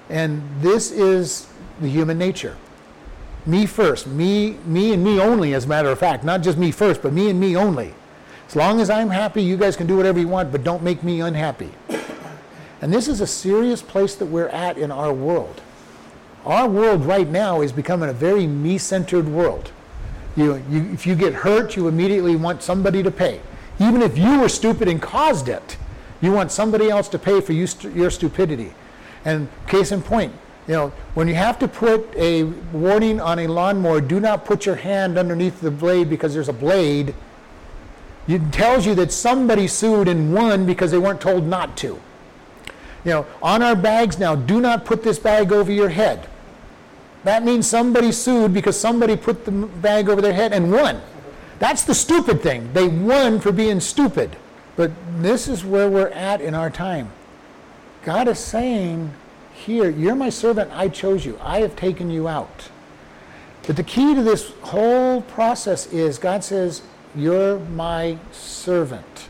And 0.09 0.43
this 0.61 0.91
is 0.91 1.47
the 1.79 1.87
human 1.87 2.17
nature. 2.17 2.57
Me 3.45 3.65
first, 3.65 4.07
me, 4.07 4.57
me 4.65 4.93
and 4.93 5.03
me 5.03 5.21
only, 5.21 5.53
as 5.53 5.65
a 5.65 5.67
matter 5.69 5.89
of 5.89 5.99
fact. 5.99 6.25
Not 6.25 6.41
just 6.41 6.57
me 6.57 6.71
first, 6.71 7.01
but 7.01 7.13
me 7.13 7.29
and 7.29 7.39
me 7.39 7.55
only. 7.55 7.93
As 8.47 8.55
long 8.55 8.79
as 8.79 8.89
I'm 8.89 9.09
happy, 9.09 9.43
you 9.43 9.57
guys 9.57 9.75
can 9.75 9.87
do 9.87 9.97
whatever 9.97 10.19
you 10.19 10.27
want, 10.27 10.51
but 10.51 10.63
don't 10.63 10.81
make 10.81 11.03
me 11.03 11.19
unhappy. 11.19 11.71
And 12.81 12.93
this 12.93 13.07
is 13.07 13.19
a 13.19 13.27
serious 13.27 13.81
place 13.81 14.15
that 14.15 14.27
we're 14.27 14.47
at 14.49 14.77
in 14.77 14.91
our 14.91 15.11
world. 15.11 15.61
Our 16.45 16.69
world 16.69 17.05
right 17.05 17.27
now 17.27 17.61
is 17.61 17.73
becoming 17.73 18.09
a 18.09 18.13
very 18.13 18.47
me 18.47 18.77
centered 18.77 19.27
world. 19.27 19.71
You, 20.37 20.63
you, 20.69 20.89
if 20.93 21.05
you 21.05 21.15
get 21.15 21.33
hurt, 21.33 21.75
you 21.75 21.87
immediately 21.87 22.35
want 22.35 22.63
somebody 22.63 23.03
to 23.03 23.11
pay. 23.11 23.41
Even 23.79 24.01
if 24.01 24.17
you 24.17 24.39
were 24.39 24.49
stupid 24.49 24.87
and 24.87 25.01
caused 25.01 25.49
it, 25.49 25.75
you 26.21 26.31
want 26.31 26.51
somebody 26.51 26.89
else 26.89 27.09
to 27.09 27.19
pay 27.19 27.41
for 27.41 27.53
you 27.53 27.67
st- 27.67 27.93
your 27.95 28.09
stupidity. 28.09 28.73
And 29.25 29.49
case 29.67 29.91
in 29.91 30.01
point, 30.01 30.33
you 30.67 30.73
know, 30.73 30.93
when 31.15 31.27
you 31.27 31.35
have 31.35 31.59
to 31.59 31.67
put 31.67 32.15
a 32.15 32.43
warning 32.43 33.19
on 33.19 33.39
a 33.39 33.47
lawnmower, 33.47 33.99
do 33.99 34.19
not 34.19 34.45
put 34.45 34.65
your 34.65 34.75
hand 34.75 35.17
underneath 35.17 35.59
the 35.59 35.71
blade 35.71 36.09
because 36.09 36.33
there's 36.33 36.49
a 36.49 36.53
blade. 36.53 37.13
It 38.27 38.51
tells 38.51 38.85
you 38.85 38.93
that 38.95 39.11
somebody 39.11 39.67
sued 39.67 40.07
and 40.07 40.33
won 40.33 40.65
because 40.65 40.91
they 40.91 40.97
weren't 40.97 41.21
told 41.21 41.45
not 41.45 41.77
to. 41.77 41.99
You 43.05 43.11
know, 43.13 43.25
on 43.41 43.61
our 43.61 43.75
bags 43.75 44.19
now, 44.19 44.35
do 44.35 44.59
not 44.59 44.83
put 44.83 45.03
this 45.03 45.17
bag 45.17 45.51
over 45.51 45.71
your 45.71 45.89
head. 45.89 46.27
That 47.23 47.43
means 47.43 47.67
somebody 47.67 48.11
sued 48.11 48.53
because 48.53 48.79
somebody 48.79 49.15
put 49.15 49.45
the 49.45 49.51
bag 49.51 50.09
over 50.09 50.21
their 50.21 50.33
head 50.33 50.51
and 50.51 50.71
won. 50.71 51.01
That's 51.59 51.83
the 51.83 51.95
stupid 51.95 52.41
thing. 52.41 52.71
They 52.73 52.87
won 52.87 53.39
for 53.39 53.51
being 53.51 53.79
stupid. 53.79 54.35
But 54.75 54.91
this 55.19 55.47
is 55.47 55.65
where 55.65 55.89
we're 55.89 56.09
at 56.09 56.41
in 56.41 56.53
our 56.53 56.69
time. 56.69 57.09
God 58.03 58.27
is 58.27 58.39
saying 58.39 59.11
here, 59.53 59.89
you're 59.89 60.15
my 60.15 60.29
servant, 60.29 60.71
I 60.73 60.87
chose 60.87 61.25
you, 61.25 61.39
I 61.41 61.59
have 61.59 61.75
taken 61.75 62.11
you 62.11 62.27
out. 62.27 62.69
But 63.65 63.75
the 63.75 63.83
key 63.83 64.15
to 64.15 64.21
this 64.21 64.51
whole 64.61 65.21
process 65.23 65.91
is 65.91 66.17
God 66.19 66.43
says, 66.43 66.83
You're 67.17 67.59
my 67.59 68.19
servant. 68.31 69.27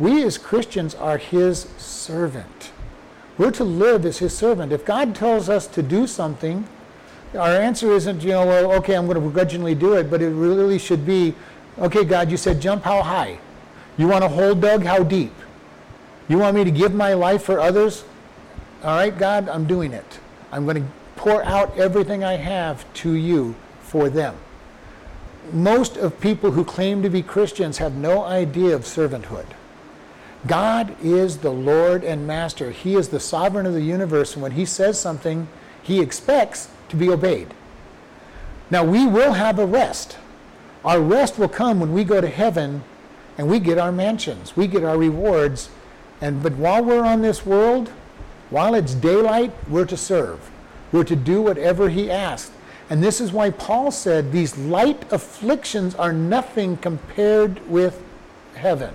We 0.00 0.24
as 0.24 0.36
Christians 0.36 0.96
are 0.96 1.16
his 1.16 1.68
servant. 1.78 2.72
We're 3.38 3.52
to 3.52 3.62
live 3.62 4.04
as 4.04 4.18
his 4.18 4.36
servant. 4.36 4.72
If 4.72 4.84
God 4.84 5.14
tells 5.14 5.48
us 5.48 5.68
to 5.68 5.82
do 5.82 6.08
something, 6.08 6.66
our 7.34 7.50
answer 7.50 7.92
isn't, 7.92 8.22
you 8.22 8.30
know, 8.30 8.44
well, 8.44 8.72
okay, 8.74 8.94
I'm 8.94 9.06
going 9.06 9.14
to 9.14 9.20
begrudgingly 9.20 9.76
do 9.76 9.94
it, 9.94 10.10
but 10.10 10.22
it 10.22 10.30
really 10.30 10.78
should 10.78 11.06
be, 11.06 11.36
okay, 11.78 12.02
God, 12.02 12.32
you 12.32 12.36
said 12.36 12.60
jump 12.60 12.82
how 12.82 13.02
high? 13.02 13.38
You 13.96 14.08
want 14.08 14.22
to 14.22 14.28
hold 14.28 14.60
Doug 14.60 14.84
how 14.84 15.04
deep? 15.04 15.32
You 16.28 16.38
want 16.38 16.56
me 16.56 16.64
to 16.64 16.70
give 16.72 16.94
my 16.94 17.14
life 17.14 17.44
for 17.44 17.60
others? 17.60 18.04
All 18.82 18.96
right, 18.96 19.16
God, 19.16 19.48
I'm 19.48 19.66
doing 19.66 19.92
it. 19.92 20.18
I'm 20.50 20.64
going 20.64 20.82
to 20.82 20.88
pour 21.14 21.44
out 21.44 21.76
everything 21.78 22.24
I 22.24 22.34
have 22.34 22.92
to 22.94 23.12
you 23.12 23.54
for 23.82 24.10
them. 24.10 24.36
Most 25.52 25.96
of 25.96 26.20
people 26.20 26.52
who 26.52 26.64
claim 26.64 27.02
to 27.02 27.10
be 27.10 27.22
Christians 27.22 27.78
have 27.78 27.94
no 27.94 28.24
idea 28.24 28.74
of 28.74 28.82
servanthood. 28.82 29.46
God 30.46 30.94
is 31.02 31.38
the 31.38 31.50
Lord 31.50 32.04
and 32.04 32.26
Master. 32.26 32.70
He 32.70 32.96
is 32.96 33.08
the 33.08 33.20
sovereign 33.20 33.66
of 33.66 33.72
the 33.72 33.82
universe, 33.82 34.34
and 34.34 34.42
when 34.42 34.52
He 34.52 34.64
says 34.64 35.00
something, 35.00 35.48
He 35.82 36.00
expects 36.00 36.68
to 36.90 36.96
be 36.96 37.08
obeyed. 37.08 37.48
Now, 38.70 38.84
we 38.84 39.06
will 39.06 39.34
have 39.34 39.58
a 39.58 39.66
rest. 39.66 40.16
Our 40.84 41.00
rest 41.00 41.38
will 41.38 41.48
come 41.48 41.80
when 41.80 41.92
we 41.92 42.04
go 42.04 42.20
to 42.20 42.28
heaven 42.28 42.84
and 43.38 43.48
we 43.48 43.58
get 43.58 43.78
our 43.78 43.92
mansions, 43.92 44.56
we 44.56 44.66
get 44.66 44.84
our 44.84 44.98
rewards. 44.98 45.70
And 46.20 46.42
but 46.42 46.52
while 46.54 46.84
we're 46.84 47.04
on 47.04 47.22
this 47.22 47.44
world, 47.44 47.88
while 48.50 48.74
it's 48.74 48.94
daylight, 48.94 49.52
we're 49.68 49.86
to 49.86 49.96
serve. 49.96 50.50
We're 50.92 51.04
to 51.04 51.16
do 51.16 51.42
whatever 51.42 51.88
he 51.88 52.10
asked. 52.10 52.52
And 52.94 53.02
this 53.02 53.20
is 53.20 53.32
why 53.32 53.50
Paul 53.50 53.90
said 53.90 54.30
these 54.30 54.56
light 54.56 55.12
afflictions 55.12 55.96
are 55.96 56.12
nothing 56.12 56.76
compared 56.76 57.68
with 57.68 58.00
heaven. 58.54 58.94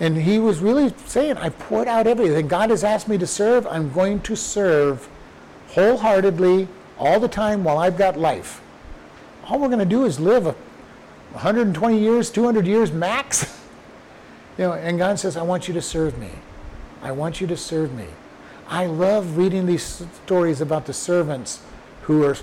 And 0.00 0.16
he 0.16 0.40
was 0.40 0.58
really 0.58 0.92
saying, 1.06 1.36
I 1.36 1.50
poured 1.50 1.86
out 1.86 2.08
everything. 2.08 2.48
God 2.48 2.70
has 2.70 2.82
asked 2.82 3.06
me 3.06 3.16
to 3.18 3.24
serve. 3.24 3.68
I'm 3.68 3.92
going 3.92 4.20
to 4.22 4.34
serve 4.34 5.08
wholeheartedly 5.68 6.66
all 6.98 7.20
the 7.20 7.28
time 7.28 7.62
while 7.62 7.78
I've 7.78 7.96
got 7.96 8.18
life. 8.18 8.60
All 9.46 9.60
we're 9.60 9.68
going 9.68 9.78
to 9.78 9.84
do 9.84 10.04
is 10.04 10.18
live 10.18 10.46
120 10.46 12.00
years, 12.00 12.30
200 12.30 12.66
years 12.66 12.90
max. 12.90 13.60
you 14.58 14.64
know, 14.64 14.72
and 14.72 14.98
God 14.98 15.20
says, 15.20 15.36
I 15.36 15.42
want 15.42 15.68
you 15.68 15.74
to 15.74 15.82
serve 15.82 16.18
me. 16.18 16.30
I 17.00 17.12
want 17.12 17.40
you 17.40 17.46
to 17.46 17.56
serve 17.56 17.94
me. 17.94 18.08
I 18.66 18.86
love 18.86 19.36
reading 19.36 19.66
these 19.66 20.04
stories 20.24 20.60
about 20.60 20.86
the 20.86 20.92
servants 20.92 21.62
who 22.02 22.24
are, 22.24 22.36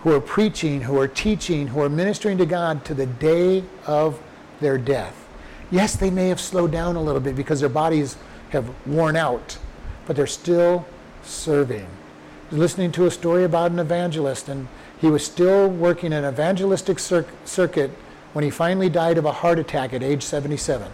who 0.00 0.12
are 0.12 0.20
preaching, 0.20 0.82
who 0.82 0.98
are 0.98 1.08
teaching, 1.08 1.68
who 1.68 1.80
are 1.80 1.88
ministering 1.88 2.38
to 2.38 2.46
God 2.46 2.84
to 2.84 2.94
the 2.94 3.06
day 3.06 3.64
of 3.86 4.20
their 4.60 4.78
death. 4.78 5.26
Yes, 5.70 5.96
they 5.96 6.10
may 6.10 6.28
have 6.28 6.40
slowed 6.40 6.72
down 6.72 6.96
a 6.96 7.02
little 7.02 7.20
bit 7.20 7.36
because 7.36 7.60
their 7.60 7.68
bodies 7.68 8.16
have 8.50 8.70
worn 8.86 9.16
out, 9.16 9.58
but 10.06 10.16
they're 10.16 10.26
still 10.26 10.86
serving. 11.22 11.86
Listening 12.50 12.92
to 12.92 13.06
a 13.06 13.10
story 13.10 13.44
about 13.44 13.70
an 13.72 13.78
evangelist, 13.78 14.48
and 14.48 14.68
he 15.00 15.08
was 15.08 15.24
still 15.24 15.68
working 15.68 16.12
an 16.12 16.24
evangelistic 16.24 16.98
cir- 16.98 17.26
circuit 17.44 17.90
when 18.32 18.44
he 18.44 18.50
finally 18.50 18.88
died 18.88 19.18
of 19.18 19.24
a 19.24 19.32
heart 19.32 19.58
attack 19.58 19.92
at 19.92 20.02
age 20.02 20.22
77. 20.22 20.90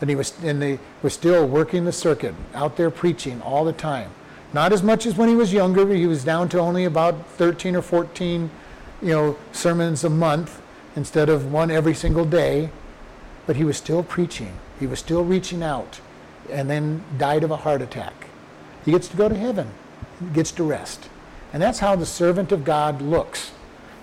And 0.00 0.10
he 0.10 0.16
was, 0.16 0.34
and 0.42 0.60
they 0.60 0.78
was 1.02 1.14
still 1.14 1.46
working 1.46 1.84
the 1.84 1.92
circuit, 1.92 2.34
out 2.54 2.76
there 2.76 2.90
preaching 2.90 3.40
all 3.40 3.64
the 3.64 3.72
time. 3.72 4.10
Not 4.54 4.72
as 4.72 4.82
much 4.82 5.04
as 5.04 5.16
when 5.16 5.28
he 5.28 5.34
was 5.34 5.52
younger. 5.52 5.92
He 5.92 6.06
was 6.06 6.24
down 6.24 6.48
to 6.50 6.58
only 6.58 6.86
about 6.86 7.26
13 7.32 7.76
or 7.76 7.82
14, 7.82 8.50
you 9.02 9.08
know, 9.08 9.36
sermons 9.52 10.04
a 10.04 10.10
month 10.10 10.62
instead 10.96 11.28
of 11.28 11.52
one 11.52 11.70
every 11.70 11.92
single 11.92 12.24
day 12.24 12.70
but 13.46 13.56
he 13.56 13.64
was 13.64 13.76
still 13.76 14.02
preaching. 14.02 14.58
He 14.80 14.86
was 14.86 14.98
still 14.98 15.24
reaching 15.24 15.62
out 15.62 16.00
and 16.50 16.68
then 16.68 17.04
died 17.18 17.44
of 17.44 17.50
a 17.50 17.56
heart 17.56 17.82
attack. 17.82 18.28
He 18.84 18.92
gets 18.92 19.08
to 19.08 19.16
go 19.16 19.28
to 19.28 19.34
heaven, 19.34 19.70
he 20.20 20.26
gets 20.34 20.52
to 20.52 20.64
rest. 20.64 21.08
And 21.52 21.62
that's 21.62 21.78
how 21.78 21.94
the 21.96 22.06
servant 22.06 22.52
of 22.52 22.64
God 22.64 23.00
looks. 23.00 23.52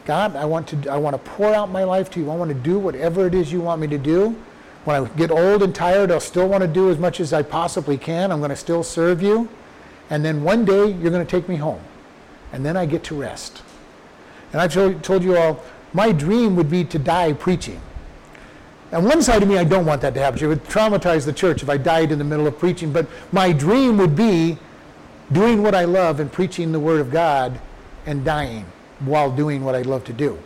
God, 0.06 0.36
I 0.36 0.46
want 0.46 0.68
to 0.70 0.90
I 0.92 0.98
want 0.98 1.14
to 1.14 1.32
pour 1.32 1.54
out 1.54 1.70
my 1.70 1.84
life 1.84 2.10
to 2.12 2.20
you. 2.20 2.32
I 2.32 2.36
want 2.36 2.50
to 2.50 2.56
do 2.56 2.80
whatever 2.80 3.28
it 3.28 3.36
is 3.36 3.52
you 3.52 3.62
want 3.62 3.82
me 3.82 3.88
to 3.88 3.98
do. 3.98 4.36
When 4.84 4.96
I 4.96 5.08
get 5.10 5.30
old 5.30 5.62
and 5.62 5.76
tired, 5.76 6.12
I'll 6.12 6.20
still 6.20 6.48
want 6.48 6.62
to 6.62 6.68
do 6.68 6.90
as 6.90 6.98
much 6.98 7.20
as 7.20 7.34
I 7.34 7.44
possibly 7.44 7.98
can. 7.98 8.32
I'm 8.32 8.40
going 8.40 8.50
to 8.50 8.56
still 8.56 8.84
serve 8.84 9.22
you. 9.22 9.48
And 10.12 10.24
then 10.24 10.44
one 10.44 10.66
day 10.66 10.92
you're 10.92 11.10
going 11.10 11.26
to 11.26 11.32
take 11.32 11.50
me 11.50 11.56
home. 11.56 11.82
And 12.54 12.64
then 12.64 12.78
I 12.78 12.86
get 12.86 13.04
to 13.06 13.16
rest. 13.16 13.64
And 14.52 14.62
I've 14.62 15.02
told 15.02 15.24
you 15.24 15.38
all, 15.38 15.64
my 15.94 16.12
dream 16.12 16.56
would 16.58 16.70
be 16.70 16.84
to 16.84 17.00
die 17.00 17.34
preaching. 17.34 17.82
On 18.92 19.06
one 19.06 19.22
side 19.22 19.42
of 19.42 19.48
me, 19.48 19.58
I 19.58 19.64
don't 19.64 19.86
want 19.86 20.02
that 20.02 20.14
to 20.16 20.20
happen. 20.20 20.44
It 20.44 20.48
would 20.48 20.66
traumatize 20.66 21.26
the 21.26 21.32
church 21.32 21.64
if 21.64 21.70
I 21.70 21.78
died 21.78 22.12
in 22.12 22.20
the 22.20 22.26
middle 22.26 22.46
of 22.46 22.60
preaching. 22.60 22.92
But 22.92 23.08
my 23.32 23.54
dream 23.54 23.98
would 23.98 24.16
be 24.16 24.58
doing 25.32 25.64
what 25.64 25.74
I 25.74 25.86
love 25.86 26.20
and 26.20 26.30
preaching 26.30 26.74
the 26.74 26.80
Word 26.80 27.00
of 27.00 27.10
God 27.10 27.58
and 28.06 28.26
dying 28.26 28.66
while 29.00 29.32
doing 29.32 29.64
what 29.64 29.76
I 29.76 29.82
love 29.84 30.04
to 30.06 30.14
do. 30.14 30.38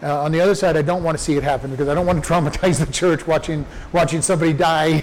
Uh, 0.00 0.22
on 0.22 0.30
the 0.30 0.40
other 0.40 0.54
side, 0.54 0.76
I 0.76 0.82
don't 0.82 1.02
want 1.02 1.18
to 1.18 1.22
see 1.22 1.36
it 1.36 1.42
happen 1.42 1.72
because 1.72 1.88
I 1.88 1.94
don't 1.94 2.06
want 2.06 2.22
to 2.22 2.28
traumatize 2.32 2.84
the 2.84 2.92
church 2.92 3.26
watching, 3.26 3.66
watching 3.92 4.22
somebody 4.22 4.52
die. 4.52 5.02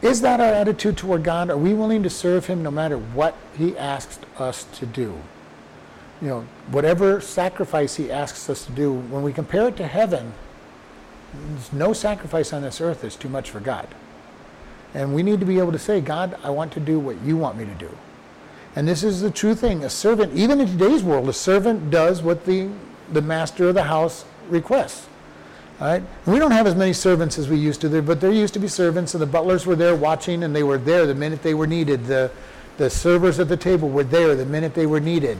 Is 0.00 0.20
that 0.20 0.40
our 0.40 0.52
attitude 0.52 0.96
toward 0.96 1.24
God? 1.24 1.50
Are 1.50 1.56
we 1.56 1.74
willing 1.74 2.02
to 2.04 2.10
serve 2.10 2.46
Him 2.46 2.62
no 2.62 2.70
matter 2.70 2.96
what 2.96 3.36
He 3.56 3.76
asks 3.76 4.18
us 4.38 4.64
to 4.74 4.86
do? 4.86 5.18
You 6.22 6.28
know, 6.28 6.40
whatever 6.70 7.20
sacrifice 7.20 7.96
He 7.96 8.10
asks 8.10 8.48
us 8.48 8.66
to 8.66 8.72
do, 8.72 8.92
when 8.92 9.22
we 9.22 9.32
compare 9.32 9.68
it 9.68 9.76
to 9.78 9.86
heaven, 9.86 10.32
there's 11.32 11.72
no 11.72 11.92
sacrifice 11.92 12.52
on 12.52 12.62
this 12.62 12.80
earth 12.80 13.04
is 13.04 13.16
too 13.16 13.28
much 13.28 13.50
for 13.50 13.60
God. 13.60 13.88
And 14.94 15.14
we 15.14 15.22
need 15.22 15.40
to 15.40 15.46
be 15.46 15.58
able 15.58 15.72
to 15.72 15.78
say, 15.78 16.00
God, 16.00 16.38
I 16.42 16.50
want 16.50 16.72
to 16.72 16.80
do 16.80 16.98
what 16.98 17.20
you 17.22 17.36
want 17.36 17.58
me 17.58 17.64
to 17.64 17.74
do. 17.74 17.90
And 18.76 18.86
this 18.86 19.02
is 19.02 19.20
the 19.20 19.30
true 19.30 19.54
thing. 19.54 19.84
A 19.84 19.90
servant, 19.90 20.32
even 20.34 20.60
in 20.60 20.68
today's 20.68 21.02
world, 21.02 21.28
a 21.28 21.32
servant 21.32 21.90
does 21.90 22.22
what 22.22 22.46
the, 22.46 22.70
the 23.12 23.20
master 23.20 23.68
of 23.68 23.74
the 23.74 23.84
house 23.84 24.24
requests. 24.48 25.07
Right? 25.80 26.02
We 26.26 26.40
don't 26.40 26.50
have 26.50 26.66
as 26.66 26.74
many 26.74 26.92
servants 26.92 27.38
as 27.38 27.48
we 27.48 27.56
used 27.56 27.80
to, 27.82 28.02
but 28.02 28.20
there 28.20 28.32
used 28.32 28.54
to 28.54 28.60
be 28.60 28.66
servants, 28.66 29.14
and 29.14 29.22
the 29.22 29.26
butlers 29.26 29.64
were 29.64 29.76
there 29.76 29.94
watching, 29.94 30.42
and 30.42 30.54
they 30.54 30.64
were 30.64 30.78
there 30.78 31.06
the 31.06 31.14
minute 31.14 31.42
they 31.42 31.54
were 31.54 31.68
needed. 31.68 32.06
The, 32.06 32.32
the 32.78 32.90
servers 32.90 33.38
at 33.38 33.48
the 33.48 33.56
table 33.56 33.88
were 33.88 34.04
there 34.04 34.34
the 34.34 34.44
minute 34.44 34.74
they 34.74 34.86
were 34.86 35.00
needed. 35.00 35.38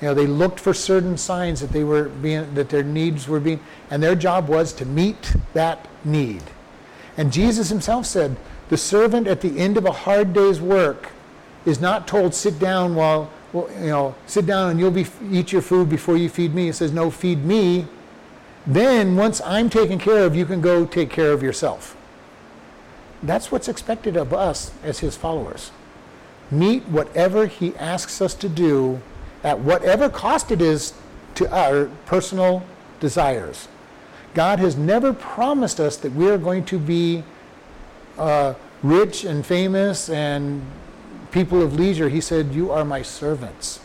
You 0.00 0.08
know, 0.08 0.14
they 0.14 0.26
looked 0.26 0.58
for 0.58 0.72
certain 0.72 1.16
signs 1.18 1.60
that 1.60 1.70
they 1.70 1.84
were 1.84 2.08
being, 2.08 2.54
that 2.54 2.70
their 2.70 2.82
needs 2.82 3.28
were 3.28 3.40
being, 3.40 3.60
and 3.90 4.02
their 4.02 4.14
job 4.14 4.48
was 4.48 4.72
to 4.74 4.86
meet 4.86 5.34
that 5.52 5.86
need. 6.02 6.42
And 7.16 7.32
Jesus 7.32 7.68
himself 7.68 8.06
said, 8.06 8.36
the 8.70 8.76
servant 8.76 9.26
at 9.26 9.42
the 9.42 9.58
end 9.58 9.76
of 9.76 9.84
a 9.84 9.92
hard 9.92 10.32
day's 10.32 10.60
work 10.60 11.10
is 11.66 11.80
not 11.80 12.08
told, 12.08 12.34
sit 12.34 12.58
down 12.58 12.94
while, 12.94 13.30
you 13.52 13.86
know, 13.86 14.14
sit 14.26 14.46
down 14.46 14.70
and 14.70 14.80
you'll 14.80 14.90
be, 14.90 15.06
eat 15.30 15.52
your 15.52 15.62
food 15.62 15.88
before 15.88 16.16
you 16.16 16.28
feed 16.28 16.54
me. 16.54 16.66
He 16.66 16.72
says, 16.72 16.92
no, 16.92 17.10
feed 17.10 17.44
me. 17.44 17.86
Then 18.66 19.16
once 19.16 19.40
I'm 19.42 19.68
taken 19.68 19.98
care 19.98 20.24
of, 20.24 20.34
you 20.34 20.46
can 20.46 20.60
go 20.60 20.86
take 20.86 21.10
care 21.10 21.32
of 21.32 21.42
yourself. 21.42 21.96
That's 23.22 23.50
what's 23.52 23.68
expected 23.68 24.16
of 24.16 24.32
us 24.32 24.72
as 24.82 25.00
his 25.00 25.16
followers. 25.16 25.70
Meet 26.50 26.84
whatever 26.88 27.46
he 27.46 27.74
asks 27.76 28.20
us 28.20 28.34
to 28.34 28.48
do 28.48 29.00
at 29.42 29.58
whatever 29.58 30.08
cost 30.08 30.50
it 30.50 30.62
is 30.62 30.94
to 31.34 31.50
our 31.54 31.86
personal 32.06 32.64
desires. 33.00 33.68
God 34.34 34.58
has 34.58 34.76
never 34.76 35.12
promised 35.12 35.78
us 35.80 35.96
that 35.98 36.12
we 36.12 36.28
are 36.30 36.38
going 36.38 36.64
to 36.66 36.78
be 36.78 37.22
uh, 38.18 38.54
rich 38.82 39.24
and 39.24 39.44
famous 39.44 40.08
and 40.08 40.62
people 41.30 41.62
of 41.62 41.74
leisure. 41.74 42.08
He 42.08 42.20
said, 42.20 42.54
You 42.54 42.70
are 42.70 42.84
my 42.84 43.02
servants. 43.02 43.80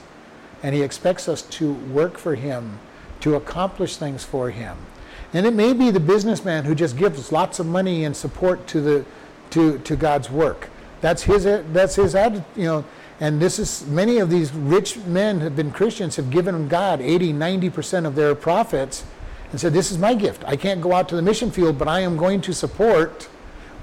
And 0.62 0.76
he 0.76 0.82
expects 0.82 1.30
us 1.30 1.42
to 1.44 1.74
work 1.74 2.18
for 2.18 2.36
him, 2.36 2.80
to 3.22 3.36
accomplish 3.36 3.98
things 3.98 4.24
for 4.24 4.50
him. 4.50 4.78
And 5.34 5.46
it 5.46 5.54
may 5.54 5.74
be 5.74 5.92
the 5.92 6.00
businessman 6.00 6.66
who 6.66 6.74
just 6.74 6.98
gives 6.98 7.32
lots 7.32 7.60
of 7.60 7.66
money 7.66 8.04
and 8.04 8.16
support 8.16 8.66
to 8.68 8.82
the 8.82 9.06
to, 9.52 9.80
to 9.80 9.96
God's 9.96 10.30
work. 10.30 10.70
That's 11.02 11.24
his 11.24 11.44
that's 11.44 11.96
his 11.96 12.16
attitude, 12.16 12.46
you 12.56 12.66
know. 12.66 12.86
And 13.20 13.42
this 13.42 13.60
is 13.60 13.86
many 13.86 14.18
of 14.20 14.30
these 14.30 14.54
rich 14.54 14.98
men 14.98 15.42
have 15.42 15.56
been 15.56 15.72
Christians 15.72 16.16
have 16.16 16.30
given 16.30 16.68
God 16.70 17.02
80, 17.02 17.34
90% 17.34 18.06
of 18.06 18.16
their 18.16 18.34
profits 18.34 19.04
and 19.52 19.60
said, 19.60 19.74
This 19.74 19.92
is 19.92 19.98
my 19.98 20.14
gift. 20.14 20.44
I 20.46 20.56
can't 20.56 20.82
go 20.82 20.94
out 20.94 21.10
to 21.10 21.16
the 21.16 21.22
mission 21.22 21.52
field, 21.52 21.78
but 21.78 21.88
I 21.88 22.00
am 22.00 22.16
going 22.16 22.42
to 22.42 22.54
support 22.54 23.28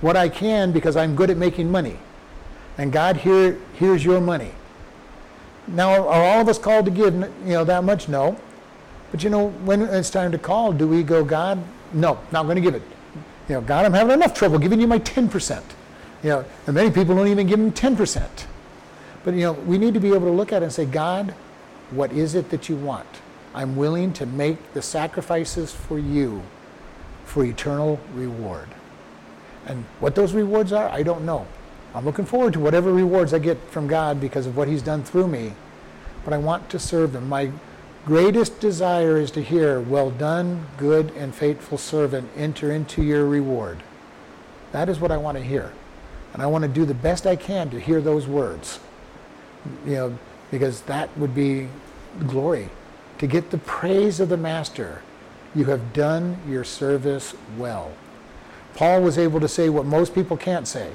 what 0.00 0.16
I 0.16 0.28
can 0.28 0.72
because 0.72 0.96
I'm 0.96 1.14
good 1.14 1.30
at 1.30 1.36
making 1.36 1.70
money. 1.70 1.98
And 2.78 2.92
God, 2.92 3.18
here, 3.18 3.58
here's 3.74 4.04
your 4.04 4.20
money. 4.20 4.52
Now, 5.66 6.06
are 6.08 6.22
all 6.22 6.40
of 6.40 6.48
us 6.48 6.58
called 6.58 6.84
to 6.84 6.90
give, 6.90 7.14
you 7.14 7.52
know, 7.52 7.64
that 7.64 7.82
much? 7.84 8.08
No. 8.08 8.38
But 9.16 9.24
you 9.24 9.30
know, 9.30 9.48
when 9.64 9.80
it's 9.80 10.10
time 10.10 10.30
to 10.32 10.36
call, 10.36 10.74
do 10.74 10.86
we 10.86 11.02
go, 11.02 11.24
God, 11.24 11.58
no, 11.94 12.20
not 12.32 12.42
going 12.42 12.56
to 12.56 12.60
give 12.60 12.74
it. 12.74 12.82
You 13.48 13.54
know, 13.54 13.60
God, 13.62 13.86
I'm 13.86 13.94
having 13.94 14.12
enough 14.12 14.34
trouble 14.34 14.58
giving 14.58 14.78
you 14.78 14.86
my 14.86 14.98
10%. 14.98 15.62
You 16.22 16.28
know, 16.28 16.44
and 16.66 16.74
many 16.74 16.90
people 16.90 17.16
don't 17.16 17.28
even 17.28 17.46
give 17.46 17.58
him 17.58 17.72
10%. 17.72 18.28
But 19.24 19.32
you 19.32 19.40
know, 19.40 19.52
we 19.54 19.78
need 19.78 19.94
to 19.94 20.00
be 20.00 20.08
able 20.08 20.26
to 20.26 20.32
look 20.32 20.52
at 20.52 20.60
it 20.60 20.66
and 20.66 20.72
say, 20.72 20.84
God, 20.84 21.30
what 21.92 22.12
is 22.12 22.34
it 22.34 22.50
that 22.50 22.68
you 22.68 22.76
want? 22.76 23.06
I'm 23.54 23.74
willing 23.74 24.12
to 24.12 24.26
make 24.26 24.74
the 24.74 24.82
sacrifices 24.82 25.72
for 25.72 25.98
you 25.98 26.42
for 27.24 27.42
eternal 27.42 27.98
reward. 28.12 28.68
And 29.64 29.86
what 29.98 30.14
those 30.14 30.34
rewards 30.34 30.74
are, 30.74 30.90
I 30.90 31.02
don't 31.02 31.24
know. 31.24 31.46
I'm 31.94 32.04
looking 32.04 32.26
forward 32.26 32.52
to 32.52 32.60
whatever 32.60 32.92
rewards 32.92 33.32
I 33.32 33.38
get 33.38 33.56
from 33.70 33.86
God 33.86 34.20
because 34.20 34.46
of 34.46 34.58
what 34.58 34.68
He's 34.68 34.82
done 34.82 35.02
through 35.02 35.28
me. 35.28 35.54
But 36.22 36.34
I 36.34 36.36
want 36.36 36.68
to 36.68 36.78
serve 36.78 37.14
Him. 37.14 37.30
My 37.30 37.50
greatest 38.06 38.60
desire 38.60 39.18
is 39.18 39.30
to 39.32 39.42
hear, 39.42 39.80
Well 39.80 40.10
done, 40.10 40.66
good 40.78 41.10
and 41.16 41.34
faithful 41.34 41.76
servant, 41.76 42.30
enter 42.36 42.72
into 42.72 43.02
your 43.02 43.26
reward. 43.26 43.82
That 44.72 44.88
is 44.88 44.98
what 44.98 45.10
I 45.10 45.16
want 45.18 45.36
to 45.36 45.44
hear. 45.44 45.72
And 46.32 46.42
I 46.42 46.46
want 46.46 46.62
to 46.62 46.68
do 46.68 46.84
the 46.84 46.94
best 46.94 47.26
I 47.26 47.36
can 47.36 47.68
to 47.70 47.80
hear 47.80 48.00
those 48.00 48.26
words. 48.26 48.78
You 49.84 49.94
know, 49.94 50.18
because 50.50 50.82
that 50.82 51.16
would 51.18 51.34
be 51.34 51.68
glory. 52.26 52.70
To 53.18 53.26
get 53.26 53.50
the 53.50 53.58
praise 53.58 54.20
of 54.20 54.28
the 54.28 54.36
Master. 54.36 55.02
You 55.54 55.64
have 55.66 55.92
done 55.92 56.38
your 56.48 56.64
service 56.64 57.34
well. 57.56 57.92
Paul 58.74 59.02
was 59.02 59.16
able 59.16 59.40
to 59.40 59.48
say 59.48 59.70
what 59.70 59.86
most 59.86 60.14
people 60.14 60.36
can't 60.36 60.68
say. 60.68 60.92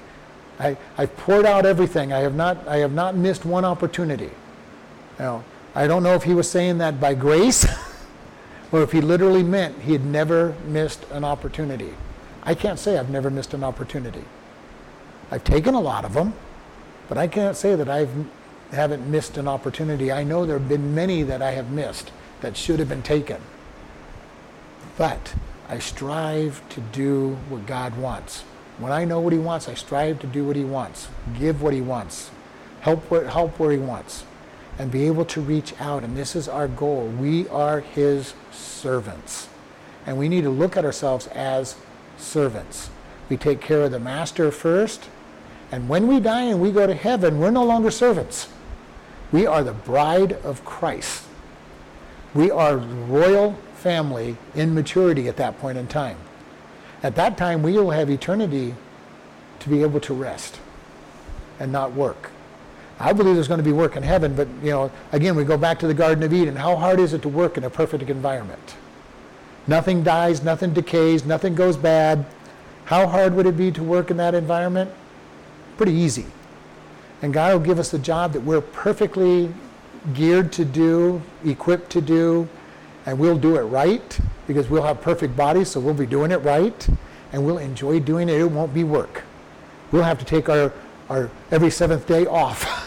I, 0.59 0.77
I've 0.97 1.15
poured 1.17 1.45
out 1.45 1.65
everything. 1.65 2.13
I 2.13 2.19
have 2.19 2.35
not, 2.35 2.67
I 2.67 2.77
have 2.77 2.93
not 2.93 3.15
missed 3.15 3.43
one 3.43 3.65
opportunity. 3.65 4.29
Now, 5.17 5.43
I 5.73 5.87
don't 5.87 6.03
know 6.03 6.15
if 6.15 6.23
he 6.23 6.33
was 6.33 6.49
saying 6.49 6.79
that 6.79 6.99
by 6.99 7.13
grace 7.13 7.65
or 8.71 8.81
if 8.81 8.91
he 8.91 9.01
literally 9.01 9.43
meant 9.43 9.81
he 9.81 9.93
had 9.93 10.05
never 10.05 10.55
missed 10.65 11.05
an 11.11 11.23
opportunity. 11.23 11.93
I 12.43 12.55
can't 12.55 12.79
say 12.79 12.97
I've 12.97 13.09
never 13.09 13.29
missed 13.29 13.53
an 13.53 13.63
opportunity. 13.63 14.23
I've 15.29 15.43
taken 15.43 15.75
a 15.75 15.79
lot 15.79 16.03
of 16.03 16.13
them, 16.13 16.33
but 17.07 17.17
I 17.17 17.27
can't 17.27 17.55
say 17.55 17.75
that 17.75 17.87
I 17.87 18.07
haven't 18.71 19.09
missed 19.09 19.37
an 19.37 19.47
opportunity. 19.47 20.11
I 20.11 20.23
know 20.23 20.45
there 20.45 20.59
have 20.59 20.67
been 20.67 20.93
many 20.93 21.23
that 21.23 21.41
I 21.41 21.51
have 21.51 21.71
missed 21.71 22.11
that 22.41 22.57
should 22.57 22.79
have 22.79 22.89
been 22.89 23.03
taken. 23.03 23.41
But 24.97 25.35
I 25.69 25.79
strive 25.79 26.61
to 26.69 26.81
do 26.81 27.37
what 27.47 27.65
God 27.65 27.95
wants. 27.95 28.41
When 28.77 28.91
I 28.91 29.05
know 29.05 29.19
what 29.19 29.31
He 29.31 29.39
wants, 29.39 29.69
I 29.69 29.73
strive 29.73 30.19
to 30.19 30.27
do 30.27 30.45
what 30.45 30.55
He 30.55 30.65
wants, 30.65 31.07
give 31.39 31.61
what 31.61 31.73
He 31.73 31.81
wants, 31.81 32.29
help 32.81 33.09
where, 33.09 33.27
help 33.27 33.57
where 33.59 33.71
He 33.71 33.77
wants, 33.77 34.25
and 34.81 34.89
be 34.89 35.05
able 35.05 35.25
to 35.25 35.39
reach 35.39 35.79
out. 35.79 36.03
And 36.03 36.17
this 36.17 36.35
is 36.35 36.49
our 36.49 36.67
goal. 36.67 37.05
We 37.05 37.47
are 37.49 37.81
His 37.81 38.33
servants. 38.51 39.47
And 40.07 40.17
we 40.17 40.27
need 40.27 40.41
to 40.41 40.49
look 40.49 40.75
at 40.75 40.83
ourselves 40.83 41.27
as 41.27 41.75
servants. 42.17 42.89
We 43.29 43.37
take 43.37 43.61
care 43.61 43.83
of 43.83 43.91
the 43.91 43.99
Master 43.99 44.49
first, 44.49 45.07
and 45.71 45.87
when 45.87 46.07
we 46.07 46.19
die 46.19 46.45
and 46.45 46.59
we 46.59 46.71
go 46.71 46.87
to 46.87 46.95
heaven, 46.95 47.37
we're 47.37 47.51
no 47.51 47.63
longer 47.63 47.91
servants. 47.91 48.49
We 49.31 49.45
are 49.45 49.63
the 49.63 49.71
bride 49.71 50.33
of 50.43 50.65
Christ. 50.65 51.25
We 52.33 52.49
are 52.49 52.75
royal 52.75 53.53
family 53.75 54.35
in 54.55 54.73
maturity 54.73 55.27
at 55.27 55.37
that 55.37 55.59
point 55.59 55.77
in 55.77 55.87
time. 55.87 56.17
At 57.03 57.15
that 57.17 57.37
time, 57.37 57.61
we 57.61 57.73
will 57.73 57.91
have 57.91 58.09
eternity 58.09 58.73
to 59.59 59.69
be 59.69 59.83
able 59.83 59.99
to 59.99 60.13
rest 60.15 60.59
and 61.59 61.71
not 61.71 61.93
work. 61.93 62.31
I 63.01 63.13
believe 63.13 63.35
there's 63.35 63.47
going 63.47 63.59
to 63.59 63.63
be 63.63 63.71
work 63.71 63.95
in 63.95 64.03
heaven, 64.03 64.35
but 64.35 64.47
you 64.61 64.71
know, 64.71 64.91
again, 65.11 65.35
we 65.35 65.43
go 65.43 65.57
back 65.57 65.79
to 65.79 65.87
the 65.87 65.93
Garden 65.93 66.23
of 66.23 66.33
Eden. 66.33 66.55
How 66.55 66.75
hard 66.75 66.99
is 66.99 67.13
it 67.13 67.21
to 67.23 67.29
work 67.29 67.57
in 67.57 67.63
a 67.63 67.69
perfect 67.69 68.09
environment? 68.09 68.75
Nothing 69.67 70.03
dies, 70.03 70.43
nothing 70.43 70.73
decays, 70.73 71.25
nothing 71.25 71.55
goes 71.55 71.77
bad. 71.77 72.25
How 72.85 73.07
hard 73.07 73.35
would 73.35 73.45
it 73.45 73.57
be 73.57 73.71
to 73.71 73.83
work 73.83 74.11
in 74.11 74.17
that 74.17 74.33
environment? 74.33 74.91
Pretty 75.77 75.93
easy. 75.93 76.25
And 77.21 77.33
God 77.33 77.53
will 77.53 77.59
give 77.59 77.79
us 77.79 77.91
the 77.91 77.99
job 77.99 78.33
that 78.33 78.41
we're 78.41 78.61
perfectly 78.61 79.53
geared 80.13 80.51
to 80.53 80.65
do, 80.65 81.21
equipped 81.45 81.89
to 81.91 82.01
do, 82.01 82.49
and 83.05 83.17
we'll 83.17 83.37
do 83.37 83.55
it 83.55 83.61
right 83.61 84.19
because 84.47 84.69
we'll 84.69 84.83
have 84.83 85.01
perfect 85.01 85.35
bodies, 85.35 85.69
so 85.69 85.79
we'll 85.79 85.93
be 85.93 86.05
doing 86.05 86.31
it 86.31 86.37
right, 86.37 86.87
and 87.31 87.45
we'll 87.45 87.59
enjoy 87.59 87.99
doing 87.99 88.29
it. 88.29 88.39
It 88.39 88.45
won't 88.45 88.73
be 88.73 88.83
work. 88.83 89.23
We'll 89.91 90.03
have 90.03 90.19
to 90.19 90.25
take 90.25 90.49
our, 90.49 90.73
our 91.09 91.29
every 91.51 91.69
seventh 91.69 92.07
day 92.07 92.25
off, 92.25 92.65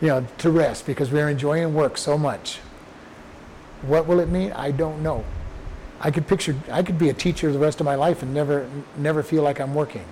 you 0.00 0.08
know, 0.08 0.26
to 0.38 0.50
rest 0.50 0.86
because 0.86 1.10
we're 1.10 1.28
enjoying 1.28 1.74
work 1.74 1.96
so 1.96 2.18
much. 2.18 2.58
What 3.82 4.06
will 4.06 4.20
it 4.20 4.28
mean? 4.28 4.52
I 4.52 4.70
don't 4.70 5.02
know. 5.02 5.24
I 6.00 6.10
could 6.10 6.26
picture 6.26 6.54
I 6.70 6.82
could 6.82 6.98
be 6.98 7.08
a 7.08 7.14
teacher 7.14 7.50
the 7.52 7.58
rest 7.58 7.80
of 7.80 7.86
my 7.86 7.94
life 7.94 8.22
and 8.22 8.34
never 8.34 8.68
never 8.96 9.22
feel 9.22 9.42
like 9.42 9.60
I'm 9.60 9.74
working. 9.74 10.04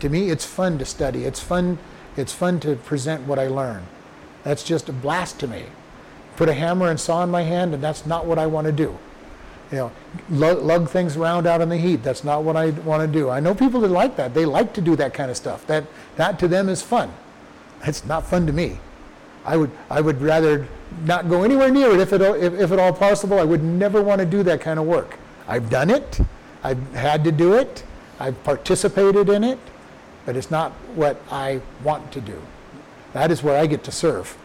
To 0.00 0.08
me, 0.08 0.30
it's 0.30 0.44
fun 0.44 0.78
to 0.78 0.84
study. 0.84 1.24
It's 1.24 1.40
fun. 1.40 1.78
It's 2.16 2.32
fun 2.32 2.60
to 2.60 2.76
present 2.76 3.26
what 3.26 3.38
I 3.38 3.48
learn. 3.48 3.86
That's 4.44 4.62
just 4.62 4.88
a 4.88 4.92
blast 4.92 5.38
to 5.40 5.46
me 5.46 5.64
put 6.38 6.48
a 6.48 6.54
hammer 6.54 6.88
and 6.88 7.00
saw 7.00 7.24
in 7.24 7.30
my 7.30 7.42
hand, 7.42 7.74
and 7.74 7.82
that's 7.82 8.06
not 8.06 8.24
what 8.24 8.38
I 8.38 8.46
want 8.46 8.66
to 8.66 8.72
do. 8.72 8.96
You 9.72 9.78
know, 9.78 9.92
lug, 10.30 10.88
things 10.88 11.16
around 11.16 11.48
out 11.48 11.60
in 11.60 11.68
the 11.68 11.76
heat. 11.76 12.04
That's 12.04 12.22
not 12.22 12.44
what 12.44 12.56
I 12.56 12.70
want 12.70 13.02
to 13.02 13.08
do. 13.08 13.28
I 13.28 13.40
know 13.40 13.54
people 13.54 13.80
that 13.80 13.90
like 13.90 14.16
that. 14.16 14.32
They 14.32 14.46
like 14.46 14.72
to 14.74 14.80
do 14.80 14.94
that 14.96 15.12
kind 15.12 15.30
of 15.30 15.36
stuff. 15.36 15.66
That 15.66 15.84
that 16.16 16.38
to 16.38 16.48
them 16.48 16.68
is 16.68 16.80
fun. 16.80 17.12
It's 17.84 18.04
not 18.06 18.24
fun 18.24 18.46
to 18.46 18.52
me. 18.52 18.78
I 19.44 19.56
would 19.56 19.70
I 19.90 20.00
would 20.00 20.20
rather 20.20 20.66
not 21.04 21.28
go 21.28 21.42
anywhere 21.42 21.70
near 21.70 21.90
it 21.92 22.00
if 22.00 22.12
it 22.12 22.20
if, 22.20 22.54
if 22.54 22.72
at 22.72 22.78
all 22.78 22.92
possible. 22.92 23.38
I 23.38 23.44
would 23.44 23.62
never 23.62 24.02
want 24.02 24.20
to 24.20 24.26
do 24.26 24.42
that 24.44 24.60
kind 24.60 24.78
of 24.78 24.86
work. 24.86 25.18
I've 25.46 25.70
done 25.70 25.90
it. 25.90 26.20
I've 26.62 26.82
had 26.92 27.24
to 27.24 27.32
do 27.32 27.54
it. 27.54 27.84
I've 28.20 28.42
participated 28.44 29.28
in 29.28 29.44
it, 29.44 29.58
but 30.26 30.36
it's 30.36 30.50
not 30.50 30.72
what 30.94 31.20
I 31.30 31.60
want 31.84 32.10
to 32.12 32.20
do. 32.20 32.40
That 33.12 33.30
is 33.30 33.42
where 33.42 33.58
I 33.58 33.66
get 33.66 33.84
to 33.84 33.92
serve. 33.92 34.36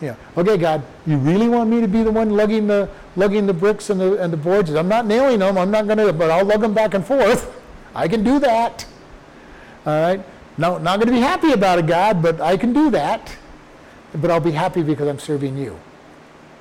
Yeah. 0.00 0.16
Okay, 0.36 0.58
God, 0.58 0.82
you 1.06 1.16
really 1.16 1.48
want 1.48 1.70
me 1.70 1.80
to 1.80 1.88
be 1.88 2.02
the 2.02 2.10
one 2.10 2.30
lugging 2.30 2.66
the 2.66 2.88
lugging 3.16 3.46
the 3.46 3.54
bricks 3.54 3.90
and 3.90 4.00
the 4.00 4.20
and 4.22 4.32
the 4.32 4.36
boards? 4.36 4.74
I'm 4.74 4.88
not 4.88 5.06
nailing 5.06 5.38
them. 5.38 5.56
I'm 5.56 5.70
not 5.70 5.86
gonna, 5.86 6.12
but 6.12 6.30
I'll 6.30 6.44
lug 6.44 6.60
them 6.60 6.74
back 6.74 6.94
and 6.94 7.06
forth. 7.06 7.50
I 7.94 8.08
can 8.08 8.24
do 8.24 8.38
that. 8.40 8.86
All 9.86 10.00
right. 10.00 10.20
No, 10.56 10.78
not 10.78 10.98
going 10.98 11.08
to 11.08 11.12
be 11.12 11.20
happy 11.20 11.52
about 11.52 11.78
it, 11.78 11.86
God, 11.86 12.22
but 12.22 12.40
I 12.40 12.56
can 12.56 12.72
do 12.72 12.90
that. 12.90 13.36
But 14.14 14.30
I'll 14.30 14.40
be 14.40 14.52
happy 14.52 14.82
because 14.82 15.08
I'm 15.08 15.18
serving 15.18 15.56
you. 15.56 15.78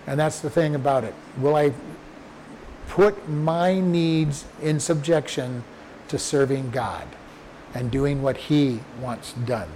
And 0.08 0.20
that's 0.20 0.40
the 0.40 0.50
thing 0.50 0.76
about 0.76 1.04
it. 1.04 1.14
Will 1.38 1.56
I 1.56 1.74
put 2.88 3.30
my 3.30 3.80
needs 3.80 4.46
in 4.62 4.80
subjection 4.80 5.64
to 6.10 6.20
serving 6.20 6.72
God 6.72 7.08
and 7.74 7.90
doing 7.90 8.22
what 8.22 8.38
He 8.38 8.80
wants 9.00 9.34
done? 9.34 9.70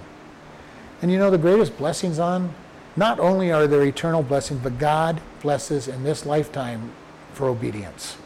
And 1.00 1.12
you 1.12 1.18
know, 1.18 1.30
the 1.30 1.38
greatest 1.38 1.78
blessings 1.78 2.18
on, 2.18 2.52
not 2.96 3.20
only 3.20 3.52
are 3.52 3.66
there 3.66 3.84
eternal 3.84 4.22
blessings, 4.22 4.60
but 4.60 4.78
God 4.78 5.20
blesses 5.40 5.86
in 5.86 6.02
this 6.02 6.26
lifetime 6.26 6.90
for 7.32 7.48
obedience. 7.48 8.16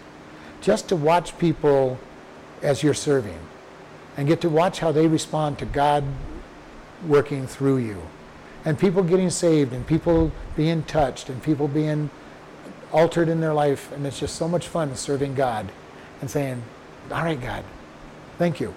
Just 0.63 0.89
to 0.89 0.97
watch 0.97 1.39
people 1.39 1.99
as 2.63 2.83
you're 2.83 2.95
serving 2.95 3.39
and 4.17 4.27
get 4.27 4.41
to 4.41 4.49
watch 4.49 4.79
how 4.79 4.93
they 4.93 5.07
respond 5.07 5.59
to 5.59 5.67
God 5.67 6.05
working 7.07 7.47
through 7.47 7.79
you. 7.79 8.03
And 8.65 8.79
people 8.79 9.03
getting 9.03 9.31
saved 9.31 9.73
and 9.73 9.87
people 9.87 10.31
being 10.57 10.83
touched 10.85 11.29
and 11.29 11.43
people 11.43 11.67
being 11.67 12.11
altered 12.93 13.29
in 13.29 13.41
their 13.41 13.55
life. 13.55 13.91
And 13.93 14.07
it's 14.07 14.19
just 14.19 14.37
so 14.37 14.47
much 14.47 14.69
fun 14.69 14.95
serving 14.95 15.35
God 15.35 15.71
and 16.21 16.31
saying, 16.31 16.63
All 17.11 17.25
right, 17.25 17.41
God, 17.41 17.65
thank 18.39 18.61
you. 18.61 18.75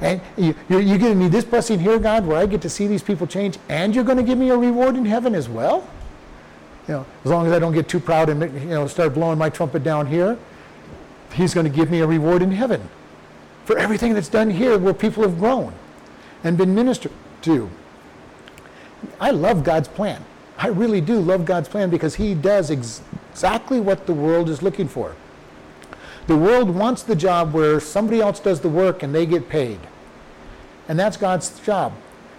And 0.00 0.20
you, 0.36 0.54
you're, 0.68 0.80
you're 0.80 0.98
giving 0.98 1.18
me 1.18 1.28
this 1.28 1.44
blessing 1.44 1.78
here, 1.78 1.98
God, 1.98 2.26
where 2.26 2.38
I 2.38 2.46
get 2.46 2.62
to 2.62 2.70
see 2.70 2.86
these 2.86 3.02
people 3.02 3.26
change, 3.26 3.58
and 3.68 3.94
you're 3.94 4.04
going 4.04 4.16
to 4.16 4.22
give 4.22 4.38
me 4.38 4.48
a 4.50 4.56
reward 4.56 4.96
in 4.96 5.04
heaven 5.04 5.34
as 5.34 5.48
well? 5.48 5.86
You 6.88 6.94
know, 6.94 7.06
as 7.24 7.30
long 7.30 7.46
as 7.46 7.52
I 7.52 7.58
don't 7.58 7.72
get 7.72 7.88
too 7.88 8.00
proud 8.00 8.28
and 8.28 8.40
you 8.40 8.68
know 8.68 8.86
start 8.86 9.14
blowing 9.14 9.38
my 9.38 9.50
trumpet 9.50 9.82
down 9.82 10.06
here, 10.06 10.38
He's 11.34 11.52
going 11.52 11.70
to 11.70 11.72
give 11.72 11.90
me 11.90 12.00
a 12.00 12.06
reward 12.06 12.42
in 12.42 12.52
heaven 12.52 12.88
for 13.64 13.76
everything 13.76 14.14
that's 14.14 14.28
done 14.28 14.50
here 14.50 14.78
where 14.78 14.94
people 14.94 15.22
have 15.24 15.38
grown 15.38 15.74
and 16.44 16.56
been 16.56 16.74
ministered 16.74 17.12
to. 17.42 17.68
I 19.20 19.30
love 19.30 19.64
God's 19.64 19.88
plan. 19.88 20.24
I 20.58 20.68
really 20.68 21.00
do 21.00 21.18
love 21.20 21.44
God's 21.44 21.68
plan 21.68 21.90
because 21.90 22.14
He 22.14 22.34
does 22.34 22.70
ex- 22.70 23.02
exactly 23.30 23.80
what 23.80 24.06
the 24.06 24.14
world 24.14 24.48
is 24.48 24.62
looking 24.62 24.88
for. 24.88 25.14
The 26.26 26.36
world 26.36 26.70
wants 26.70 27.02
the 27.02 27.14
job 27.14 27.52
where 27.52 27.78
somebody 27.78 28.20
else 28.20 28.40
does 28.40 28.60
the 28.60 28.68
work 28.68 29.02
and 29.02 29.14
they 29.14 29.26
get 29.26 29.48
paid. 29.48 29.78
And 30.88 30.98
that's 30.98 31.16
God's 31.16 31.58
job. 31.60 31.92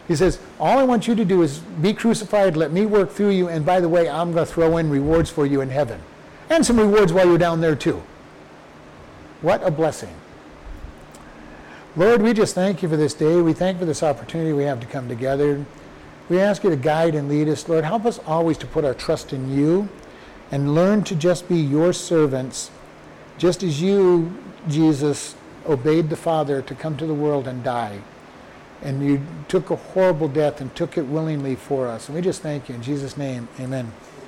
He 0.08 0.16
says, 0.16 0.40
All 0.60 0.78
I 0.80 0.84
want 0.84 1.08
you 1.08 1.16
to 1.16 1.26
do 1.26 1.42
is 1.42 1.60
be 1.60 1.94
crucified, 1.94 2.56
let 2.56 2.72
me 2.72 2.86
work 2.86 3.12
through 3.12 3.32
you, 3.32 3.50
and 3.50 3.66
by 3.66 3.80
the 3.80 3.90
way, 3.90 4.10
I'm 4.10 4.32
going 4.32 4.46
to 4.46 4.52
throw 4.52 4.78
in 4.78 4.90
rewards 4.90 5.30
for 5.30 5.46
you 5.46 5.62
in 5.62 5.70
heaven. 5.70 6.02
And 6.50 6.66
some 6.66 6.80
rewards 6.80 7.12
while 7.12 7.28
you're 7.28 7.38
down 7.38 7.60
there, 7.60 7.76
too. 7.76 8.02
What 9.42 9.62
a 9.64 9.72
blessing. 9.72 10.16
Lord, 11.96 12.22
we 12.22 12.34
just 12.34 12.56
thank 12.56 12.82
you 12.82 12.90
for 12.90 12.96
this 12.96 13.14
day. 13.14 13.42
We 13.42 13.54
thank 13.54 13.76
you 13.76 13.80
for 13.80 13.86
this 13.86 14.04
opportunity 14.04 14.54
we 14.54 14.64
have 14.64 14.80
to 14.80 14.88
come 14.88 15.10
together. 15.10 15.66
We 16.30 16.40
ask 16.40 16.64
you 16.64 16.70
to 16.70 16.76
guide 16.76 17.16
and 17.16 17.30
lead 17.30 17.48
us. 17.48 17.70
Lord, 17.70 17.86
help 17.86 18.06
us 18.06 18.20
always 18.26 18.58
to 18.60 18.68
put 18.68 18.84
our 18.84 18.94
trust 18.94 19.32
in 19.32 19.56
you 19.56 19.88
and 20.52 20.76
learn 20.76 21.04
to 21.06 21.16
just 21.16 21.48
be 21.48 21.58
your 21.58 21.94
servants, 21.94 22.72
just 23.38 23.64
as 23.64 23.82
you, 23.82 24.34
Jesus, 24.68 25.36
obeyed 25.66 26.10
the 26.10 26.16
Father 26.16 26.62
to 26.62 26.76
come 26.76 26.98
to 26.98 27.06
the 27.06 27.14
world 27.14 27.48
and 27.48 27.64
die. 27.64 28.02
And 28.82 29.06
you 29.06 29.22
took 29.48 29.72
a 29.72 29.76
horrible 29.76 30.28
death 30.28 30.62
and 30.62 30.74
took 30.76 30.98
it 30.98 31.04
willingly 31.04 31.56
for 31.56 31.88
us. 31.88 32.08
And 32.08 32.16
we 32.16 32.22
just 32.22 32.42
thank 32.42 32.70
you. 32.70 32.76
In 32.76 32.82
Jesus' 32.84 33.18
name, 33.18 33.48
amen. 33.60 33.92